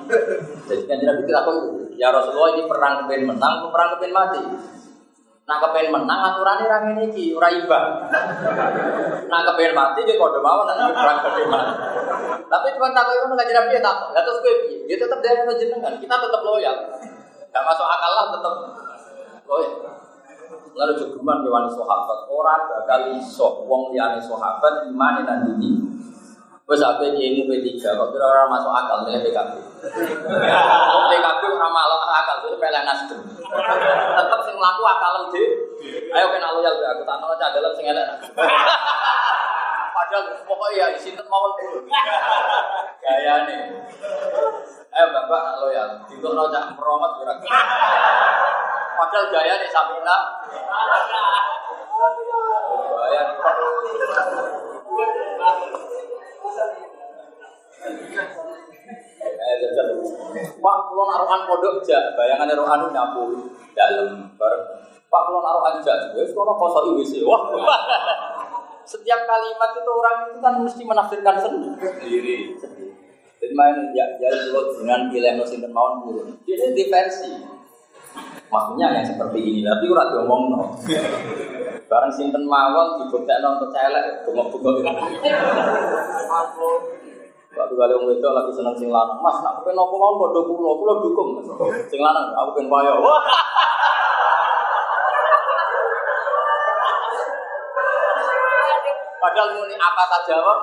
Jadi 0.70 0.86
kanji 0.86 1.04
Nabi 1.10 1.26
kita 1.26 1.42
tahu, 1.42 1.90
ya 1.98 2.14
Rasulullah 2.14 2.54
ini 2.54 2.70
perang 2.70 3.10
pengen 3.10 3.34
menang 3.34 3.52
atau 3.58 3.74
perang 3.74 3.98
pengen 3.98 4.14
mati. 4.14 4.42
Nah 5.48 5.56
kepengen 5.64 5.90
menang 5.90 6.20
aturannya 6.22 6.70
orang 6.70 6.84
ini 6.94 7.08
ki 7.10 7.24
ora 7.34 7.50
iba. 7.50 7.80
Nah 9.26 9.40
kepengen 9.42 9.74
mati 9.74 10.06
dia 10.06 10.14
kode 10.14 10.38
mau 10.38 10.62
nanti 10.62 10.94
perang 10.94 11.18
kepengen 11.18 11.50
mati. 11.50 11.72
Tapi 12.46 12.66
cuma 12.78 12.94
takut 12.94 13.18
itu 13.18 13.26
nggak 13.26 13.48
jadi 13.50 13.60
dia 13.74 13.82
takut. 13.82 14.14
Lalu 14.14 14.22
terus 14.22 14.38
gue 14.38 14.54
dia 14.86 14.96
tetap 15.02 15.18
dari 15.18 15.42
jenengan. 15.58 15.98
Kita 15.98 16.14
tetap 16.14 16.40
loyal. 16.46 16.76
Gak 17.48 17.64
masuk 17.66 17.86
akal 17.90 18.12
lah 18.14 18.26
tetap 18.38 18.54
loyal. 19.50 19.97
Lalu 20.76 20.92
jogeman 20.98 21.44
wani 21.46 21.70
sahabat, 21.72 22.18
orang 22.28 22.62
bakal 22.68 23.00
iso 23.16 23.64
wong 23.64 23.92
liyane 23.94 24.20
sahabat 24.20 24.88
iman 24.90 25.24
dan 25.24 25.46
dini. 25.46 25.88
Wes 26.68 26.84
aku 26.84 27.08
ini 27.08 27.48
P3, 27.48 27.80
kok 27.80 28.12
kira 28.12 28.28
orang 28.28 28.52
masuk 28.52 28.68
akal 28.68 29.08
milih 29.08 29.24
PKB. 29.24 29.56
PKB 31.08 31.42
orang 31.48 31.72
malah 31.72 32.00
akal, 32.20 32.44
itu 32.44 32.60
pelek 32.60 32.84
nasdem. 32.84 33.24
Tetap 34.12 34.40
sing 34.44 34.56
laku 34.60 34.84
akal 34.84 35.32
deh. 35.32 35.48
Ayo 36.12 36.28
kena 36.28 36.52
loyal 36.52 36.76
aku 36.76 37.08
tak 37.08 37.16
nol 37.24 37.32
dalam 37.40 37.72
sing 37.72 37.88
elek. 37.88 38.20
Padahal 39.96 40.28
pokoknya 40.44 40.92
ya 40.92 40.98
sinten 41.00 41.24
mawon 41.32 41.56
dulu. 41.56 41.88
Gaya 43.00 43.48
nih. 43.48 43.60
Eh 44.92 45.06
bapak 45.08 45.64
loyal, 45.64 46.04
untuk 46.04 46.36
nojak 46.36 46.76
meromat 46.76 47.16
kurang. 47.16 47.40
Padahal 48.98 49.26
gaya 49.30 49.54
nih 49.62 49.70
Sabina. 49.70 50.16
Gaya. 52.98 53.22
Eh. 59.38 59.56
Pak, 60.58 60.76
kalau 60.90 61.04
naruhan 61.06 61.40
kodok 61.46 61.78
aja, 61.80 62.12
bayangannya 62.18 62.58
rohan 62.58 62.90
nyapu 62.90 63.54
dalam 63.78 64.34
bareng. 64.34 64.64
Pak, 65.06 65.22
kalau 65.30 65.40
naruhan 65.40 65.78
aja, 65.78 66.10
wes 66.18 66.34
kalau 66.34 66.58
kosong 66.58 66.98
IWC, 66.98 67.22
wah. 67.22 67.54
Setiap 68.82 69.20
kalimat 69.28 69.70
itu 69.76 69.90
orang 69.92 70.16
itu 70.32 70.38
kan 70.42 70.54
mesti 70.64 70.82
menafsirkan 70.82 71.36
sendiri. 71.38 72.56
Jadi 73.38 73.54
main 73.54 73.94
ya 73.94 74.18
ya 74.18 74.28
kalau 74.50 74.74
dengan 74.74 75.12
nilai 75.12 75.38
sinten 75.46 75.70
mawon 75.70 76.02
turun. 76.02 76.28
Ini 76.42 76.74
diversi. 76.74 77.57
Maksudnya 78.48 78.86
yang 78.96 79.04
seperti 79.04 79.38
ini, 79.44 79.60
tapi 79.60 79.84
ora 79.92 80.08
diomong 80.08 80.42
no. 80.48 80.60
Barang 81.88 82.12
sinten 82.12 82.44
mawon 82.48 83.00
dibuktekno 83.00 83.60
untuk 83.60 83.72
celek, 83.72 84.24
bengok-bengok. 84.24 84.96
Waktu 87.58 87.74
kali 87.74 87.92
wong 87.96 88.06
wedok 88.12 88.32
lagi 88.36 88.52
seneng 88.54 88.76
sing 88.76 88.88
lanang, 88.92 89.18
Mas, 89.18 89.40
nak 89.40 89.64
pengen 89.64 89.82
apa 89.82 89.94
mau 89.96 90.20
padha 90.20 90.40
kula, 90.46 90.70
kula 90.78 90.94
dukung. 91.00 91.42
Sing 91.88 92.00
lanang, 92.00 92.32
aku 92.36 92.60
pengen. 92.60 92.70
Wah. 92.72 93.22
Padahal 99.18 99.48
muni 99.58 99.74
apa 99.74 100.02
saja, 100.06 100.36
Wak. 100.38 100.58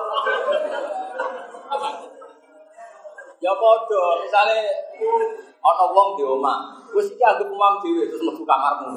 Ya 3.44 3.52
padha, 3.52 4.02
misale 4.24 4.58
ana 5.66 5.84
wong 5.90 6.08
di 6.14 6.22
omah, 6.22 6.58
wis 6.94 7.10
iki 7.10 7.22
anggap 7.26 7.50
umam 7.50 7.82
dhewe 7.82 8.06
terus 8.06 8.22
mlebu 8.22 8.42
kamarmu. 8.46 8.94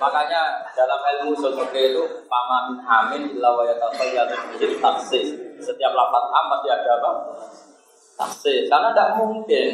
Makanya 0.00 0.64
dalam 0.72 0.96
ilmu 0.96 1.36
sosiologi 1.36 1.92
itu 1.92 2.02
pama 2.24 2.72
min 2.72 2.78
amin 2.80 3.22
illa 3.36 3.52
wa 3.52 3.68
yatafayyadu 3.68 4.56
bihi 4.56 4.80
taksis. 4.80 5.36
Setiap 5.60 5.92
lafaz 5.92 6.24
am 6.32 6.44
pasti 6.56 6.68
ada 6.72 6.90
apa? 6.98 7.10
Taksis. 8.16 8.64
Karena 8.72 8.96
tidak 8.96 9.20
mungkin. 9.20 9.70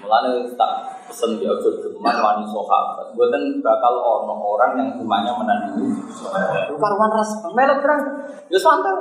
Mulanya 0.00 0.44
tak 0.54 0.72
pesen 1.08 1.42
di 1.42 1.44
ojo 1.48 1.68
geman 1.82 2.16
wani 2.22 2.44
sahabat. 2.46 3.12
Buatan 3.18 3.58
bakal 3.64 3.98
ono 3.98 4.34
orang 4.38 4.78
yang 4.78 4.88
imannya 5.02 5.32
menandingi. 5.34 5.88
Karuan 6.70 7.10
ras 7.12 7.30
melek 7.50 7.82
terang. 7.82 8.02
Ya 8.46 8.58
santai. 8.62 8.94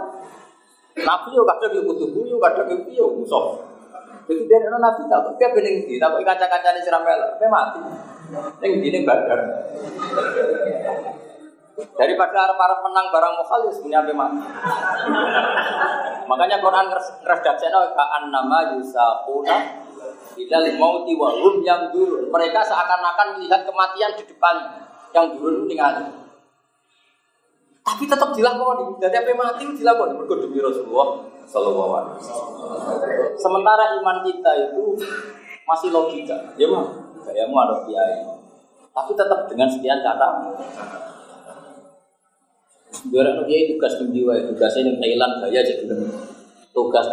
Nabi 0.98 1.30
yo 1.38 1.44
kadang 1.46 1.72
yo 1.76 1.82
kudu 1.86 2.06
guyu, 2.16 2.36
kadang 2.42 2.66
yo 2.72 2.78
piye 2.88 3.04
musuh. 3.04 3.62
Jadi 4.30 4.46
dari 4.46 4.70
nabi 4.70 5.02
tak 5.10 5.26
dia 5.42 5.50
bening 5.50 5.90
di, 5.90 5.98
tak 5.98 6.14
kaca-kaca 6.22 6.70
ini 6.70 6.86
siram 6.86 7.02
melek, 7.02 7.42
mati. 7.50 7.82
Yang 8.62 8.74
gini 8.86 9.00
badar. 9.02 9.42
Daripada 11.98 12.54
para 12.54 12.76
menang 12.86 13.08
barang 13.10 13.34
mukal 13.40 13.60
ya 13.66 13.72
sebenarnya 13.74 14.06
apa 14.06 14.14
mati. 14.14 14.40
Makanya 16.30 16.58
Quran 16.62 16.86
redaksinya 17.26 17.90
kaan 17.98 18.30
nama 18.30 18.78
yusakuna 18.78 19.58
ilal 20.38 20.68
mauti 20.78 21.18
wa 21.18 21.34
hum 21.34 21.66
yang 21.66 21.90
dulu. 21.90 22.30
Mereka 22.30 22.60
seakan-akan 22.62 23.42
melihat 23.42 23.66
kematian 23.66 24.14
di 24.14 24.24
depan 24.30 24.56
yang 25.10 25.34
dulu 25.34 25.66
ningali. 25.66 26.29
Tapi 27.90 28.06
tetap 28.06 28.30
dilakoni. 28.38 29.02
Dari 29.02 29.18
apa 29.18 29.34
mati 29.34 29.66
dilakoni. 29.66 30.14
Mereka 30.14 30.36
demi 30.46 30.62
Rasulullah 30.62 31.26
Sallallahu 31.50 31.92
Alaihi 31.98 32.16
Wasallam. 32.22 32.54
Sementara 33.34 33.98
iman 33.98 34.22
kita 34.22 34.52
itu 34.70 34.94
masih 35.66 35.90
logika. 35.90 36.38
Ya 36.54 36.70
mah, 36.70 36.86
gayamu 37.26 37.56
ada 37.58 37.82
kiai. 37.90 38.22
Tapi 38.94 39.12
tetap 39.18 39.50
dengan 39.50 39.66
sekian 39.66 40.06
kata. 40.06 40.28
Biar 43.10 43.26
kiai 43.50 43.74
tugas 43.74 43.98
menjiwa, 44.06 44.38
tugasnya 44.54 44.94
yang 44.94 44.98
Thailand 45.02 45.34
aja 45.50 45.74
belum. 45.82 46.14
Tugas 46.70 47.10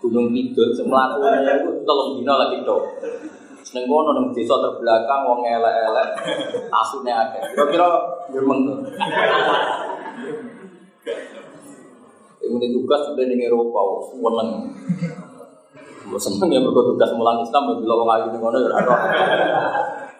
Gunung 0.00 0.32
Kidul, 0.32 0.72
semelakunya 0.72 1.60
itu 1.60 1.84
tolong 1.84 2.16
dino 2.18 2.34
lagi 2.40 2.64
dong. 2.64 2.82
Seneng 3.60 3.84
kono 3.84 4.16
nang 4.16 4.32
desa 4.32 4.56
terbelakang 4.56 5.28
wong 5.28 5.44
elek-elek 5.44 6.08
asune 6.72 7.12
akeh. 7.12 7.52
Kira-kira 7.52 7.88
gremeng 8.32 8.80
to. 10.20 10.32
Ini 12.40 12.66
tugas 12.72 13.00
sudah 13.06 13.24
ning 13.28 13.40
Eropa, 13.44 13.80
seneng. 14.10 14.50
Seneng 16.16 16.48
ya 16.50 16.60
berkot 16.64 16.96
tugas 16.96 17.10
mulang 17.14 17.44
Islam, 17.44 17.76
bila 17.78 17.94
wong 18.00 18.10
ayu 18.10 18.26
ning 18.32 18.40
ngono 18.40 18.58
ya 18.58 18.70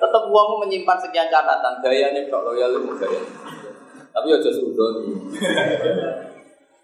Tetap 0.01 0.23
uang 0.29 0.49
menyimpan 0.65 0.99
sekian 1.01 1.29
catatan, 1.29 1.81
gaya 1.85 2.13
ini 2.13 2.29
kok 2.29 2.45
loyal 2.45 2.73
itu 2.77 2.93
gaya. 2.97 3.21
Tapi 4.11 4.27
ya 4.33 4.37
aja 4.41 4.51
sudah 4.53 4.89
nih. 5.01 5.17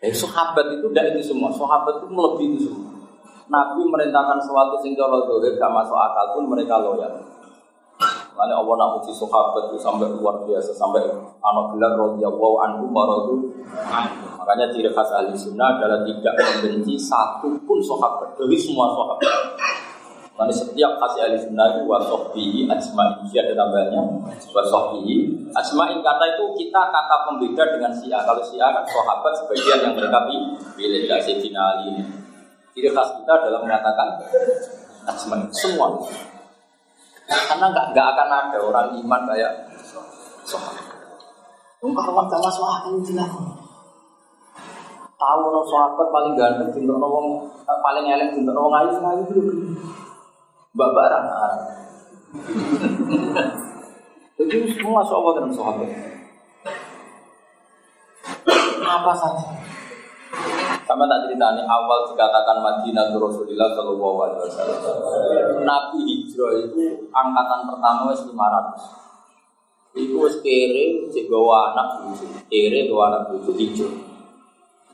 Eh, 0.05 0.13
sahabat 0.13 0.77
itu 0.77 0.87
tidak 0.93 1.17
itu 1.17 1.33
semua, 1.33 1.49
sahabat 1.49 2.05
itu 2.05 2.09
melebihi 2.13 2.49
itu 2.53 2.59
semua. 2.69 2.93
Nabi 3.47 3.83
merintahkan 3.87 4.43
sesuatu 4.43 4.77
sing 4.83 4.99
cara 4.99 5.23
dohir 5.23 5.55
gak 5.55 5.71
masuk 5.71 5.95
akal 5.95 6.35
pun 6.35 6.45
mereka 6.51 6.83
loyal. 6.83 7.15
Makanya 8.37 8.61
Allah 8.61 8.75
nak 8.77 8.89
puji 9.01 9.17
sahabat 9.17 9.73
itu 9.73 9.81
sampai 9.81 10.13
luar 10.13 10.45
biasa 10.45 10.77
sampai 10.77 11.09
anak 11.41 11.73
gelar 11.73 11.97
radhiyallahu 11.97 12.57
anhu 12.69 12.85
maradu. 12.93 13.49
Makanya 14.37 14.69
ciri 14.77 14.93
khas 14.93 15.09
ahli 15.09 15.33
sunnah 15.33 15.81
adalah 15.81 16.05
tidak 16.05 16.37
membenci 16.37 17.01
satu 17.01 17.57
pun 17.65 17.81
sahabat 17.81 18.37
dari 18.37 18.61
semua 18.61 18.93
sahabat. 18.93 19.33
Makanya 20.37 20.53
setiap 20.53 21.01
khas 21.01 21.17
ahli 21.17 21.41
sunnah 21.41 21.81
itu 21.81 21.89
wasohbihi 21.89 22.69
asma'in 22.69 23.25
ada 23.25 23.53
tambahnya 23.57 24.05
wasohbihi 24.53 25.17
asma'in 25.57 26.05
kata 26.05 26.25
itu 26.37 26.45
kita 26.61 26.93
kata 26.93 27.17
pembeda 27.25 27.65
dengan 27.73 27.89
si'a. 27.97 28.21
Kalau 28.21 28.45
si'a 28.45 28.69
kan 28.69 28.85
sahabat 28.85 29.33
sebagian 29.33 29.81
yang 29.81 29.95
mereka 29.97 30.29
pilih 30.77 31.09
dari 31.09 31.25
Sayyidina 31.25 31.61
Ali. 31.73 32.05
Ciri 32.77 32.93
khas 32.93 33.17
kita 33.17 33.33
adalah 33.33 33.65
mengatakan 33.65 34.21
asma'in 35.09 35.49
semua. 35.57 35.97
Karena 37.27 37.67
nggak 37.75 37.87
nggak 37.91 38.07
akan 38.15 38.29
ada 38.31 38.59
orang 38.63 38.89
iman 39.03 39.23
kayak 39.27 39.53
sahabat. 40.47 40.87
Kalau 41.83 42.23
gak 42.27 42.43
masuk 42.43 42.67
akal 42.67 42.95
dilakukan. 43.03 43.67
Tahu 45.17 45.49
no 45.49 45.65
sahabat 45.65 46.13
paling 46.13 46.37
ganteng, 46.37 46.69
cinta 46.77 46.93
no 46.93 47.09
wong 47.09 47.49
paling 47.65 48.05
elek, 48.05 48.37
cinta 48.37 48.53
no 48.53 48.69
wong 48.69 48.77
ayu, 48.77 49.01
ayu 49.01 49.25
itu 49.25 49.41
Mbak 50.77 50.91
Barang 50.93 51.25
Jadi 54.37 54.57
semua 54.77 55.01
sahabat 55.01 55.41
dan 55.41 55.49
sahabat. 55.57 55.89
Apa 58.85 59.13
saja. 59.17 59.49
Sama 60.97 61.13
tak 61.13 61.29
cerita 61.29 61.53
ini 61.53 61.61
awal 61.69 62.09
dikatakan 62.09 62.57
Madinah 62.65 63.13
Rasulullah 63.13 63.69
Shallallahu 63.69 64.17
Alaihi 64.17 64.49
Wasallam. 64.49 64.81
Nabi 65.61 66.01
hijrah 66.09 66.57
itu 66.57 67.13
angkatan 67.13 67.69
pertama 67.69 68.17
wis 68.17 68.25
500. 68.25 69.93
Iku 69.93 70.17
wis 70.25 70.41
kere 70.41 71.05
gawa 71.29 71.77
anak 71.77 72.01
bucu, 72.01 72.25
kere 72.49 72.89
gawa 72.89 73.13
anak 73.13 73.29
bucu 73.29 73.53
hijrah. 73.61 73.93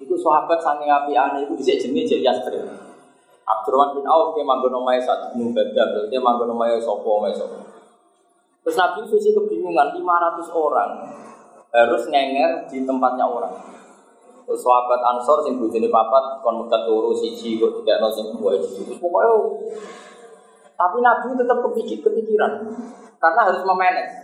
Iku 0.03 0.19
sahabat 0.19 0.59
saking 0.59 0.91
api 0.91 1.15
aneh 1.15 1.47
itu 1.47 1.55
bisa 1.55 1.79
jenis 1.79 2.11
jadi 2.11 2.35
Yasri. 2.35 2.59
Abdurrahman 3.47 4.03
bin 4.03 4.07
Auf 4.11 4.35
dia 4.35 4.43
manggon 4.43 4.75
omahe 4.75 4.99
saat 4.99 5.31
gunung 5.31 5.55
Badar, 5.55 6.11
dia 6.11 6.19
manggon 6.19 6.51
omahe 6.51 6.83
sapa 6.83 7.07
omahe 7.07 7.31
sapa. 7.31 7.63
Terus 8.67 8.75
Nabi 8.75 9.07
itu 9.07 9.31
kebingungan 9.39 9.95
500 9.95 10.51
orang 10.51 10.91
harus 11.71 12.03
ngenger 12.11 12.67
di 12.67 12.83
tempatnya 12.83 13.23
orang. 13.23 13.55
Terus 14.43 14.61
sahabat 14.61 15.01
Ansor 15.01 15.47
sing 15.47 15.57
bojone 15.62 15.88
papat 15.88 16.43
kon 16.43 16.66
megat 16.66 16.82
turu 16.84 17.14
siji 17.14 17.62
kok 17.62 17.82
tidak 17.82 18.03
ono 18.03 18.09
sing 18.11 18.26
dua 18.34 18.59
siji. 18.59 18.99
Pokoknya 18.99 19.32
tapi 20.72 20.99
Nabi 20.99 21.38
tetap 21.38 21.59
kepikir 21.62 21.99
kepikiran 22.03 22.53
karena 23.22 23.40
harus 23.47 23.62
memanage. 23.62 24.14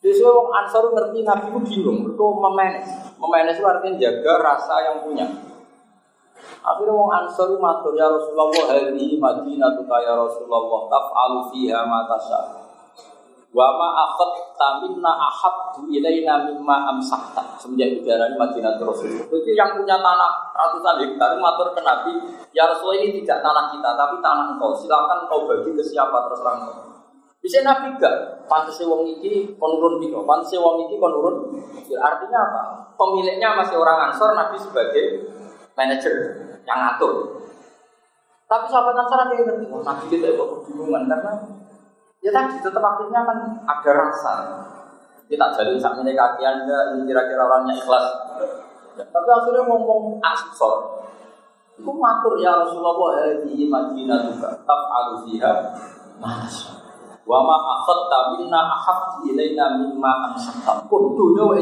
Jadi 0.00 0.20
wong 0.24 0.48
Ansor 0.52 0.92
ngerti 0.96 1.24
Nabi 1.24 1.52
itu 1.52 1.60
bingung, 1.60 1.98
itu 2.08 2.26
memanage. 2.40 2.88
Memanage 3.20 3.60
itu 3.60 3.68
artinya 3.68 3.96
jaga 4.00 4.32
rasa 4.40 4.74
yang 4.84 4.96
punya. 5.04 5.28
Akhirnya 6.60 6.92
wong 6.92 7.08
Ansor 7.08 7.56
matur 7.56 7.96
ya 7.96 8.08
Rasulullah 8.08 8.48
hadhi 8.68 9.16
Madinah 9.16 9.80
ya 9.80 10.12
Rasulullah 10.16 10.88
taf'alu 10.88 11.40
fiha 11.52 11.80
ma 11.88 12.04
tasya. 12.04 12.69
Wa 13.50 13.66
ma 13.74 14.06
akhad 14.06 14.54
tamina 14.54 15.10
ahabbu 15.10 15.90
ilaina 15.90 16.46
mimma 16.46 16.94
amsakta. 16.94 17.58
Semenjak 17.58 17.98
ujaran 17.98 18.38
Madinah 18.38 18.78
Rasulullah. 18.78 19.26
Itu 19.26 19.50
yang 19.58 19.74
punya 19.74 19.98
tanah 19.98 20.54
ratusan 20.54 21.02
hektar 21.02 21.34
matur 21.42 21.74
ke 21.74 21.82
Nabi, 21.82 22.14
ya 22.54 22.70
Rasulullah 22.70 23.02
ini 23.02 23.18
tidak 23.22 23.42
tanah 23.42 23.74
kita 23.74 23.90
tapi 23.98 24.22
tanah 24.22 24.54
engkau. 24.54 24.70
Silakan 24.78 25.26
kau 25.26 25.50
bagi 25.50 25.74
ke 25.74 25.82
siapa 25.82 26.30
terserah 26.30 26.54
engkau. 26.62 26.90
Bisa 27.40 27.64
Nabi 27.64 27.96
gak? 27.96 28.46
Pantasnya 28.46 28.84
wong 28.84 29.08
iki 29.16 29.56
konurun 29.56 29.96
bino, 29.96 30.22
pantasnya 30.28 30.60
wong 30.60 30.84
iki 30.86 31.00
konurun. 31.00 31.56
Artinya 31.88 32.38
apa? 32.38 32.62
Pemiliknya 33.00 33.56
masih 33.56 33.80
orang 33.80 34.12
Ansor, 34.12 34.36
Nabi 34.36 34.60
sebagai 34.60 35.32
manajer 35.72 36.14
yang 36.68 36.78
ngatur. 36.84 37.42
Tapi 38.44 38.66
sahabat 38.68 38.92
Ansor 38.92 39.18
ada 39.24 39.34
yang 39.34 39.46
ngerti, 39.48 39.66
oh, 39.72 39.80
Nabi 39.80 40.04
kita 40.12 40.36
kok 40.36 40.48
kebingungan 40.60 41.08
karena 41.08 41.32
ya 42.20 42.30
tadi 42.32 42.60
tetap 42.60 42.84
akhirnya 42.84 43.20
kan 43.24 43.38
ada 43.64 43.90
rasa. 43.96 44.34
Kita 45.30 45.46
jadi 45.54 45.78
saat 45.78 46.02
ini 46.02 46.10
kaki 46.10 46.42
anda, 46.42 46.94
ini 46.94 47.06
kira-kira 47.06 47.46
orangnya 47.46 47.78
ikhlas. 47.78 48.06
Ya, 48.98 49.04
tapi 49.06 49.28
akhirnya 49.30 49.62
ngomong 49.62 50.18
Ansor. 50.18 51.06
Itu 51.78 51.86
matur 51.94 52.34
ya 52.42 52.60
Rasulullah, 52.60 53.14
hadihi 53.24 53.70
Madinah 53.70 54.26
juga, 54.26 54.52
taf'alu 54.66 55.24
fiha, 55.24 55.52
masya 56.18 56.80
Wa 57.30 57.46
ma 57.46 57.56
akhadta 57.78 58.34
minna 58.34 58.58
ahab 58.58 59.22
ilaina 59.22 59.78
mimma 59.78 60.34
ansakta. 60.34 60.82
Pun 60.90 61.14
dunia 61.14 61.46
wa 61.46 61.54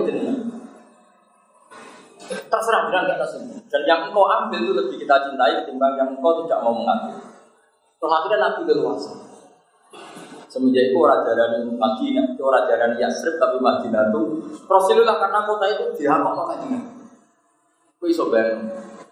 Terserah 2.28 2.80
bilang 2.88 3.04
nggak 3.04 3.20
terserah. 3.20 3.60
Dan 3.68 3.82
yang 3.84 4.00
engkau 4.08 4.24
ambil 4.24 4.60
itu 4.64 4.72
lebih 4.72 4.96
kita 4.96 5.28
cintai 5.28 5.60
ketimbang 5.60 5.96
yang 5.96 6.08
engkau 6.16 6.40
tidak 6.44 6.64
mau 6.64 6.72
mengambil. 6.72 7.20
Terus 8.00 8.12
akhirnya 8.16 8.38
Nabi 8.48 8.60
leluasa. 8.64 9.12
Semenjak 10.48 10.90
itu 10.90 10.96
orang 10.96 11.28
jalan 11.28 11.76
Madinah, 11.76 12.32
itu 12.32 12.40
orang 12.40 12.64
jalan 12.64 12.96
Yasrib 12.96 13.36
tapi 13.36 13.60
Madinah 13.60 14.08
itu 14.08 14.20
Rasulullah 14.64 15.20
karena 15.20 15.44
kota 15.44 15.66
itu 15.68 15.84
dihapal 16.00 16.32
Madinah. 16.32 16.82
Kau 18.00 18.08
iso 18.08 18.32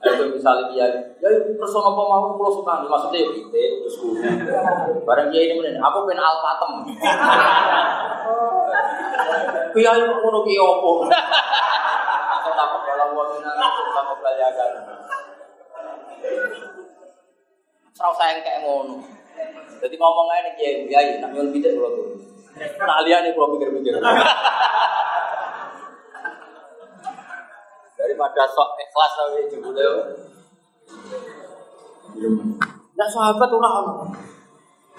itu 0.06 0.24
misalnya 0.38 0.70
dia, 0.70 0.86
ya 1.18 1.28
person 1.58 1.82
apa 1.82 1.98
mau 1.98 2.38
pulau 2.38 2.52
suka 2.52 2.86
maksudnya 2.86 3.26
ya 3.26 3.30
kita 3.34 3.58
terus 3.82 3.96
Barang 5.02 5.34
dia 5.34 5.50
ini 5.50 5.58
mana? 5.58 5.82
Aku 5.82 6.06
pengen 6.06 6.22
alpatem. 6.22 6.72
Kiai 9.74 10.00
kok 10.06 10.18
ngono 10.22 10.38
ki 10.46 10.54
opo? 10.56 10.90
Aku 12.38 12.48
takut 12.54 12.80
kalau 12.86 13.18
wong 13.18 13.28
minang 13.34 13.58
sama 13.90 14.12
belajaran. 14.20 14.84
Serau 17.96 18.14
sayang 18.14 18.40
kayak 18.46 18.62
ngono. 18.62 19.15
Jadi 19.76 19.94
ngomong 20.00 20.26
aja 20.32 20.40
nih 20.48 20.52
kiai, 20.56 20.74
kiai, 20.88 21.20
nak 21.20 21.30
nyuwun 21.36 21.52
bidik 21.52 21.76
kalau 21.76 21.92
tuh. 21.92 22.08
Nah, 22.56 23.04
lihat 23.04 23.20
nih 23.22 23.32
kalau 23.36 23.52
pikir-pikir. 23.56 24.00
Daripada 27.96 28.42
sok 28.48 28.68
ikhlas 28.80 29.12
tapi 29.18 29.50
jebule. 29.52 29.84
Nah 32.96 33.08
sahabat 33.12 33.50
orang 33.52 34.08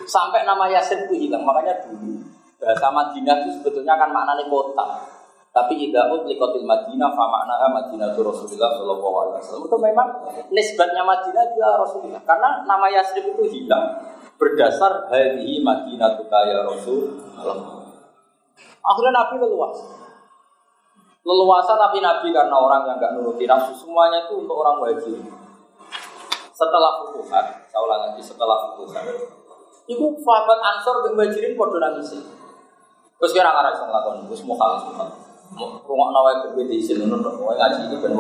sampai 0.06 0.46
nama 0.46 0.70
Yasin 0.70 1.10
itu 1.10 1.26
hilang 1.26 1.42
makanya 1.42 1.82
dulu 1.82 2.22
bahasa 2.62 2.94
Madinah 2.94 3.42
itu 3.42 3.58
sebetulnya 3.58 3.98
kan 3.98 4.14
maknanya 4.14 4.46
kota. 4.46 4.86
Tapi 5.50 5.74
tidak 5.74 6.14
likotil 6.30 6.62
Madinah 6.70 7.10
fa 7.18 7.26
maknaha 7.26 7.66
Madinah 7.74 8.14
itu 8.14 8.22
Rasulullah 8.22 8.78
Shallallahu 8.78 9.16
Alaihi 9.18 9.36
Wasallam. 9.42 9.66
Itu 9.66 9.78
memang 9.82 10.08
nisbatnya 10.54 11.02
Madinah 11.02 11.44
juga 11.58 11.82
Rasulullah. 11.82 12.22
Karena 12.22 12.62
nama 12.70 12.86
Yasrib 12.94 13.34
itu 13.34 13.44
hilang 13.50 13.98
berdasar 14.38 15.10
hari 15.10 15.60
Madinah 15.60 16.18
itu 16.18 16.24
kaya 16.30 16.62
Rasulullah 16.66 17.58
akhirnya 18.86 19.12
Nabi 19.14 19.36
leluasa 19.42 20.08
leluasa 21.28 21.76
tapi 21.76 22.00
Nabi 22.00 22.32
karena 22.32 22.56
orang 22.56 22.88
yang 22.88 22.96
nggak 23.04 23.20
nuruti 23.20 23.44
nafsu 23.44 23.76
semuanya 23.76 24.24
itu 24.24 24.40
untuk 24.40 24.64
orang 24.64 24.80
wajib. 24.80 25.20
Setelah 26.56 27.04
futuhat, 27.04 27.68
saya 27.68 27.84
ulang 27.84 28.02
lagi 28.10 28.24
setelah 28.24 28.72
futuhat. 28.72 29.04
Ibu 29.92 30.06
sahabat 30.24 30.60
Ansor 30.64 31.04
dan 31.06 31.20
Muhajirin 31.20 31.54
podo 31.60 31.78
nangis. 31.78 32.16
Terus 33.18 33.32
kira 33.36 33.52
ngarang 33.52 33.76
sama 33.76 34.00
lakon, 34.00 34.26
terus 34.32 34.42
mau 34.48 34.56
kalah 34.56 34.80
semua. 34.82 35.06
Rumah 35.86 36.08
nawai 36.16 36.36
berbeda 36.48 36.74
isin, 36.76 37.04
mau 37.08 37.20
ngaji 37.20 37.80
ini 37.92 37.96
ben 38.00 38.16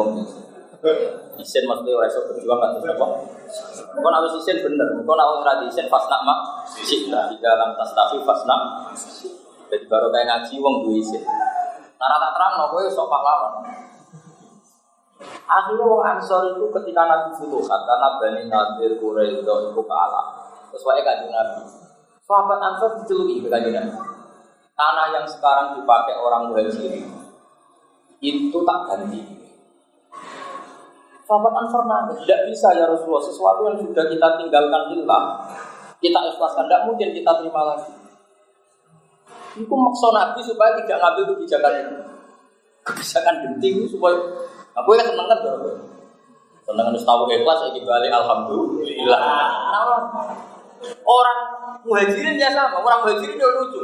Isin 1.41 1.63
maksudnya 1.65 1.97
orang 1.97 2.09
iso 2.09 2.19
berjuang 2.30 2.59
kan 2.61 2.69
terus 2.78 2.93
apa? 2.93 3.05
Kau 3.97 4.11
harus 4.13 4.34
isin 4.38 4.61
bener, 4.61 4.88
kau 5.01 5.15
nak 5.17 5.41
tradisi 5.41 5.82
isin 5.82 5.88
pas 5.89 6.05
nak 6.05 6.21
mak, 6.21 6.39
sih 6.69 7.09
di 7.09 7.38
dalam 7.41 7.73
tas 7.73 7.91
tafi 7.97 8.21
pas 8.21 8.41
nak. 8.45 8.93
Jadi 9.67 9.86
baru 9.89 10.13
kayak 10.13 10.25
ngaji 10.30 10.53
wong 10.61 10.75
dua 10.86 10.95
isin. 11.01 11.23
Karena 11.97 12.15
tak 12.21 12.32
terang, 12.38 12.53
no, 12.61 12.65
gue 12.78 12.93
sok 12.93 13.09
pahlawan. 13.09 13.53
Akhirnya 15.49 15.86
wong 15.88 16.03
Ansor 16.05 16.53
itu 16.53 16.65
ketika 16.69 17.09
Nabi 17.09 17.34
Futuhat, 17.34 17.82
karena 17.89 18.21
Bani 18.21 18.43
Nadir 18.45 19.01
Quraisy 19.01 19.41
itu 19.41 19.82
kalah. 19.82 20.25
Sesuai 20.69 21.01
kajian 21.01 21.34
Nabi. 21.34 21.65
Sahabat 22.21 22.59
Ansor 22.61 23.01
diceluki 23.01 23.41
ke 23.41 23.49
kajian 23.49 23.82
Nabi. 23.82 23.97
Tanah 24.78 25.07
yang 25.09 25.25
sekarang 25.25 25.73
dipakai 25.82 26.21
orang 26.21 26.53
muhajir 26.53 27.01
itu 28.21 28.57
tak 28.61 28.80
ganti. 28.86 29.36
Ansor 31.28 31.84
nangis, 31.84 32.23
tidak 32.23 32.47
bisa 32.47 32.71
ya 32.71 32.88
Rasulullah, 32.88 33.19
sesuatu 33.19 33.67
yang 33.67 33.75
sudah 33.75 34.07
kita 34.07 34.28
tinggalkan 34.39 34.95
hilang, 34.95 35.25
kita 35.99 36.19
ikhlaskan, 36.23 36.71
tidak 36.71 36.82
mungkin 36.88 37.11
kita 37.11 37.32
terima 37.43 37.61
lagi. 37.67 37.91
Itu 39.59 39.75
maksa 39.75 40.07
Nabi 40.15 40.39
supaya 40.39 40.71
tidak 40.80 40.97
ngambil 41.03 41.23
kebijakan 41.36 41.73
itu. 41.84 41.95
Kebijakan 42.88 43.36
genting 43.43 43.78
supaya 43.91 44.15
aku 44.71 44.95
ya 44.95 45.03
seneng 45.03 45.28
kan 45.28 45.38
bro. 45.43 45.75
Seneng 46.63 46.86
harus 46.93 47.03
tahu 47.03 47.28
ikhlas 47.28 47.59
lagi 47.67 47.80
balik 47.84 48.11
alhamdulillah. 48.13 49.28
Orang 51.03 51.39
muhajirin 51.84 52.39
ya 52.39 52.53
sama, 52.55 52.80
orang 52.80 53.03
muhajirin 53.03 53.36
ya 53.36 53.49
lucu. 53.51 53.84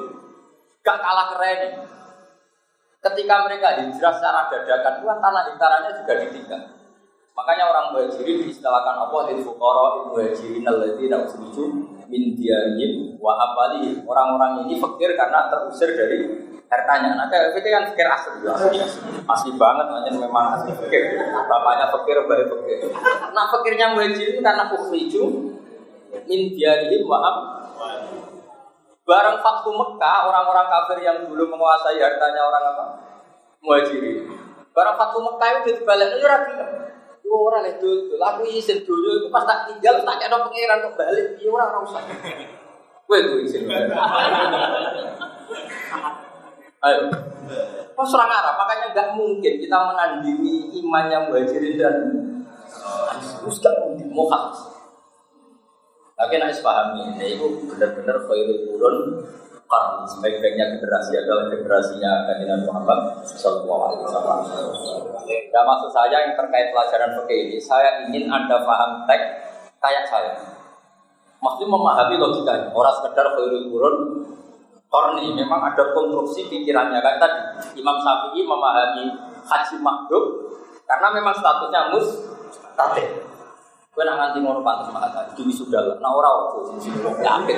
Gak 0.80 1.00
kalah 1.02 1.36
keren. 1.36 1.90
Ketika 3.04 3.36
mereka 3.44 3.84
hijrah 3.84 4.16
secara 4.16 4.48
dadakan, 4.48 5.04
itu 5.04 5.06
tanah 5.12 5.44
hektarannya 5.52 5.92
juga 6.00 6.14
ditinggal. 6.24 6.62
Makanya 7.34 7.66
orang 7.66 7.86
muhajirin 7.98 8.46
diistilahkan 8.46 8.94
apa? 9.10 9.34
Di 9.34 9.42
fukara 9.42 10.06
muhajirin 10.06 10.62
alladzina 10.70 11.26
ukhrijū 11.26 11.66
min 12.06 12.38
diyarihim 12.38 13.18
wa 13.18 13.34
amwalihim. 13.42 14.06
Orang-orang 14.06 14.70
ini 14.70 14.78
fakir 14.78 15.18
karena 15.18 15.50
terusir 15.50 15.98
dari 15.98 16.30
hartanya. 16.70 17.18
Nah, 17.18 17.26
kayak 17.34 17.58
itu 17.58 17.70
kan 17.74 17.90
fakir 17.90 18.06
asli, 18.06 18.46
asli, 18.46 18.78
asli 19.26 19.52
banget, 19.58 19.86
makanya 19.90 20.12
memang 20.14 20.46
asli 20.62 20.78
fakir. 20.78 21.18
Bapaknya 21.50 21.90
fakir, 21.90 22.22
bayi 22.30 22.46
fakir. 22.46 22.78
Nah, 23.34 23.46
fakirnya 23.50 23.98
muhajirin 23.98 24.38
karena 24.46 24.70
ukhriju 24.70 25.24
min 26.30 26.42
diyarihim 26.54 27.02
wa 27.10 27.18
amwalihim. 27.18 28.30
Barang 29.04 29.42
Fathu 29.42 29.74
Mekah, 29.74 30.32
orang-orang 30.32 30.70
kafir 30.70 31.04
yang 31.04 31.18
dulu 31.28 31.50
menguasai 31.50 31.98
hartanya 31.98 32.46
orang 32.46 32.64
apa? 32.78 32.86
Muhajirin. 33.60 34.30
Barang 34.70 35.02
Fathu 35.02 35.18
Mekah 35.18 35.66
itu 35.66 35.82
dibalik, 35.82 36.14
itu 36.14 36.24
rapi 36.30 36.54
ora 37.32 37.64
lek 37.64 37.80
dul 37.80 38.20
aku 38.20 38.44
isin 38.48 38.84
dulu 38.84 39.24
itu 39.24 39.28
pas 39.32 39.48
tak 39.48 39.72
tinggal 39.72 40.04
tak 40.04 40.20
kena 40.20 40.44
pangeran 40.44 40.84
kok 40.84 40.96
balik? 41.00 41.28
Iya 41.40 41.50
ora 41.52 41.64
ora 41.72 41.80
usah. 41.88 42.02
Kowe 43.08 43.20
tuh 43.20 43.40
isin. 43.44 43.68
Ayo. 46.84 47.00
Pas 47.94 48.10
orang 48.12 48.32
Arab? 48.32 48.56
Makanya 48.60 48.86
nggak 48.92 49.10
mungkin 49.16 49.54
kita 49.60 49.78
menandingi 49.78 50.84
imannya 50.84 51.32
muhajirin 51.32 51.80
dan 51.80 51.96
terus 53.40 53.58
gak 53.64 53.76
mungkin. 53.80 54.12
Mukhaf 54.12 54.74
tapi 56.14 56.40
nak 56.40 56.56
pahami 56.64 57.00
ini. 57.16 57.36
Itu 57.36 57.68
benar-benar 57.68 58.18
khairul 58.24 58.60
turun 58.68 58.98
karena 59.74 60.06
sebaik-baiknya 60.06 60.66
generasi 60.78 61.14
adalah 61.18 61.50
generasinya 61.50 62.12
kandidat 62.30 62.62
Muhammad 62.70 63.00
Sallallahu 63.26 63.82
Alaihi 63.90 64.02
Wasallam. 64.06 64.40
Ya 65.28 65.62
maksud 65.66 65.90
saya 65.90 66.18
yang 66.30 66.36
terkait 66.38 66.70
pelajaran 66.70 67.18
fikih 67.24 67.40
ini, 67.50 67.58
saya 67.58 68.06
ingin 68.06 68.30
anda 68.30 68.62
paham 68.62 69.10
teks 69.10 69.26
kayak 69.82 70.06
saya. 70.06 70.34
Maksudnya 71.42 71.76
memahami 71.76 72.16
logikanya. 72.16 72.72
Orang 72.72 72.96
sekedar 73.02 73.36
khairul 73.36 73.68
turun 73.68 73.96
korni 74.94 75.34
memang 75.34 75.74
ada 75.74 75.90
konstruksi 75.98 76.46
pikirannya 76.54 77.02
kayak 77.02 77.18
tadi 77.18 77.42
Imam 77.82 77.98
Syafi'i 77.98 78.46
memahami 78.46 79.10
haji 79.42 79.76
makhluk 79.82 80.54
karena 80.86 81.08
memang 81.18 81.34
statusnya 81.34 81.90
mus 81.90 82.08
Gue 83.94 84.02
nak 84.02 84.18
nganti 84.18 84.42
ngono 84.42 84.66
pantas 84.66 84.90
mata, 84.90 85.22
demi 85.38 85.54
saudara. 85.54 85.94
Nah 86.02 86.10
orang 86.10 86.50
waktu 86.50 86.82
sini 86.82 86.98
yakin. 87.22 87.58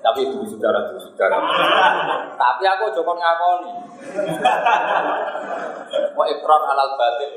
Tapi 0.00 0.20
demi 0.24 0.48
saudara, 0.48 0.88
demi 0.88 1.04
saudara. 1.04 1.36
Tapi 2.32 2.64
aku 2.64 2.88
coba 2.96 3.12
ngakoni. 3.20 3.72
Mau 6.16 6.24
ikrar 6.24 6.60
halal 6.64 6.96
batin. 6.96 7.30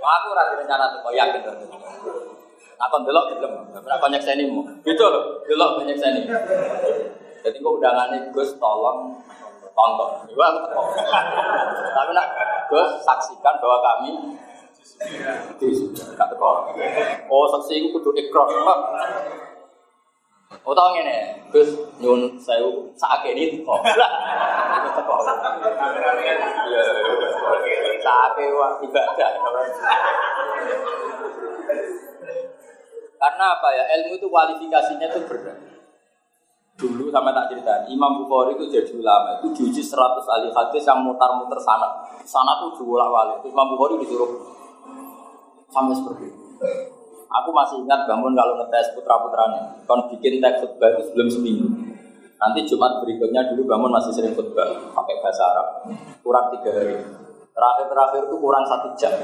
Aku 0.00 0.26
ora 0.32 0.48
rencana 0.48 0.96
tuh 0.96 1.12
yakin 1.12 1.44
to. 1.44 1.52
Aku 2.88 2.96
delok 3.04 3.36
gelem. 3.36 3.52
Ora 3.68 4.00
banyak 4.00 4.24
seni 4.24 4.48
mu. 4.48 4.64
Itu 4.80 5.04
loh, 5.04 5.44
delok 5.44 5.84
banyak 5.84 5.96
seni. 6.00 6.24
Jadi 7.44 7.56
kok 7.60 7.74
undangannya 7.78 8.32
Gus 8.32 8.56
tolong 8.56 9.12
tonton. 9.76 10.10
Aku 10.24 10.58
teko. 10.64 10.82
Tapi 11.92 12.10
nak 12.16 12.28
Gus 12.72 12.90
saksikan 13.04 13.60
bahwa 13.60 13.78
kami 13.84 14.10
di. 15.60 15.68
Oh, 17.28 17.44
saksi 17.52 17.72
iku 17.76 18.00
kudu 18.00 18.10
ikrar. 18.16 18.48
Oh 20.62 20.72
tau 20.72 20.94
ngene, 20.94 21.46
Gus 21.52 21.76
nyun 22.00 22.40
sewu 22.40 22.88
sakake 22.96 23.36
ini 23.36 23.60
teko. 23.60 23.76
Lah. 23.84 24.12
Iya. 26.66 26.82
Wah 28.56 28.72
ibadah. 28.80 29.30
Karena 33.16 33.44
apa 33.58 33.68
ya? 33.74 33.84
Ilmu 34.00 34.12
itu 34.16 34.26
kualifikasinya 34.30 35.08
itu 35.10 35.20
berat. 35.26 35.65
Dulu 36.76 37.08
sama 37.08 37.32
tak 37.32 37.48
cerita, 37.56 37.88
Imam 37.88 38.20
Bukhari 38.20 38.52
itu 38.52 38.68
jadi 38.68 38.92
ulama, 39.00 39.40
itu 39.40 39.48
diuji 39.48 39.80
100 39.80 39.96
ahli 40.28 40.52
hadis 40.52 40.84
yang 40.84 41.00
mutar-mutar 41.00 41.56
sana. 41.56 41.88
Sana 42.20 42.60
tuh 42.60 42.76
diulak 42.76 43.08
wali. 43.08 43.48
Imam 43.48 43.72
Bukhari 43.72 43.96
disuruh 44.04 44.28
sampai 45.72 45.96
seperti 45.96 46.28
itu. 46.28 46.44
Aku 47.32 47.48
masih 47.48 47.80
ingat 47.80 48.04
bangun 48.04 48.36
kalau 48.36 48.60
ngetes 48.60 48.92
putra-putranya. 48.92 49.72
Kon 49.88 50.04
bikin 50.12 50.36
teks 50.36 50.68
khutbah 50.68 50.92
itu 50.92 51.08
sebelum 51.08 51.28
seminggu. 51.32 51.68
Nanti 52.36 52.68
Jumat 52.68 53.00
berikutnya 53.00 53.48
dulu 53.56 53.64
bangun 53.64 53.90
masih 53.96 54.12
sering 54.12 54.36
khutbah 54.36 54.92
pakai 54.92 55.16
bahasa 55.24 55.56
Arab. 55.56 55.68
Kurang 56.20 56.52
tiga 56.60 56.76
hari. 56.76 57.00
Terakhir-terakhir 57.56 58.28
itu 58.28 58.36
kurang 58.36 58.64
satu 58.68 58.92
jam. 59.00 59.16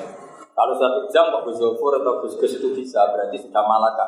Kalau 0.56 0.72
satu 0.76 1.04
jam 1.12 1.28
Pak 1.28 1.44
Gus 1.44 1.60
atau 1.60 2.12
Gus 2.24 2.36
itu 2.40 2.68
bisa, 2.72 3.00
berarti 3.12 3.36
sudah 3.44 3.60
malaka. 3.60 4.06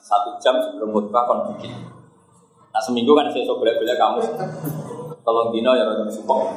Satu 0.00 0.40
jam 0.40 0.56
sebelum 0.56 0.88
khutbah 0.88 1.28
kon 1.28 1.52
bikin. 1.52 1.97
Nah 2.78 2.86
seminggu 2.86 3.10
kan 3.10 3.26
saya 3.34 3.42
coba 3.42 3.74
bela 3.74 3.90
kamu. 3.98 4.22
Tolong 5.26 5.50
dino 5.50 5.74
ya 5.74 5.82
orang 5.82 6.06
support. 6.06 6.54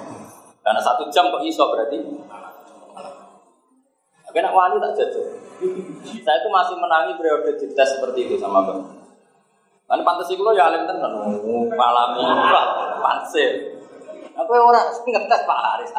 Karena 0.62 0.78
satu 0.78 1.10
jam 1.10 1.34
kok 1.34 1.42
iso 1.42 1.66
berarti. 1.74 1.98
Tapi 4.30 4.38
nak 4.46 4.54
wali 4.54 4.78
tak 4.78 5.02
jatuh. 5.02 5.26
Saya 6.22 6.38
itu 6.46 6.50
masih 6.54 6.78
menangi 6.78 7.18
periode 7.18 7.58
dites 7.58 7.98
seperti 7.98 8.30
itu 8.30 8.38
sama 8.38 8.62
bang. 8.70 8.86
Kan 9.90 10.06
pantas 10.06 10.30
itu 10.30 10.46
ya 10.54 10.70
alim 10.70 10.86
tenan, 10.86 11.10
malami, 11.74 12.22
panse. 13.02 13.74
Aku 14.38 14.52
orang 14.54 14.94
ngetes 14.94 15.42
Pak 15.42 15.58
Haris. 15.58 15.90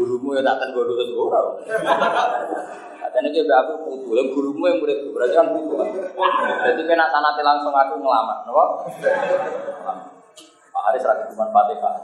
Gurumu 0.00 0.32
ya 0.32 0.40
tak 0.40 0.56
tes 0.64 0.72
guru 0.72 0.96
terus 0.96 1.12
ora. 1.12 1.40
Katanya 3.04 3.28
dia 3.36 3.44
aku 3.60 3.84
putu, 3.84 4.16
lah 4.16 4.24
gurumu 4.32 4.64
yang 4.64 4.80
murid 4.80 5.12
berarti 5.12 5.36
kan 5.36 5.52
kan. 5.52 5.88
Jadi 6.72 6.82
kena 6.88 7.04
sanate 7.12 7.44
langsung 7.44 7.76
aku 7.76 8.00
ngelamar, 8.00 8.48
napa? 8.48 8.64
Pak 10.70 10.82
Haris 10.88 11.04
lagi 11.04 11.28
cuma 11.28 11.52
Fatihah. 11.52 11.94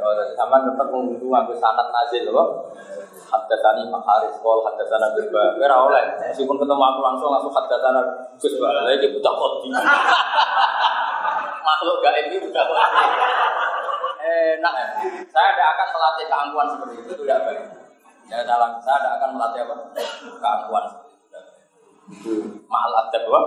Oh, 0.00 0.12
sama 0.32 0.64
tetap 0.64 0.88
mengudu 0.88 1.28
aku 1.28 1.52
sanat 1.60 1.92
nazil 1.92 2.32
loh. 2.32 2.72
Haddatani 3.28 3.92
Pak 3.92 4.02
Haris, 4.08 4.40
kol 4.40 4.64
haddatana 4.64 5.12
Gus 5.12 5.28
Ba. 5.28 5.52
Kira 5.60 5.76
oleh, 5.76 6.04
meskipun 6.32 6.56
ketemu 6.56 6.80
aku 6.80 7.00
langsung 7.04 7.28
langsung 7.28 7.52
haddatana 7.52 8.00
Gus 8.40 8.56
Ba. 8.56 8.72
Lagi 8.88 9.12
buta 9.12 9.30
kodi. 9.36 9.68
Makhluk 11.60 11.98
gaib 12.00 12.32
ini 12.32 12.36
buta 12.40 12.62
kodi. 12.64 13.04
Enak 14.44 14.74
ya. 14.76 14.86
Saya 15.32 15.48
tidak 15.56 15.68
akan 15.76 15.88
melatih 15.96 16.24
keangkuhan 16.28 16.66
seperti 16.68 16.94
itu, 17.00 17.10
itu 17.16 17.22
tidak 17.24 17.40
baik. 17.48 17.60
Ya 18.28 18.38
dalam 18.44 18.70
saya 18.80 18.96
tidak 19.00 19.12
akan 19.20 19.30
melatih 19.36 19.60
apa? 19.64 19.74
Keangkuhan 20.40 20.84
seperti 20.88 21.12
itu. 21.16 21.38
Itu 22.04 22.32
mahal 22.68 22.92
adab 22.92 23.24
wah. 23.32 23.44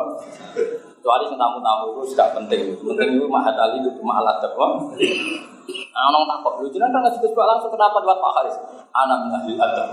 Kecuali 0.97 1.25
tamu-tamu 1.29 1.83
itu 1.93 2.01
sudah 2.17 2.27
penting. 2.33 2.73
Penting 2.81 3.09
itu 3.21 3.25
mahal 3.29 3.53
ali 3.53 3.77
itu 3.85 4.01
mahal 4.01 4.25
adab. 4.25 4.53
Nah, 4.57 6.03
orang 6.13 6.23
tak 6.29 6.37
kok 6.45 6.53
lucu 6.63 6.77
kan 6.79 6.93
juga 7.19 7.43
langsung 7.43 7.73
kenapa 7.73 7.99
buat 7.99 8.17
Pak 8.23 8.33
Haris? 8.39 8.55
Anak 8.95 9.17
mengambil 9.27 9.55
adab. 9.61 9.87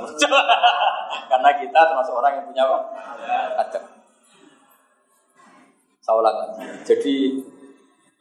Karena 1.31 1.51
kita 1.59 1.81
termasuk 1.91 2.15
orang 2.15 2.33
yang 2.39 2.47
punya 2.47 2.63
apa? 2.69 2.79
Adab. 3.59 3.85
Saya 6.05 6.21
ulang 6.21 6.37
lagi. 6.37 6.61
Jadi 6.85 7.15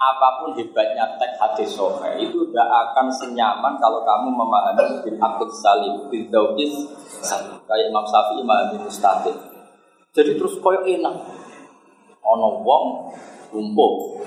apa 0.03 0.43
pun 0.43 0.51
hebatnya 0.59 1.15
teks 1.15 1.39
hadis 1.39 1.69
sohe 1.79 2.19
itu 2.19 2.43
tidak 2.51 2.67
akan 2.67 3.07
senyaman 3.07 3.79
kalau 3.79 4.03
kamu 4.03 4.35
memahami 4.35 4.99
bin 5.07 5.15
akid 5.15 5.49
salim 5.55 6.11
bin 6.11 6.27
salim 7.23 7.55
kayak 7.63 7.87
Imam 7.87 8.03
Syafi'i 8.03 8.43
memahami 8.43 8.83
mustaqil 8.83 9.53
jadi 10.13 10.37
terus 10.37 10.61
koyo 10.61 10.85
enak. 10.85 11.15
Ono 12.23 12.61
wong 12.61 12.85
lumpuh 13.49 14.21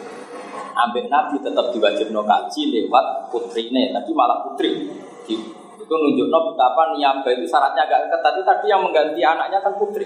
ambek 0.76 1.08
Nabi 1.08 1.40
tetap 1.40 1.72
diwajibno 1.72 2.20
kaji 2.26 2.60
lewat 2.74 3.30
putrine 3.30 3.94
tapi 3.94 4.10
malah 4.10 4.42
putri. 4.44 4.90
Itu 5.30 5.94
nunjukno 5.94 6.38
betapa 6.52 6.98
niaba 6.98 7.30
itu 7.30 7.46
syaratnya 7.46 7.86
agak 7.86 8.10
ketat. 8.10 8.34
Tadi 8.42 8.66
yang 8.66 8.82
mengganti 8.82 9.22
anaknya 9.22 9.62
kan 9.62 9.78
putri. 9.78 10.04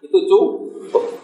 Itu 0.00 0.16
cukup 0.30 1.19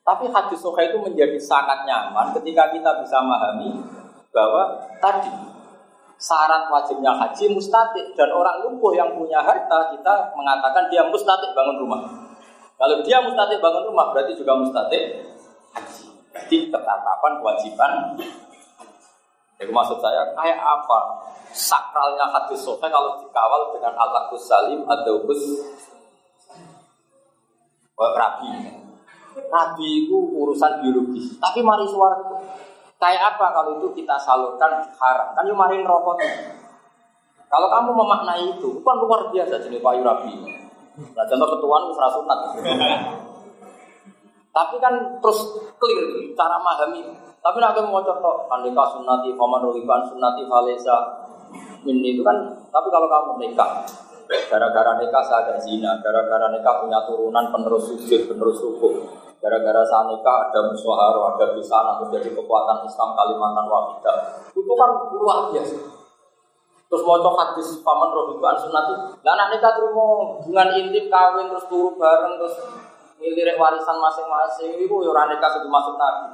tapi 0.00 0.24
hadis 0.32 0.58
soha 0.58 0.80
itu 0.80 0.96
menjadi 0.96 1.36
sangat 1.36 1.84
nyaman 1.84 2.32
ketika 2.40 2.72
kita 2.72 2.90
bisa 3.04 3.20
memahami 3.20 3.70
bahwa 4.32 4.80
tadi 4.98 5.30
syarat 6.20 6.68
wajibnya 6.68 7.16
haji 7.16 7.48
mustatik 7.56 8.12
dan 8.12 8.28
orang 8.28 8.60
lumpuh 8.64 8.92
yang 8.92 9.16
punya 9.16 9.40
harta 9.40 9.88
kita 9.92 10.36
mengatakan 10.36 10.88
dia 10.92 11.00
mustatik 11.08 11.56
bangun 11.56 11.80
rumah. 11.80 12.00
Kalau 12.76 13.00
dia 13.04 13.24
mustatik 13.24 13.60
bangun 13.60 13.88
rumah 13.88 14.12
berarti 14.12 14.36
juga 14.36 14.52
mustatik 14.56 15.32
haji. 15.72 16.04
Jadi 16.30 16.56
ketetapan 16.68 17.32
kewajiban. 17.40 17.92
Itu 19.60 19.72
maksud 19.72 20.00
saya 20.00 20.32
kayak 20.36 20.60
apa 20.60 20.98
sakralnya 21.52 22.24
hadis 22.28 22.64
soha 22.64 22.88
kalau 22.88 23.20
dikawal 23.20 23.76
dengan 23.76 23.92
Allah 23.96 24.28
salim 24.36 24.84
atau 24.84 25.24
gus 25.24 25.44
rabi. 27.96 28.79
Nabi 29.38 30.06
itu 30.06 30.16
urusan 30.16 30.82
biologis. 30.82 31.38
Tapi 31.38 31.62
mari 31.62 31.86
suara 31.86 32.18
kayak 33.00 33.36
apa 33.36 33.46
kalau 33.54 33.70
itu 33.78 33.88
kita 33.96 34.18
salurkan 34.18 34.82
haram? 34.98 35.28
Kan 35.34 35.46
yang 35.46 35.58
mari 35.58 35.80
rokoknya. 35.80 36.58
Kalau 37.50 37.66
kamu 37.66 37.90
memaknai 37.90 38.46
itu, 38.54 38.78
itu 38.78 38.86
kan 38.86 38.96
luar 39.02 39.26
biasa 39.34 39.58
jenis 39.58 39.82
payu 39.82 40.06
rabi. 40.06 40.38
Nah, 41.00 41.24
contoh 41.26 41.48
ketuaan 41.58 41.90
itu 41.90 41.94
sunat. 41.98 42.38
Tapi 44.56 44.76
kan 44.82 44.94
terus 45.18 45.38
clear 45.78 46.06
cara 46.34 46.58
memahami. 46.58 47.02
Tapi 47.40 47.56
nak 47.56 47.72
mau 47.88 48.04
contoh 48.04 48.44
andika 48.52 48.84
sunnati 48.92 49.32
faman 49.32 49.64
rohiban 49.64 50.04
sunnati 50.06 50.44
falesa 50.44 50.96
ini 51.86 52.18
itu 52.18 52.22
kan. 52.22 52.36
Tapi 52.70 52.88
kalau 52.92 53.08
kamu 53.08 53.32
nikah, 53.40 53.82
gara-gara 54.30 54.94
nikah 55.02 55.22
saya 55.26 55.50
ada 55.50 55.54
zina, 55.58 55.98
gara-gara 55.98 56.46
nikah 56.54 56.86
punya 56.86 57.02
turunan 57.02 57.50
penerus 57.50 57.90
sujud, 57.90 58.30
penerus 58.30 58.62
ruku, 58.62 59.10
gara-gara 59.42 59.82
saya 59.82 60.06
nikah 60.06 60.46
ada 60.46 60.70
musyawarah, 60.70 61.34
ada 61.34 61.46
busana, 61.58 61.98
terus 61.98 62.10
jadi 62.14 62.30
kekuatan 62.38 62.86
Islam 62.86 63.10
Kalimantan 63.18 63.66
Wahidah. 63.66 64.16
Itu 64.54 64.72
kan 64.78 64.90
luar 65.18 65.50
biasa. 65.50 65.76
Terus 66.90 67.02
mau 67.06 67.22
hadis 67.22 67.78
paman 67.86 68.10
rohiban 68.10 68.58
sunnati, 68.58 68.94
lah 69.22 69.32
anak 69.38 69.54
nikah 69.54 69.78
terima 69.78 70.34
hubungan 70.42 70.74
intim 70.74 71.06
kawin 71.06 71.46
terus 71.46 71.66
turu 71.70 71.94
bareng 71.94 72.34
terus 72.34 72.54
milirik 73.22 73.54
warisan 73.54 73.94
masing-masing 73.94 74.74
itu 74.74 74.90
ya 74.90 75.08
orang 75.14 75.30
nikah 75.30 75.54
itu 75.54 75.70
masuk 75.70 75.94
nabi. 75.94 76.26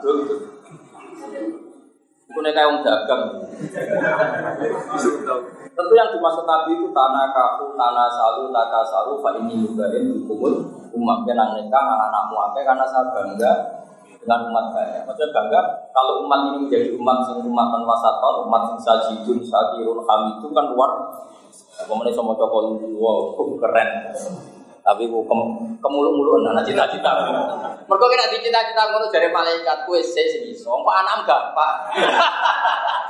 Nikah 2.27 2.62
yang 2.62 2.83
dagang. 2.83 3.22
Tentu 5.77 5.93
yang 5.95 6.11
dimaksud 6.11 6.45
Nabi 6.49 6.74
itu 6.74 6.89
tanah 6.91 7.31
kaku, 7.31 7.79
tanah 7.79 8.09
salu, 8.11 8.51
taka 8.51 8.81
salu, 8.83 9.22
pak 9.22 9.39
ini 9.45 9.62
mubahin 9.62 10.24
hukumul 10.24 10.66
umat 10.97 11.22
yang 11.29 11.55
nikah 11.55 11.83
anak-anakmu 11.85 12.37
apa 12.41 12.59
karena 12.64 12.85
saya 12.89 13.12
bangga 13.12 13.53
dengan 14.18 14.41
umat 14.51 14.66
saya. 14.74 15.05
Maksudnya 15.07 15.31
bangga 15.37 15.61
kalau 15.95 16.27
umat 16.27 16.51
ini 16.51 16.66
menjadi 16.66 16.89
umat 16.99 17.29
yang 17.31 17.45
umat 17.47 17.68
wasaton, 17.85 18.35
umat 18.49 18.62
yang 18.74 18.81
sajidun, 18.81 19.39
sakirun, 19.45 20.03
hamidun 20.03 20.51
kan 20.51 20.66
luar. 20.72 20.91
Kemudian 21.77 22.16
sama 22.16 22.33
cokol 22.35 22.81
wow, 22.97 23.37
keren. 23.61 23.91
Tapi 24.87 25.03
bu 25.11 25.26
kem, 25.26 25.41
kemulu-mulu 25.82 26.47
anak 26.47 26.62
cita-cita. 26.62 27.11
Mereka 27.91 28.07
kena 28.07 28.30
cita-cita 28.30 28.82
ngono 28.87 29.11
dari 29.11 29.26
malaikat 29.34 29.82
kue 29.82 29.99
sih 29.99 30.30
sini. 30.30 30.55
Soalnya 30.55 31.03
anak 31.03 31.26
gampang. 31.26 31.78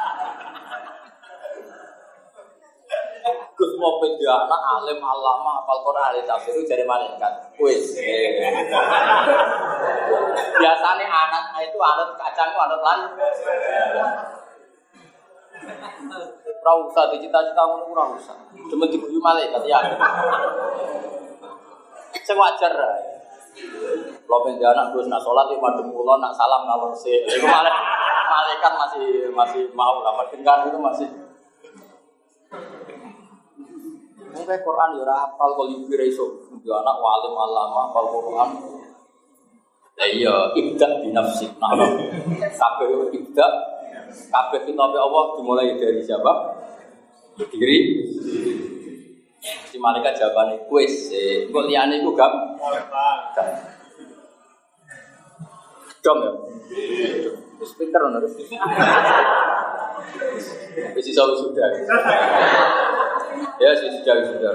Gus 3.56 3.72
mau 3.80 3.96
beda 4.00 4.48
anak 4.48 4.62
alim 4.80 5.00
alama 5.00 5.64
hafal 5.64 5.80
Quran 5.80 6.04
ahli 6.12 6.20
tafsir 6.28 6.56
dari 6.68 6.84
malaikat. 6.84 7.56
Wis. 7.56 7.92
Biasanya 10.60 11.06
anak 11.08 11.44
itu 11.64 11.78
anak 11.80 12.08
kacang, 12.20 12.52
anak 12.52 12.80
lan. 12.84 13.00
Ora 16.66 16.72
usah 16.84 17.08
dicita-cita 17.12 17.62
ngono 17.64 17.84
ora 17.96 18.04
usah. 18.12 18.36
Cuma 18.68 18.84
diguyu 18.88 19.20
malaikat 19.20 19.64
ya. 19.64 19.80
Sing 22.22 22.36
wajar. 22.38 22.72
Pengen 24.26 24.62
anak 24.62 24.92
gue 24.92 25.02
nak 25.08 25.18
sholat 25.24 25.48
itu 25.50 25.58
madem 25.58 25.90
pulau 25.90 26.20
nak 26.20 26.30
salam 26.36 26.68
ngalor 26.68 26.92
sih. 26.94 27.24
Itu 27.26 27.48
malaikat 27.48 28.72
masih 28.78 29.32
masih 29.32 29.62
mau 29.74 30.04
lah. 30.04 30.12
Dengar 30.30 30.68
itu 30.68 30.78
masih. 30.78 31.08
Mungkin 34.36 34.58
Quran 34.60 34.90
ya 35.00 35.04
hafal 35.08 35.50
kalau 35.56 35.72
ibu 35.72 35.88
iso. 36.04 36.26
Dia 36.60 36.76
anak 36.84 36.96
walim 37.00 37.32
alama 37.32 37.88
hafal 37.88 38.06
Quran. 38.12 38.50
Ya 39.96 40.04
iya, 40.12 40.34
ibda 40.52 41.00
binafsi. 41.00 41.48
Nah, 41.56 41.72
kabeh 42.36 43.16
ibda 43.16 43.46
kabeh 44.28 44.60
kitab 44.68 44.92
Allah 44.92 45.24
dimulai 45.40 45.72
dari 45.80 46.04
siapa? 46.04 46.32
Diri. 47.48 48.04
Si 49.46 49.76
malaikat 49.78 50.18
jawabannya 50.18 50.66
kuis, 50.66 51.14
kok 51.50 51.64
liane 51.70 52.02
itu 52.02 52.10
gam? 52.18 52.32
Dom 56.02 56.18
ya? 56.22 56.32
Speaker 57.62 58.02
harus. 58.10 58.32
Bisa 60.94 61.22
sudah. 61.24 61.68
Ya 63.56 63.70
sih 63.74 63.88
sudah 63.90 64.14
sudah. 64.22 64.50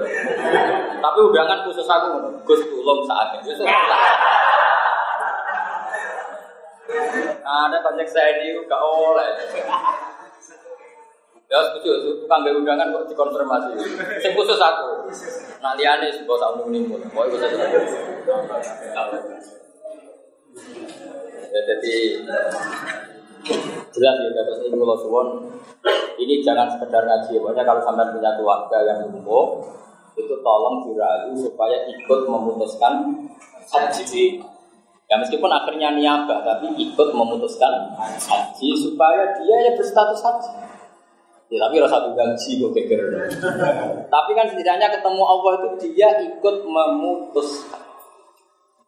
Tapi 1.02 1.18
undangan 1.18 1.66
khusus 1.66 1.84
aku, 1.88 2.38
Gus 2.46 2.62
tulung 2.70 3.04
saatnya. 3.04 3.42
Ada 7.42 7.78
banyak 7.84 8.08
saya 8.08 8.40
ini 8.40 8.64
gak 8.64 8.80
oleh. 8.80 9.28
Ya 11.52 11.60
setuju, 11.68 12.16
tukang 12.24 12.48
gak 12.48 12.56
undangan 12.56 12.88
kok 12.88 13.12
dikonfirmasi. 13.12 13.76
Sing 14.24 14.32
khusus 14.32 14.56
aku. 14.56 15.04
Nah 15.60 15.76
liane 15.76 16.08
sebuah 16.08 16.38
tahun 16.40 16.72
ini 16.72 16.88
pun. 16.88 17.04
Mau 17.12 17.28
ikut. 17.28 17.44
Ya 21.52 21.60
jadi 21.68 21.96
jelas 23.92 24.16
ya 24.24 24.30
kata 24.32 24.52
saya 24.56 24.72
kalau 24.72 24.96
suwon 24.96 25.28
ini 26.16 26.40
jangan 26.40 26.64
sekedar 26.72 27.04
ngaji 27.04 27.36
pokoknya 27.36 27.64
kalau 27.66 27.82
sampai 27.84 28.08
punya 28.08 28.30
keluarga 28.40 28.78
yang 28.88 29.04
lumpuh 29.04 29.60
itu 30.16 30.32
tolong 30.40 30.86
dirayu 30.88 31.36
supaya 31.36 31.84
ikut 31.90 32.20
memutuskan 32.24 33.28
haji 33.68 34.40
Ya 35.10 35.20
meskipun 35.20 35.52
akhirnya 35.52 35.92
niabah, 35.92 36.40
tapi 36.40 36.72
ikut 36.72 37.08
memutuskan 37.12 37.92
haji 38.00 38.68
supaya 38.72 39.36
dia 39.36 39.56
ya 39.68 39.76
berstatus 39.76 40.24
haji. 40.24 40.71
Ya, 41.52 41.68
tapi 41.68 41.84
rasa 41.84 42.00
gaji 42.16 42.50
kok 42.64 42.72
geger. 42.72 43.00
tapi 44.08 44.30
kan 44.32 44.48
setidaknya 44.48 44.88
ketemu 44.88 45.20
Allah 45.20 45.52
itu 45.60 45.68
dia 45.84 46.08
ikut 46.24 46.56
memutuskan. 46.64 47.76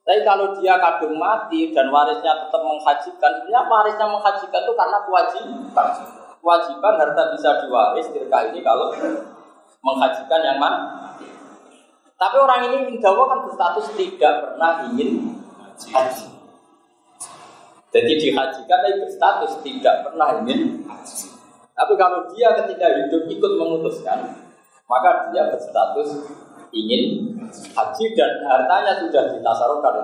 Tapi 0.05 0.21
kalau 0.25 0.57
dia 0.57 0.81
kadung 0.81 1.21
mati 1.21 1.77
dan 1.77 1.93
warisnya 1.93 2.33
tetap 2.49 2.65
menghajikan, 2.65 3.33
sebenarnya 3.41 3.69
warisnya 3.69 4.07
menghajikan 4.09 4.61
itu 4.65 4.73
karena 4.73 4.99
kewajiban. 5.05 5.89
Kewajiban 6.41 6.95
harta 7.01 7.23
bisa 7.37 7.51
diwaris 7.61 8.09
ketika 8.13 8.39
ini 8.49 8.61
kalau 8.65 8.89
menghajikan 9.85 10.41
yang 10.41 10.57
mana. 10.57 11.13
Tapi 12.17 12.37
orang 12.41 12.73
ini 12.73 12.97
insya 12.97 13.13
kan 13.13 13.45
berstatus 13.45 13.93
tidak 13.93 14.35
pernah 14.41 14.89
ingin 14.89 15.37
haji. 15.93 16.29
Jadi 17.93 18.13
dihajikan 18.25 18.79
tapi 18.81 18.97
berstatus 19.05 19.53
tidak 19.61 20.09
pernah 20.09 20.41
ingin 20.41 20.81
haji. 20.89 21.34
Tapi 21.75 21.93
kalau 21.99 22.31
dia 22.31 22.55
ketika 22.55 22.87
hidup 22.87 23.27
ikut 23.27 23.53
memutuskan, 23.59 24.47
maka 24.87 25.35
dia 25.35 25.51
berstatus 25.51 26.23
ingin 26.71 27.35
haji 27.51 28.05
dan 28.15 28.33
hartanya 28.47 29.03
sudah 29.03 29.35
ditasarufkan. 29.35 29.95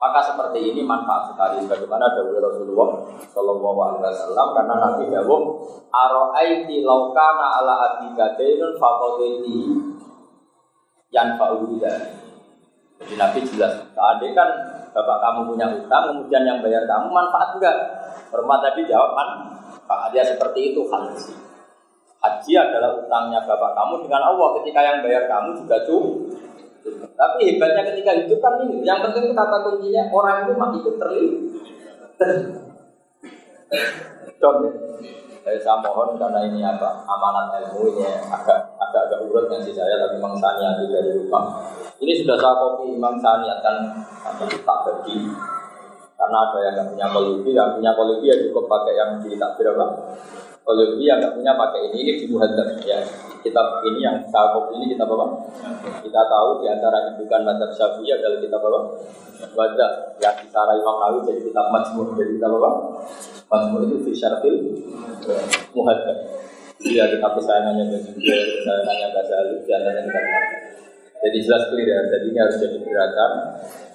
Maka 0.00 0.20
seperti 0.24 0.72
ini 0.72 0.80
manfaat 0.80 1.28
sekali 1.28 1.68
bagaimana 1.68 2.08
dawuh 2.16 2.40
Rasulullah 2.40 3.04
Shallallahu 3.28 3.78
Alaihi 3.84 4.16
Wasallam 4.16 4.48
karena 4.56 4.74
Nabi 4.80 5.04
dawuh 5.12 5.42
Aro'aiti 5.92 6.80
laukana 6.80 7.60
ala 7.60 7.74
abika 7.84 8.32
dainun 8.40 8.80
fakodeti 8.80 9.76
yan 11.12 11.36
fa'udah 11.36 12.20
jadi 13.00 13.14
Nabi 13.16 13.40
jelas, 13.48 13.80
tadi 13.96 14.28
kan 14.36 14.48
bapak 14.92 15.18
kamu 15.24 15.40
punya 15.48 15.66
utang, 15.72 16.12
kemudian 16.12 16.44
yang 16.44 16.60
bayar 16.60 16.84
kamu 16.84 17.08
manfaat 17.08 17.56
enggak? 17.56 17.76
Hormat 18.28 18.60
tadi 18.60 18.84
jawab 18.84 19.16
Pak 19.90 20.14
dia 20.14 20.22
seperti 20.22 20.70
itu 20.70 20.86
haji. 20.86 21.34
Haji 22.22 22.52
adalah 22.54 22.94
utangnya 22.94 23.42
bapak 23.42 23.74
kamu 23.74 24.06
dengan 24.06 24.22
Allah 24.30 24.48
ketika 24.62 24.80
yang 24.86 25.02
bayar 25.02 25.26
kamu 25.26 25.58
juga 25.58 25.82
cukup. 25.82 26.30
Tapi 27.18 27.38
hebatnya 27.42 27.82
ketika 27.90 28.14
itu 28.14 28.38
kan 28.38 28.62
ini, 28.62 28.86
yang 28.86 29.02
penting 29.02 29.34
kata 29.34 29.66
kuncinya 29.66 30.06
orang 30.14 30.46
itu 30.46 30.52
mati 30.54 30.78
itu 30.78 30.90
terlibat. 30.94 31.50
Ya. 34.38 34.70
Saya 35.58 35.82
mohon 35.82 36.14
karena 36.14 36.46
ini 36.46 36.62
apa 36.62 37.02
amanat 37.10 37.58
ilmu 37.66 37.90
ini 37.90 38.06
agak 38.06 38.78
agak 38.78 39.02
agak 39.10 39.26
urut 39.26 39.50
ngaji 39.50 39.74
saya 39.74 39.98
tapi 39.98 40.22
memang 40.22 40.38
saya 40.38 40.78
dari 40.78 41.10
rumah 41.16 41.66
ini 41.98 42.22
sudah 42.22 42.36
saya 42.38 42.54
kopi 42.54 42.94
Imam 42.94 43.18
Sani 43.18 43.48
akan 43.48 43.76
tak 44.62 44.78
bagi 44.86 45.16
karena 46.20 46.36
ada 46.44 46.58
yang 46.60 46.72
nggak 46.76 46.88
punya 46.92 47.06
kolubi, 47.08 47.50
yang 47.56 47.72
punya 47.72 47.90
kolubi 47.96 48.28
ya 48.28 48.36
cukup 48.44 48.68
pakai 48.68 48.92
yang 48.92 49.10
di 49.24 49.40
takbir 49.40 49.72
apa? 49.72 49.86
Kolubi 50.60 51.08
yang 51.08 51.16
nggak 51.16 51.32
punya 51.32 51.56
pakai 51.56 51.80
ini, 51.88 51.98
ini 52.12 52.28
di 52.28 52.84
ya. 52.84 53.00
Kitab 53.40 53.80
ini 53.88 54.04
yang 54.04 54.20
saya 54.28 54.52
ini 54.76 54.92
kita 54.92 55.08
apa? 55.08 55.26
Kita 56.04 56.20
tahu 56.28 56.60
di 56.60 56.68
antara 56.68 57.08
indukan 57.08 57.40
madzhab 57.40 57.72
Syafi'i 57.72 58.12
adalah 58.12 58.36
kitab 58.36 58.60
apa? 58.60 58.80
Wajah 59.56 59.90
yang 60.20 60.36
bicara 60.44 60.76
Imam 60.76 61.00
Nawawi 61.00 61.24
jadi 61.24 61.40
kitab 61.48 61.72
Majmu' 61.72 62.12
jadi 62.20 62.36
kitab 62.36 62.52
apa? 62.60 62.70
Majmu' 63.48 63.88
itu 63.88 63.96
fi 64.04 64.12
syarfil 64.12 64.60
muhadzab. 65.72 66.16
Iya 66.84 67.08
kitab 67.16 67.32
kesayangannya 67.40 67.96
kesayangannya 67.96 69.06
Ghazali 69.16 69.56
di 69.64 69.72
antaranya 69.72 70.04
kitab 70.04 70.24
jadi 71.20 71.38
jelas 71.44 71.62
clear 71.68 71.88
ya, 71.88 72.00
jadi 72.08 72.26
ini 72.32 72.38
harus 72.40 72.56
jadi 72.56 72.76
gerakan 72.80 73.32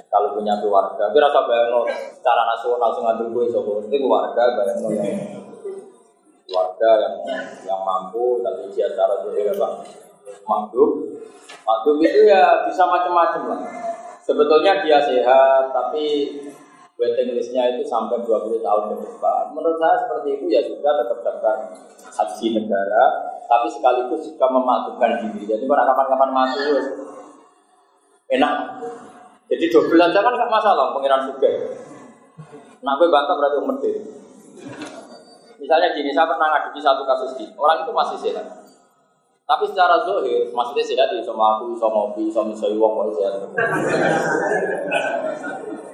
kalau 0.10 0.34
punya 0.36 0.58
keluarga. 0.62 1.10
Tapi 1.10 1.18
rasa 1.20 1.40
bayang 1.46 1.84
secara 2.14 2.42
nasional 2.48 2.80
langsung 2.80 3.04
ngambil 3.06 3.28
gue 3.32 3.46
sobo. 3.52 3.74
Itu 3.86 3.96
keluarga 3.96 4.44
bayang 4.58 4.78
yang 4.92 5.10
keluarga 6.46 6.90
yang 7.02 7.16
yang 7.66 7.82
mampu 7.82 8.40
tapi 8.46 8.70
dia 8.74 8.88
cara 8.94 9.26
gue 9.26 9.50
apa 9.50 9.68
mampu. 10.46 10.84
Mampu 11.66 11.90
itu 12.02 12.22
ya 12.30 12.66
bisa 12.70 12.86
macam-macam 12.86 13.42
lah. 13.50 13.62
Sebetulnya 14.26 14.82
dia 14.82 14.98
sehat 15.02 15.70
tapi 15.70 16.34
waiting 16.96 17.36
listnya 17.36 17.76
itu 17.76 17.84
sampai 17.84 18.24
20 18.24 18.64
tahun 18.64 18.84
ke 18.92 18.96
depan. 19.04 19.44
Menurut 19.52 19.78
saya 19.78 20.00
seperti 20.00 20.40
itu 20.40 20.46
ya 20.48 20.62
sudah 20.64 20.92
tetap 21.04 21.20
daftar 21.28 21.56
haji 22.16 22.48
negara, 22.56 23.04
tapi 23.46 23.68
sekaligus 23.68 24.32
juga 24.32 24.48
memasukkan 24.48 25.12
diri. 25.28 25.44
Jadi 25.44 25.64
pada 25.68 25.84
kapan-kapan 25.92 26.32
masuk 26.32 26.84
enak. 28.32 28.56
Jadi 29.46 29.66
double 29.70 30.02
aja 30.02 30.20
kan 30.26 30.34
nggak 30.34 30.50
masalah 30.50 30.94
pengiran 30.98 31.30
juga. 31.30 31.50
Nah, 32.82 32.94
gue 32.98 33.08
bantah 33.10 33.36
berarti 33.38 33.58
umur 33.62 33.78
deh. 33.82 33.96
Misalnya 35.62 35.98
gini, 35.98 36.14
saya 36.14 36.30
pernah 36.30 36.54
ngadepi 36.54 36.78
satu 36.78 37.02
kasus 37.06 37.34
gini, 37.38 37.54
orang 37.58 37.82
itu 37.82 37.90
masih 37.90 38.18
sehat. 38.22 38.46
Tapi 39.46 39.64
secara 39.70 40.02
zohir, 40.02 40.50
maksudnya 40.50 40.82
sehat 40.82 41.14
di 41.14 41.22
sama 41.22 41.58
aku, 41.58 41.78
sama 41.78 42.10
ngopi, 42.10 42.30
sama 42.34 42.50
misoi 42.50 42.78
wong 42.78 42.98
kok 42.98 43.14
sehat. 43.22 43.34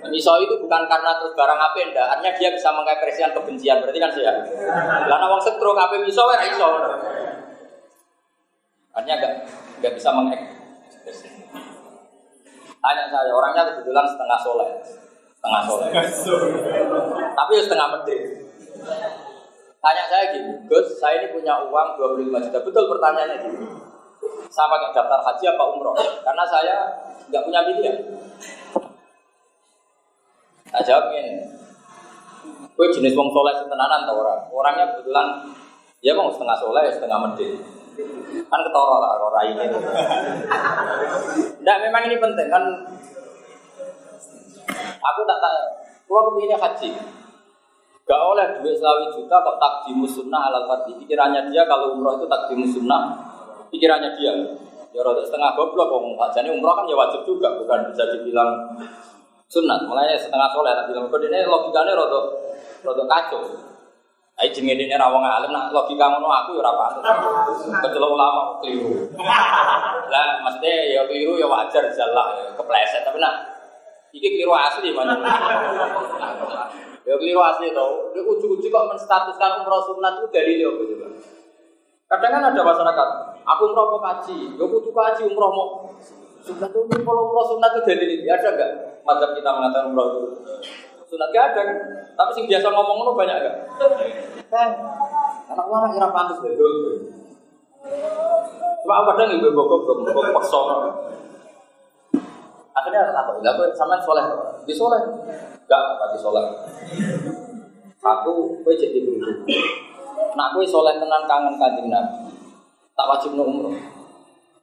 Misoi 0.07 0.43
itu 0.47 0.55
bukan 0.59 0.87
karena 0.87 1.11
terus 1.19 1.35
barang 1.35 1.59
apa 1.59 1.77
enggak, 1.79 2.07
artinya 2.15 2.31
dia 2.35 2.49
bisa 2.51 2.71
mengekspresikan 2.71 3.31
kebencian, 3.35 3.83
berarti 3.83 3.99
kan 3.99 4.11
sehat. 4.11 4.35
Karena 5.07 5.25
wong 5.27 5.39
stroke 5.43 5.79
apa 5.79 5.95
miso, 5.99 6.23
ya 6.31 6.47
iso. 6.47 6.69
Artinya 8.95 9.15
enggak 9.19 9.33
enggak 9.79 9.93
bisa 9.99 10.09
mengekspresikan. 10.15 10.50
Tanya 12.81 13.05
saya, 13.13 13.29
orangnya 13.29 13.63
kebetulan 13.69 14.05
setengah 14.09 14.39
soleh. 14.41 14.69
Setengah 15.37 15.61
soleh. 15.69 15.89
Tapi 17.37 17.51
ya 17.53 17.61
setengah 17.61 17.87
medit. 17.93 18.21
Tanya 19.81 20.03
saya 20.09 20.33
gini, 20.33 20.65
Gus, 20.65 20.97
saya 20.97 21.21
ini 21.21 21.33
punya 21.33 21.61
uang 21.61 21.97
25 21.97 22.45
juta. 22.49 22.59
Betul 22.65 22.83
pertanyaannya 22.89 23.37
gini. 23.45 23.57
Saya 24.49 24.67
pakai 24.69 24.93
daftar 24.93 25.19
haji 25.25 25.45
apa 25.45 25.63
umroh? 25.73 25.95
Karena 25.97 26.43
saya 26.45 26.75
nggak 27.29 27.43
punya 27.45 27.59
pilihan. 27.65 27.95
Nah 30.73 30.81
jawab 30.81 31.13
ini. 31.13 31.45
Gue 32.73 32.87
jenis 32.89 33.13
wong 33.13 33.29
soleh 33.29 33.53
setenanan 33.57 34.09
tau 34.09 34.21
orang. 34.25 34.41
Orangnya 34.49 34.85
kebetulan 34.93 35.27
ya 36.01 36.17
mau 36.17 36.33
setengah 36.33 36.57
soleh, 36.57 36.89
setengah 36.89 37.17
medit. 37.29 37.80
Kan 38.47 38.59
ketoro 38.67 38.95
lah 38.99 39.15
orang 39.19 39.45
ini. 39.55 39.65
Tidak, 41.59 41.77
memang 41.87 42.01
ini 42.07 42.17
penting 42.19 42.47
kan. 42.51 42.63
Aku 45.01 45.19
tak 45.25 45.37
tanya, 45.41 45.63
kalau 46.05 46.29
kepinginnya 46.29 46.57
haji, 46.61 46.93
gak 48.05 48.21
oleh 48.21 48.45
duit 48.61 48.77
selawi 48.77 49.09
juta 49.15 49.35
kok 49.41 49.57
takdimu 49.57 50.05
sunnah 50.05 50.51
alal 50.51 50.69
fardhi. 50.69 50.93
Pikirannya 50.99 51.49
dia 51.49 51.65
kalau 51.65 51.97
umroh 51.97 52.21
itu 52.21 52.29
takdimu 52.29 52.67
sunnah. 52.69 53.17
Pikirannya 53.73 54.13
dia. 54.19 54.33
Ya 54.91 55.01
rada 55.01 55.23
setengah 55.23 55.55
goblok 55.55 55.87
kok. 55.89 56.29
Jadi 56.35 56.51
umroh 56.51 56.75
kan 56.75 56.85
ya 56.85 56.95
wajib 56.99 57.23
juga, 57.23 57.55
bukan 57.55 57.89
bisa 57.89 58.03
dibilang 58.11 58.77
sunat. 59.47 59.87
Makanya 59.87 60.19
setengah 60.19 60.49
soleh 60.51 60.71
tak 60.75 60.91
bilang 60.91 61.07
kok 61.07 61.23
ini 61.23 61.47
logikanya 61.47 61.95
rada 61.95 62.19
rada 62.83 63.03
kacau. 63.07 63.70
Ayo 64.41 64.49
jenenge 64.57 64.89
dene 64.89 64.97
ra 64.97 65.05
alim 65.05 65.53
nak 65.53 65.69
logika 65.69 66.09
ngono 66.09 66.25
aku 66.25 66.57
ya 66.57 66.65
ora 66.65 66.71
patut. 66.73 67.05
Kecelok 67.77 68.11
ulama 68.17 68.57
keliru. 68.57 69.13
Lah 70.09 70.41
maksudnya 70.41 70.97
ya 70.97 71.01
keliru 71.05 71.37
ya 71.37 71.45
wajar 71.45 71.85
jalah 71.93 72.33
ya 72.41 72.49
kepleset 72.57 73.05
tapi 73.05 73.21
nak 73.21 73.37
iki 74.09 74.33
keliru 74.33 74.57
asli 74.57 74.89
mana. 74.97 75.13
Ya 77.05 77.13
keliru 77.21 77.37
asli 77.37 77.69
tau. 77.69 78.09
Dia 78.17 78.25
ujuk-ujuk 78.25 78.73
kok 78.73 78.89
menstatuskan 78.89 79.61
umroh 79.61 79.85
sunat 79.85 80.17
itu 80.17 80.27
dari 80.33 80.57
dia 80.57 80.69
apa 80.73 80.83
coba? 80.89 81.07
Kadang 82.11 82.31
kan 82.35 82.43
ada 82.51 82.61
masyarakat, 82.65 83.07
aku 83.47 83.61
umroh 83.71 83.87
mau 83.87 84.03
kaji, 84.03 84.59
ya 84.59 84.65
kudu 84.67 84.91
kaji 84.91 85.21
umroh 85.31 85.49
mau 85.55 85.67
sunat 86.43 86.67
itu 86.67 86.97
kalau 87.07 87.31
umroh 87.31 87.45
sunat 87.47 87.71
itu 87.71 87.81
dari 87.87 88.19
dia 88.19 88.35
ada 88.35 88.51
enggak? 88.51 88.71
Madzhab 89.07 89.31
kita 89.31 89.47
mengatakan 89.47 89.95
umroh 89.95 90.05
itu 90.11 90.21
sunat 91.07 91.31
gak 91.31 91.55
ada 91.55 91.61
kan? 91.71 91.77
Tapi 92.19 92.31
sing 92.35 92.45
biasa 92.51 92.67
ngomong 92.67 92.97
itu 92.99 93.11
banyak 93.15 93.37
enggak? 93.39 93.55
Kan, 94.51 94.69
anak 95.47 95.65
ulama 95.71 95.95
kira 95.95 96.11
pantas 96.11 96.43
betul. 96.43 97.07
Cuma 98.83 98.93
aku 98.99 99.15
kadang 99.15 99.39
ibu 99.39 99.47
bokok 99.55 99.79
belum 99.87 100.11
bokok 100.11 100.35
paksa. 100.35 100.59
Akhirnya 102.75 103.15
apa? 103.15 103.31
Enggak 103.39 103.55
apa 103.55 103.71
sama 103.71 103.95
soleh, 104.03 104.27
di 104.67 104.75
soleh, 104.75 104.99
enggak 105.63 105.81
apa 105.95 106.03
di 106.11 106.19
soleh. 106.19 106.43
Satu, 107.95 108.59
kue 108.59 108.75
jadi 108.75 108.99
guru. 109.07 109.47
Nak 110.35 110.51
kue 110.51 110.67
soleh 110.67 110.99
tenan 110.99 111.23
kangen 111.31 111.55
kanjeng 111.55 111.87
Nabi, 111.87 112.35
tak 112.91 113.07
wajib 113.07 113.39
no 113.39 113.47
umroh. 113.47 113.71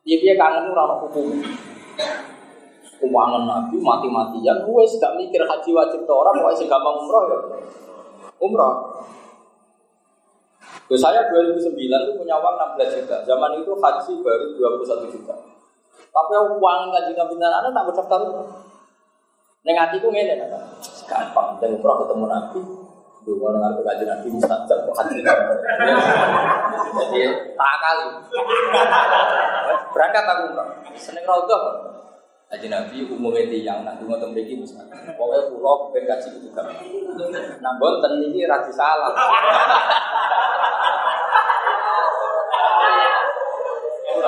Iya 0.05 0.16
dia 0.20 0.34
kangen 0.36 0.68
ora 0.68 0.84
ono 0.84 0.95
hukum. 1.09 1.32
Umangan 3.09 3.49
Nabi 3.49 3.80
mati-matian, 3.80 4.68
gue 4.68 4.82
gak 5.01 5.16
mikir 5.16 5.41
haji 5.49 5.70
wajib 5.72 6.05
tuh 6.05 6.16
orang, 6.18 6.34
pokoknya 6.45 6.66
gampang 6.68 6.97
umroh 7.01 7.22
ya. 7.24 7.39
Umroh. 8.36 8.74
Loh, 10.89 10.97
saya 10.97 11.28
2009 11.28 11.76
itu 11.76 12.12
punya 12.16 12.41
uang 12.41 12.57
16 12.80 13.05
juta. 13.05 13.20
Zaman 13.28 13.61
itu 13.61 13.76
haji 13.76 14.12
baru 14.24 14.57
21 14.57 15.12
juta. 15.12 15.36
Tapi 16.09 16.32
uang 16.32 16.80
kaji 16.89 17.12
nabi 17.12 17.34
anak 17.36 17.68
tak 17.68 17.84
berdaftar. 17.93 18.24
Neng 19.68 19.76
hatiku 19.76 20.09
ngene 20.09 20.49
kan. 20.49 20.64
Gampang 21.05 21.61
dan 21.61 21.76
umroh 21.76 22.01
ketemu 22.01 22.24
nabi. 22.24 22.61
Dulu 23.28 23.53
dengar 23.53 23.76
kaji 23.84 24.05
nabi 24.09 24.32
mustajab 24.32 24.89
kok 24.89 24.97
haji. 24.97 25.20
Jadi 25.20 27.20
tak 27.53 27.74
kali. 27.84 28.09
Berangkat 29.93 30.24
aku 30.24 30.57
umroh. 30.57 30.72
Seneng 30.97 31.28
raudhah. 31.28 31.84
Haji 32.49 32.72
Nabi 32.72 33.05
umumnya 33.12 33.45
tiang, 33.45 33.84
nak 33.84 34.01
dungo 34.01 34.16
teng 34.16 34.32
mriki 34.32 34.57
misalnya. 34.57 34.97
Pokoknya 35.20 35.53
pulau 35.53 35.93
ben 35.93 36.09
kaji 36.09 36.32
itu 36.32 36.49
kan. 36.57 36.64
Nah, 37.61 37.76
bonten 37.76 38.24
iki 38.24 38.49
ra 38.49 38.64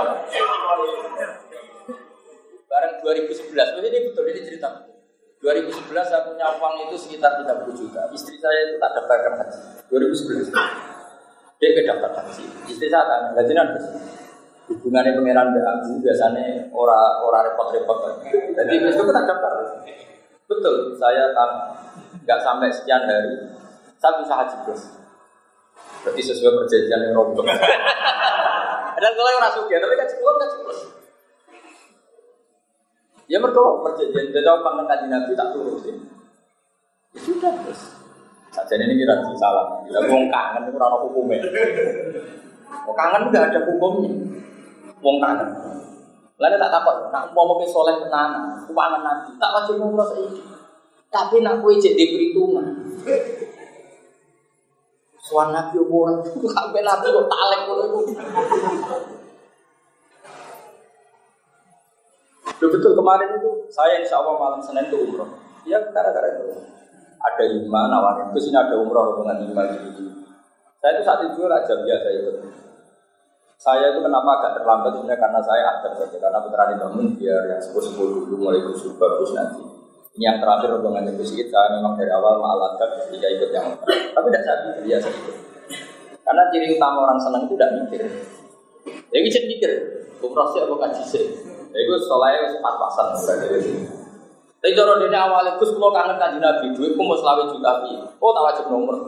salah. 0.01 0.17
Bareng 2.71 2.95
2011, 3.03 3.83
ini 3.83 3.99
betul 4.11 4.25
ini 4.31 4.41
cerita 4.47 4.69
betul. 4.71 4.97
2011 5.41 5.89
saya 6.05 6.23
punya 6.29 6.47
uang 6.61 6.75
itu 6.89 6.97
sekitar 7.01 7.41
30 7.41 7.73
juta. 7.73 8.01
Istri 8.13 8.37
saya 8.39 8.59
itu 8.71 8.75
tak 8.77 8.93
daftarkan 8.93 9.33
haji. 9.41 9.61
2011. 9.89 10.53
Dia 11.61 11.71
ke 11.77 11.83
daftar 11.89 12.11
haji. 12.21 12.45
Istri 12.69 12.87
saya 12.93 13.05
tanya, 13.09 13.29
gaji 13.41 13.53
nanti 13.57 13.81
hubungannya 14.71 15.19
pangeran 15.19 15.51
dengan 15.51 15.83
aku 15.83 15.99
biasanya 15.99 16.71
ora 16.71 17.01
ora 17.27 17.39
repot-repot. 17.43 18.23
Jadi 18.55 18.73
itu 18.79 19.03
kita 19.03 19.23
daftar. 19.27 19.53
Betul, 20.47 20.95
saya 21.01 21.35
kan 21.35 21.51
nggak 22.23 22.41
sampai 22.43 22.69
sekian 22.71 23.03
hari, 23.03 23.35
saya 23.99 24.21
bisa 24.23 24.35
haji. 24.45 24.57
Berarti 26.01 26.23
sesuai 26.23 26.53
perjanjian 26.65 27.01
yang 27.11 27.13
rombong. 27.17 27.49
Dan 29.01 29.11
kalau 29.17 29.31
orang 29.33 29.55
suka, 29.57 29.75
tapi 29.81 29.95
kan 29.97 30.09
ceplos 30.09 30.37
kan 30.37 30.49
ceplos. 30.53 30.81
Ya 33.31 33.39
mereka 33.39 33.63
perjanjian, 33.87 34.35
jadi 34.35 34.49
aku 34.51 34.85
kaji 34.85 35.07
nabi 35.07 35.33
tak 35.39 35.55
turutin. 35.55 35.97
Ya 37.15 37.21
sudah 37.25 37.53
terus. 37.63 37.81
Saja 38.51 38.75
ini 38.75 38.99
kira 38.99 39.23
salah. 39.39 39.79
Bila 39.87 40.03
mau 40.11 40.27
kangen 40.27 40.67
itu 40.67 40.75
orang 40.75 41.03
hukumnya. 41.07 41.39
Kok 42.67 42.95
kangen 42.99 43.31
nggak 43.31 43.55
ada 43.55 43.61
hukumnya. 43.71 44.11
Wong 44.99 45.17
kangen. 45.23 45.49
Lalu 46.41 46.57
tak 46.57 46.73
takut, 46.73 46.97
nak 47.13 47.37
mau 47.37 47.53
mau 47.53 47.61
soleh 47.69 48.01
tenan, 48.01 48.65
keuangan 48.65 49.05
nanti, 49.05 49.37
tak 49.37 49.53
wajib 49.53 49.77
ngurus 49.77 50.09
saiki. 50.17 50.41
Tapi 51.13 51.45
nak 51.45 51.61
kue 51.61 51.77
jadi 51.77 52.01
perhitungan. 52.17 52.67
Suan 55.31 55.55
nabi 55.55 55.79
orang 55.79 56.27
sampai 56.59 56.83
nabi 56.83 57.07
kok 57.15 57.31
talek 57.31 57.61
itu. 57.71 58.03
betul 62.61 62.93
kemarin 62.93 63.41
itu 63.41 63.51
saya 63.73 64.03
insya 64.03 64.21
Allah 64.21 64.35
malam 64.35 64.59
Senin 64.59 64.91
itu 64.91 64.99
umroh. 65.07 65.31
Ya 65.63 65.79
gara-gara 65.95 66.35
itu 66.35 66.51
ada 67.21 67.45
lima 67.47 67.81
nawarin 67.87 68.35
terus 68.35 68.51
ini 68.51 68.59
ada 68.59 68.75
umroh 68.75 69.23
dengan 69.23 69.39
lima 69.47 69.63
gitu. 69.71 70.27
Saya 70.83 70.99
itu 70.99 71.03
saat 71.07 71.21
itu 71.31 71.41
raja 71.47 71.75
biasa 71.79 72.09
itu. 72.11 72.31
Saya 73.61 73.93
itu 73.93 74.01
kenapa 74.01 74.41
agak 74.41 74.53
terlambat 74.59 74.97
sebenarnya 74.97 75.21
karena 75.21 75.41
saya 75.45 75.65
ada 75.79 75.89
saja 75.95 76.17
karena 76.17 76.39
putra 76.41 76.75
bangun 76.75 77.07
biar 77.15 77.43
yang 77.55 77.61
sepuluh 77.61 77.87
sepuluh 77.87 78.13
dulu 78.27 78.49
mulai 78.49 78.65
kusur 78.67 78.97
bagus 78.99 79.31
nanti. 79.37 79.80
Ini 80.19 80.27
yang 80.27 80.43
terakhir 80.43 80.75
rombongan 80.75 81.07
sedikit 81.23 81.55
saya 81.55 81.79
memang 81.79 81.95
dari 81.95 82.11
awal 82.11 82.43
ma'alakat 82.43 83.07
ketika 83.07 83.31
ikut 83.31 83.55
yang 83.55 83.71
tapi 83.87 84.27
tidak 84.35 84.59
pikir 84.67 84.83
biasa 84.91 85.07
itu. 85.07 85.31
Karena 86.27 86.43
ciri 86.51 86.75
utama 86.75 87.07
orang 87.07 87.23
senang 87.23 87.47
itu 87.47 87.55
tidak 87.55 87.71
mikir. 87.79 88.03
Ya 89.15 89.19
bisa 89.23 89.39
mikir, 89.47 89.71
umroh 90.19 90.51
sih 90.51 90.67
apa 90.67 90.75
kaji 90.75 91.03
sih. 91.07 91.31
Ya 91.71 91.79
itu 91.79 91.95
soalnya 92.11 92.59
pas 92.59 92.75
pasan 92.75 93.15
Tapi 94.61 94.77
kalau 94.77 94.99
dia 94.99 95.09
awalnya 95.15 95.57
Gus 95.57 95.73
kalau 95.79 95.95
kangen 95.95 96.19
kaji 96.19 96.43
Nabi, 96.43 96.75
duit 96.75 96.99
mau 96.99 97.15
selawe 97.15 97.47
juta 97.47 97.87
pi. 97.87 97.95
Oh 98.19 98.35
tak 98.35 98.45
wajib 98.51 98.67
nomor. 98.67 98.99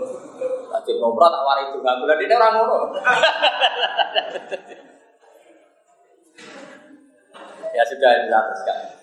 Wajib 0.71 1.03
nomor 1.03 1.27
tak 1.27 1.45
waris 1.45 1.75
juga. 1.75 1.99
Bulan 1.99 2.23
ini 2.23 2.33
orang 2.33 2.55
ngono. 2.63 2.77
ya 7.77 7.83
sudah 7.91 8.11
dilakukan. 8.25 9.02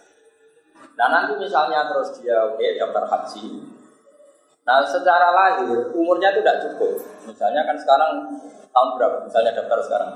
Nah 0.99 1.07
nanti 1.07 1.39
misalnya 1.39 1.87
terus 1.87 2.19
dia 2.19 2.35
oke 2.43 2.59
okay, 2.59 2.75
daftar 2.75 3.07
haji. 3.07 3.63
Nah 4.67 4.83
secara 4.83 5.31
lahir 5.31 5.95
umurnya 5.95 6.35
itu 6.35 6.43
tidak 6.43 6.59
cukup. 6.67 6.99
Misalnya 7.23 7.63
kan 7.63 7.79
sekarang 7.79 8.11
tahun 8.75 8.89
berapa? 8.99 9.23
Misalnya 9.23 9.55
daftar 9.55 9.79
sekarang. 9.79 10.11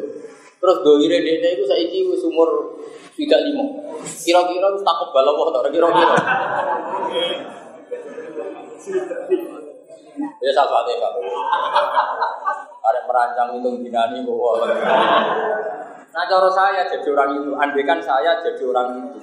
terus 0.57 0.77
dohire 0.81 1.21
dene 1.21 1.53
itu 1.53 1.69
saiki 1.69 2.09
wis 2.09 2.25
umur 2.25 2.73
tidak 3.13 3.45
lima 3.45 3.61
kira-kira 4.25 4.73
takut 4.81 5.13
balawa 5.13 5.53
atau 5.53 5.69
kira-kira 5.69 6.17
ya 10.41 10.51
salah 10.53 10.83
deh 10.85 10.95
pak. 10.97 11.11
Ada 12.87 12.99
merancang 13.03 13.49
hitung 13.57 13.83
dinani 13.83 14.23
bahwa 14.23 14.63
nah 16.07 16.23
cara 16.25 16.49
saya 16.49 16.81
jadi 16.87 17.07
orang 17.13 17.29
itu. 17.43 17.51
Andaikan 17.53 17.99
saya 18.01 18.39
jadi 18.41 18.63
orang 18.67 18.87
itu. 19.05 19.19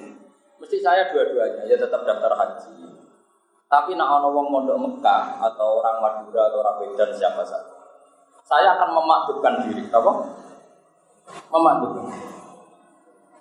Mesti 0.61 0.77
saya 0.81 1.11
dua-duanya 1.13 1.67
ya 1.67 1.77
tetap 1.77 2.07
daftar 2.07 2.33
haji. 2.33 2.85
Tapi 3.65 3.99
nak 3.99 4.23
ono 4.23 4.29
wong 4.31 4.47
mondok 4.55 4.79
Mekah 4.79 5.43
atau 5.43 5.83
orang 5.83 5.99
Madura 5.99 6.47
atau 6.47 6.63
orang 6.63 6.77
Medan 6.85 7.11
siapa 7.11 7.43
saja, 7.43 7.75
saya 8.45 8.79
akan 8.79 8.95
memakdubkan 8.95 9.67
diri, 9.67 9.91
apa? 9.91 10.13
Memakdubkan. 11.51 12.07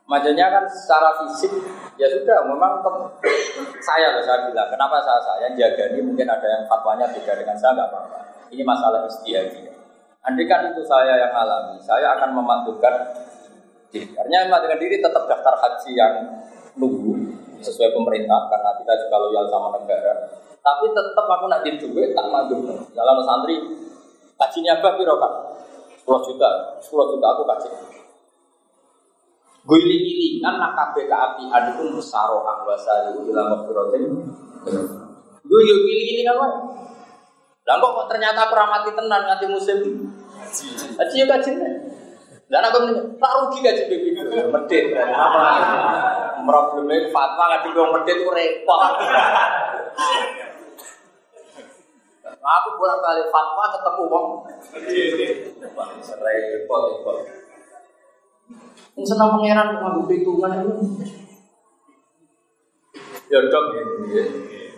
Maksudnya 0.03 0.51
kan 0.51 0.67
secara 0.67 1.15
fisik 1.23 1.51
ya 1.95 2.07
sudah, 2.11 2.43
memang 2.43 2.83
saya 3.79 4.11
loh 4.11 4.23
saya 4.23 4.51
bilang, 4.51 4.67
kenapa 4.67 4.99
saya 4.99 5.19
saya 5.23 5.47
jaga 5.55 5.95
ini 5.95 6.03
mungkin 6.03 6.27
ada 6.27 6.43
yang 6.43 6.63
fatwanya 6.67 7.07
beda 7.07 7.39
dengan 7.39 7.55
saya 7.55 7.71
nggak 7.79 7.87
apa-apa. 7.87 8.19
Ini 8.51 8.63
masalah 8.67 9.07
istiadat. 9.07 9.71
Andai 10.23 10.47
kan 10.47 10.71
itu 10.71 10.83
saya 10.83 11.19
yang 11.19 11.31
alami, 11.31 11.79
saya 11.79 12.19
akan 12.19 12.35
memakdubkan 12.35 12.95
diri. 13.95 14.11
Artinya 14.15 14.51
memakdubkan 14.51 14.79
diri 14.83 14.95
tetap 14.99 15.23
daftar 15.23 15.55
haji 15.55 15.91
yang 15.95 16.13
nunggu 16.75 17.39
sesuai 17.63 17.95
pemerintah 17.95 18.51
karena 18.51 18.75
kita 18.83 18.93
juga 19.07 19.15
loyal 19.23 19.45
sama 19.47 19.79
negara. 19.79 20.13
Tapi 20.63 20.85
tetap 20.91 21.27
aku 21.27 21.45
nak 21.47 21.63
duit 21.63 22.11
tak 22.11 22.27
maju. 22.27 22.55
Dalam 22.91 23.17
santri 23.23 23.55
kajinya 24.35 24.79
apa 24.79 24.99
piro 24.99 25.15
kan? 25.19 25.33
10 26.03 26.27
juta, 26.27 26.49
10 26.83 27.11
juta 27.15 27.27
aku 27.31 27.43
kasih. 27.47 27.71
Gue 29.64 29.80
iling-ilingan 29.80 30.59
nak 30.59 30.76
kabeh 30.76 31.07
keapian 31.07 31.72
itu 31.72 31.88
musaro 31.88 32.43
ahwasa 32.43 33.16
ila 33.16 33.43
maghfiratin. 33.55 34.03
Gue 35.47 35.59
yo 35.64 35.76
iling-ilingan 35.88 36.36
wae. 36.36 36.51
Lah 37.64 37.80
kok 37.80 38.11
ternyata 38.11 38.51
peramati 38.51 38.91
tenan 38.91 39.24
nganti 39.24 39.47
musim 39.47 39.80
Haji 40.99 41.16
yo 41.16 41.26
kaji. 41.32 41.51
Dan 42.51 42.61
aku 42.70 42.78
tak 43.18 43.34
rugi 43.39 43.64
gaji 43.64 43.84
itu, 43.88 44.20
medit. 44.51 44.86
Problemnya 46.43 47.07
fatwa 47.16 47.43
nggak 47.47 47.64
dulu 47.72 47.95
medit 47.95 48.20
itu 48.20 48.28
repot. 48.28 48.99
Aku 52.43 52.70
bolak 52.76 52.99
balik 52.99 53.32
fatwa 53.32 53.64
ketemu 53.72 54.03
wong. 54.11 54.28
Repot, 56.20 56.82
repot. 56.91 57.42
Ini 58.93 59.05
senang 59.05 59.37
pangeran 59.37 59.81
ngambil 59.81 60.03
perhitungan 60.05 60.51
itu. 60.61 60.73
Ya 63.31 63.39
dok 63.41 63.65
ya. 63.73 63.83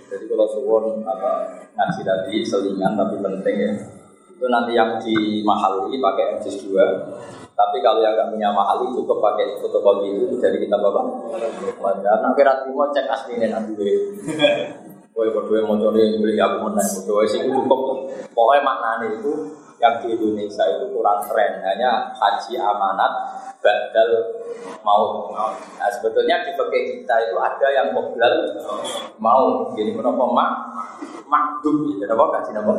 Jadi 0.05 0.23
kalau 0.30 0.47
suwon 0.47 1.03
apa 1.03 1.32
ngaji 1.76 2.01
tadi 2.05 2.34
selingan 2.45 2.95
tapi 2.95 3.19
penting 3.19 3.55
ya. 3.59 3.71
Itu 4.32 4.45
nanti 4.47 4.71
yang 4.76 4.99
di 4.99 5.43
mahal 5.43 5.88
ini 5.88 5.99
pakai 5.99 6.39
MCS 6.39 6.67
2 6.71 7.55
tapi 7.55 7.80
kalau 7.80 8.03
yang 8.03 8.19
nggak 8.19 8.36
punya 8.36 8.51
mahal 8.51 8.84
itu 8.84 8.99
cukup 8.99 9.23
pakai 9.23 9.55
fotokopi 9.63 10.11
itu 10.11 10.36
dari 10.43 10.59
kita 10.59 10.76
bapak. 10.76 11.05
Wajar. 11.80 12.19
Nah 12.19 12.36
kira 12.36 12.67
mau 12.67 12.91
cek 12.91 13.07
aslinya 13.07 13.55
nanti 13.55 13.71
gue. 13.80 13.95
Gue 15.15 15.32
berdua 15.32 15.63
mau 15.63 15.80
coba 15.80 15.95
beli 15.95 16.36
aku 16.36 16.55
mau 16.59 16.76
naik 16.76 16.91
berdua 16.99 17.23
sih 17.23 17.47
cukup. 17.47 18.11
Pokoknya 18.36 18.59
maknanya 18.59 19.07
itu 19.15 19.32
yang 19.80 20.03
di 20.03 20.19
Indonesia 20.19 20.63
itu 20.67 20.91
kurang 20.91 21.23
keren. 21.23 21.63
Hanya 21.63 22.11
haji 22.11 22.59
amanat 22.59 23.11
badal 23.66 24.09
mau. 24.86 25.34
Nah 25.34 25.89
sebetulnya 25.89 26.45
di 26.45 26.53
pakai 26.53 26.82
kita 26.93 27.16
itu 27.26 27.36
ada 27.41 27.68
yang 27.74 27.88
badal 27.97 28.34
mau. 29.18 29.74
Jadi 29.74 29.97
kenapa 29.97 30.24
mak 30.30 30.51
makdum? 31.26 31.97
Jadi 31.97 32.05
apa 32.05 32.26
kasih 32.38 32.53
nama? 32.53 32.74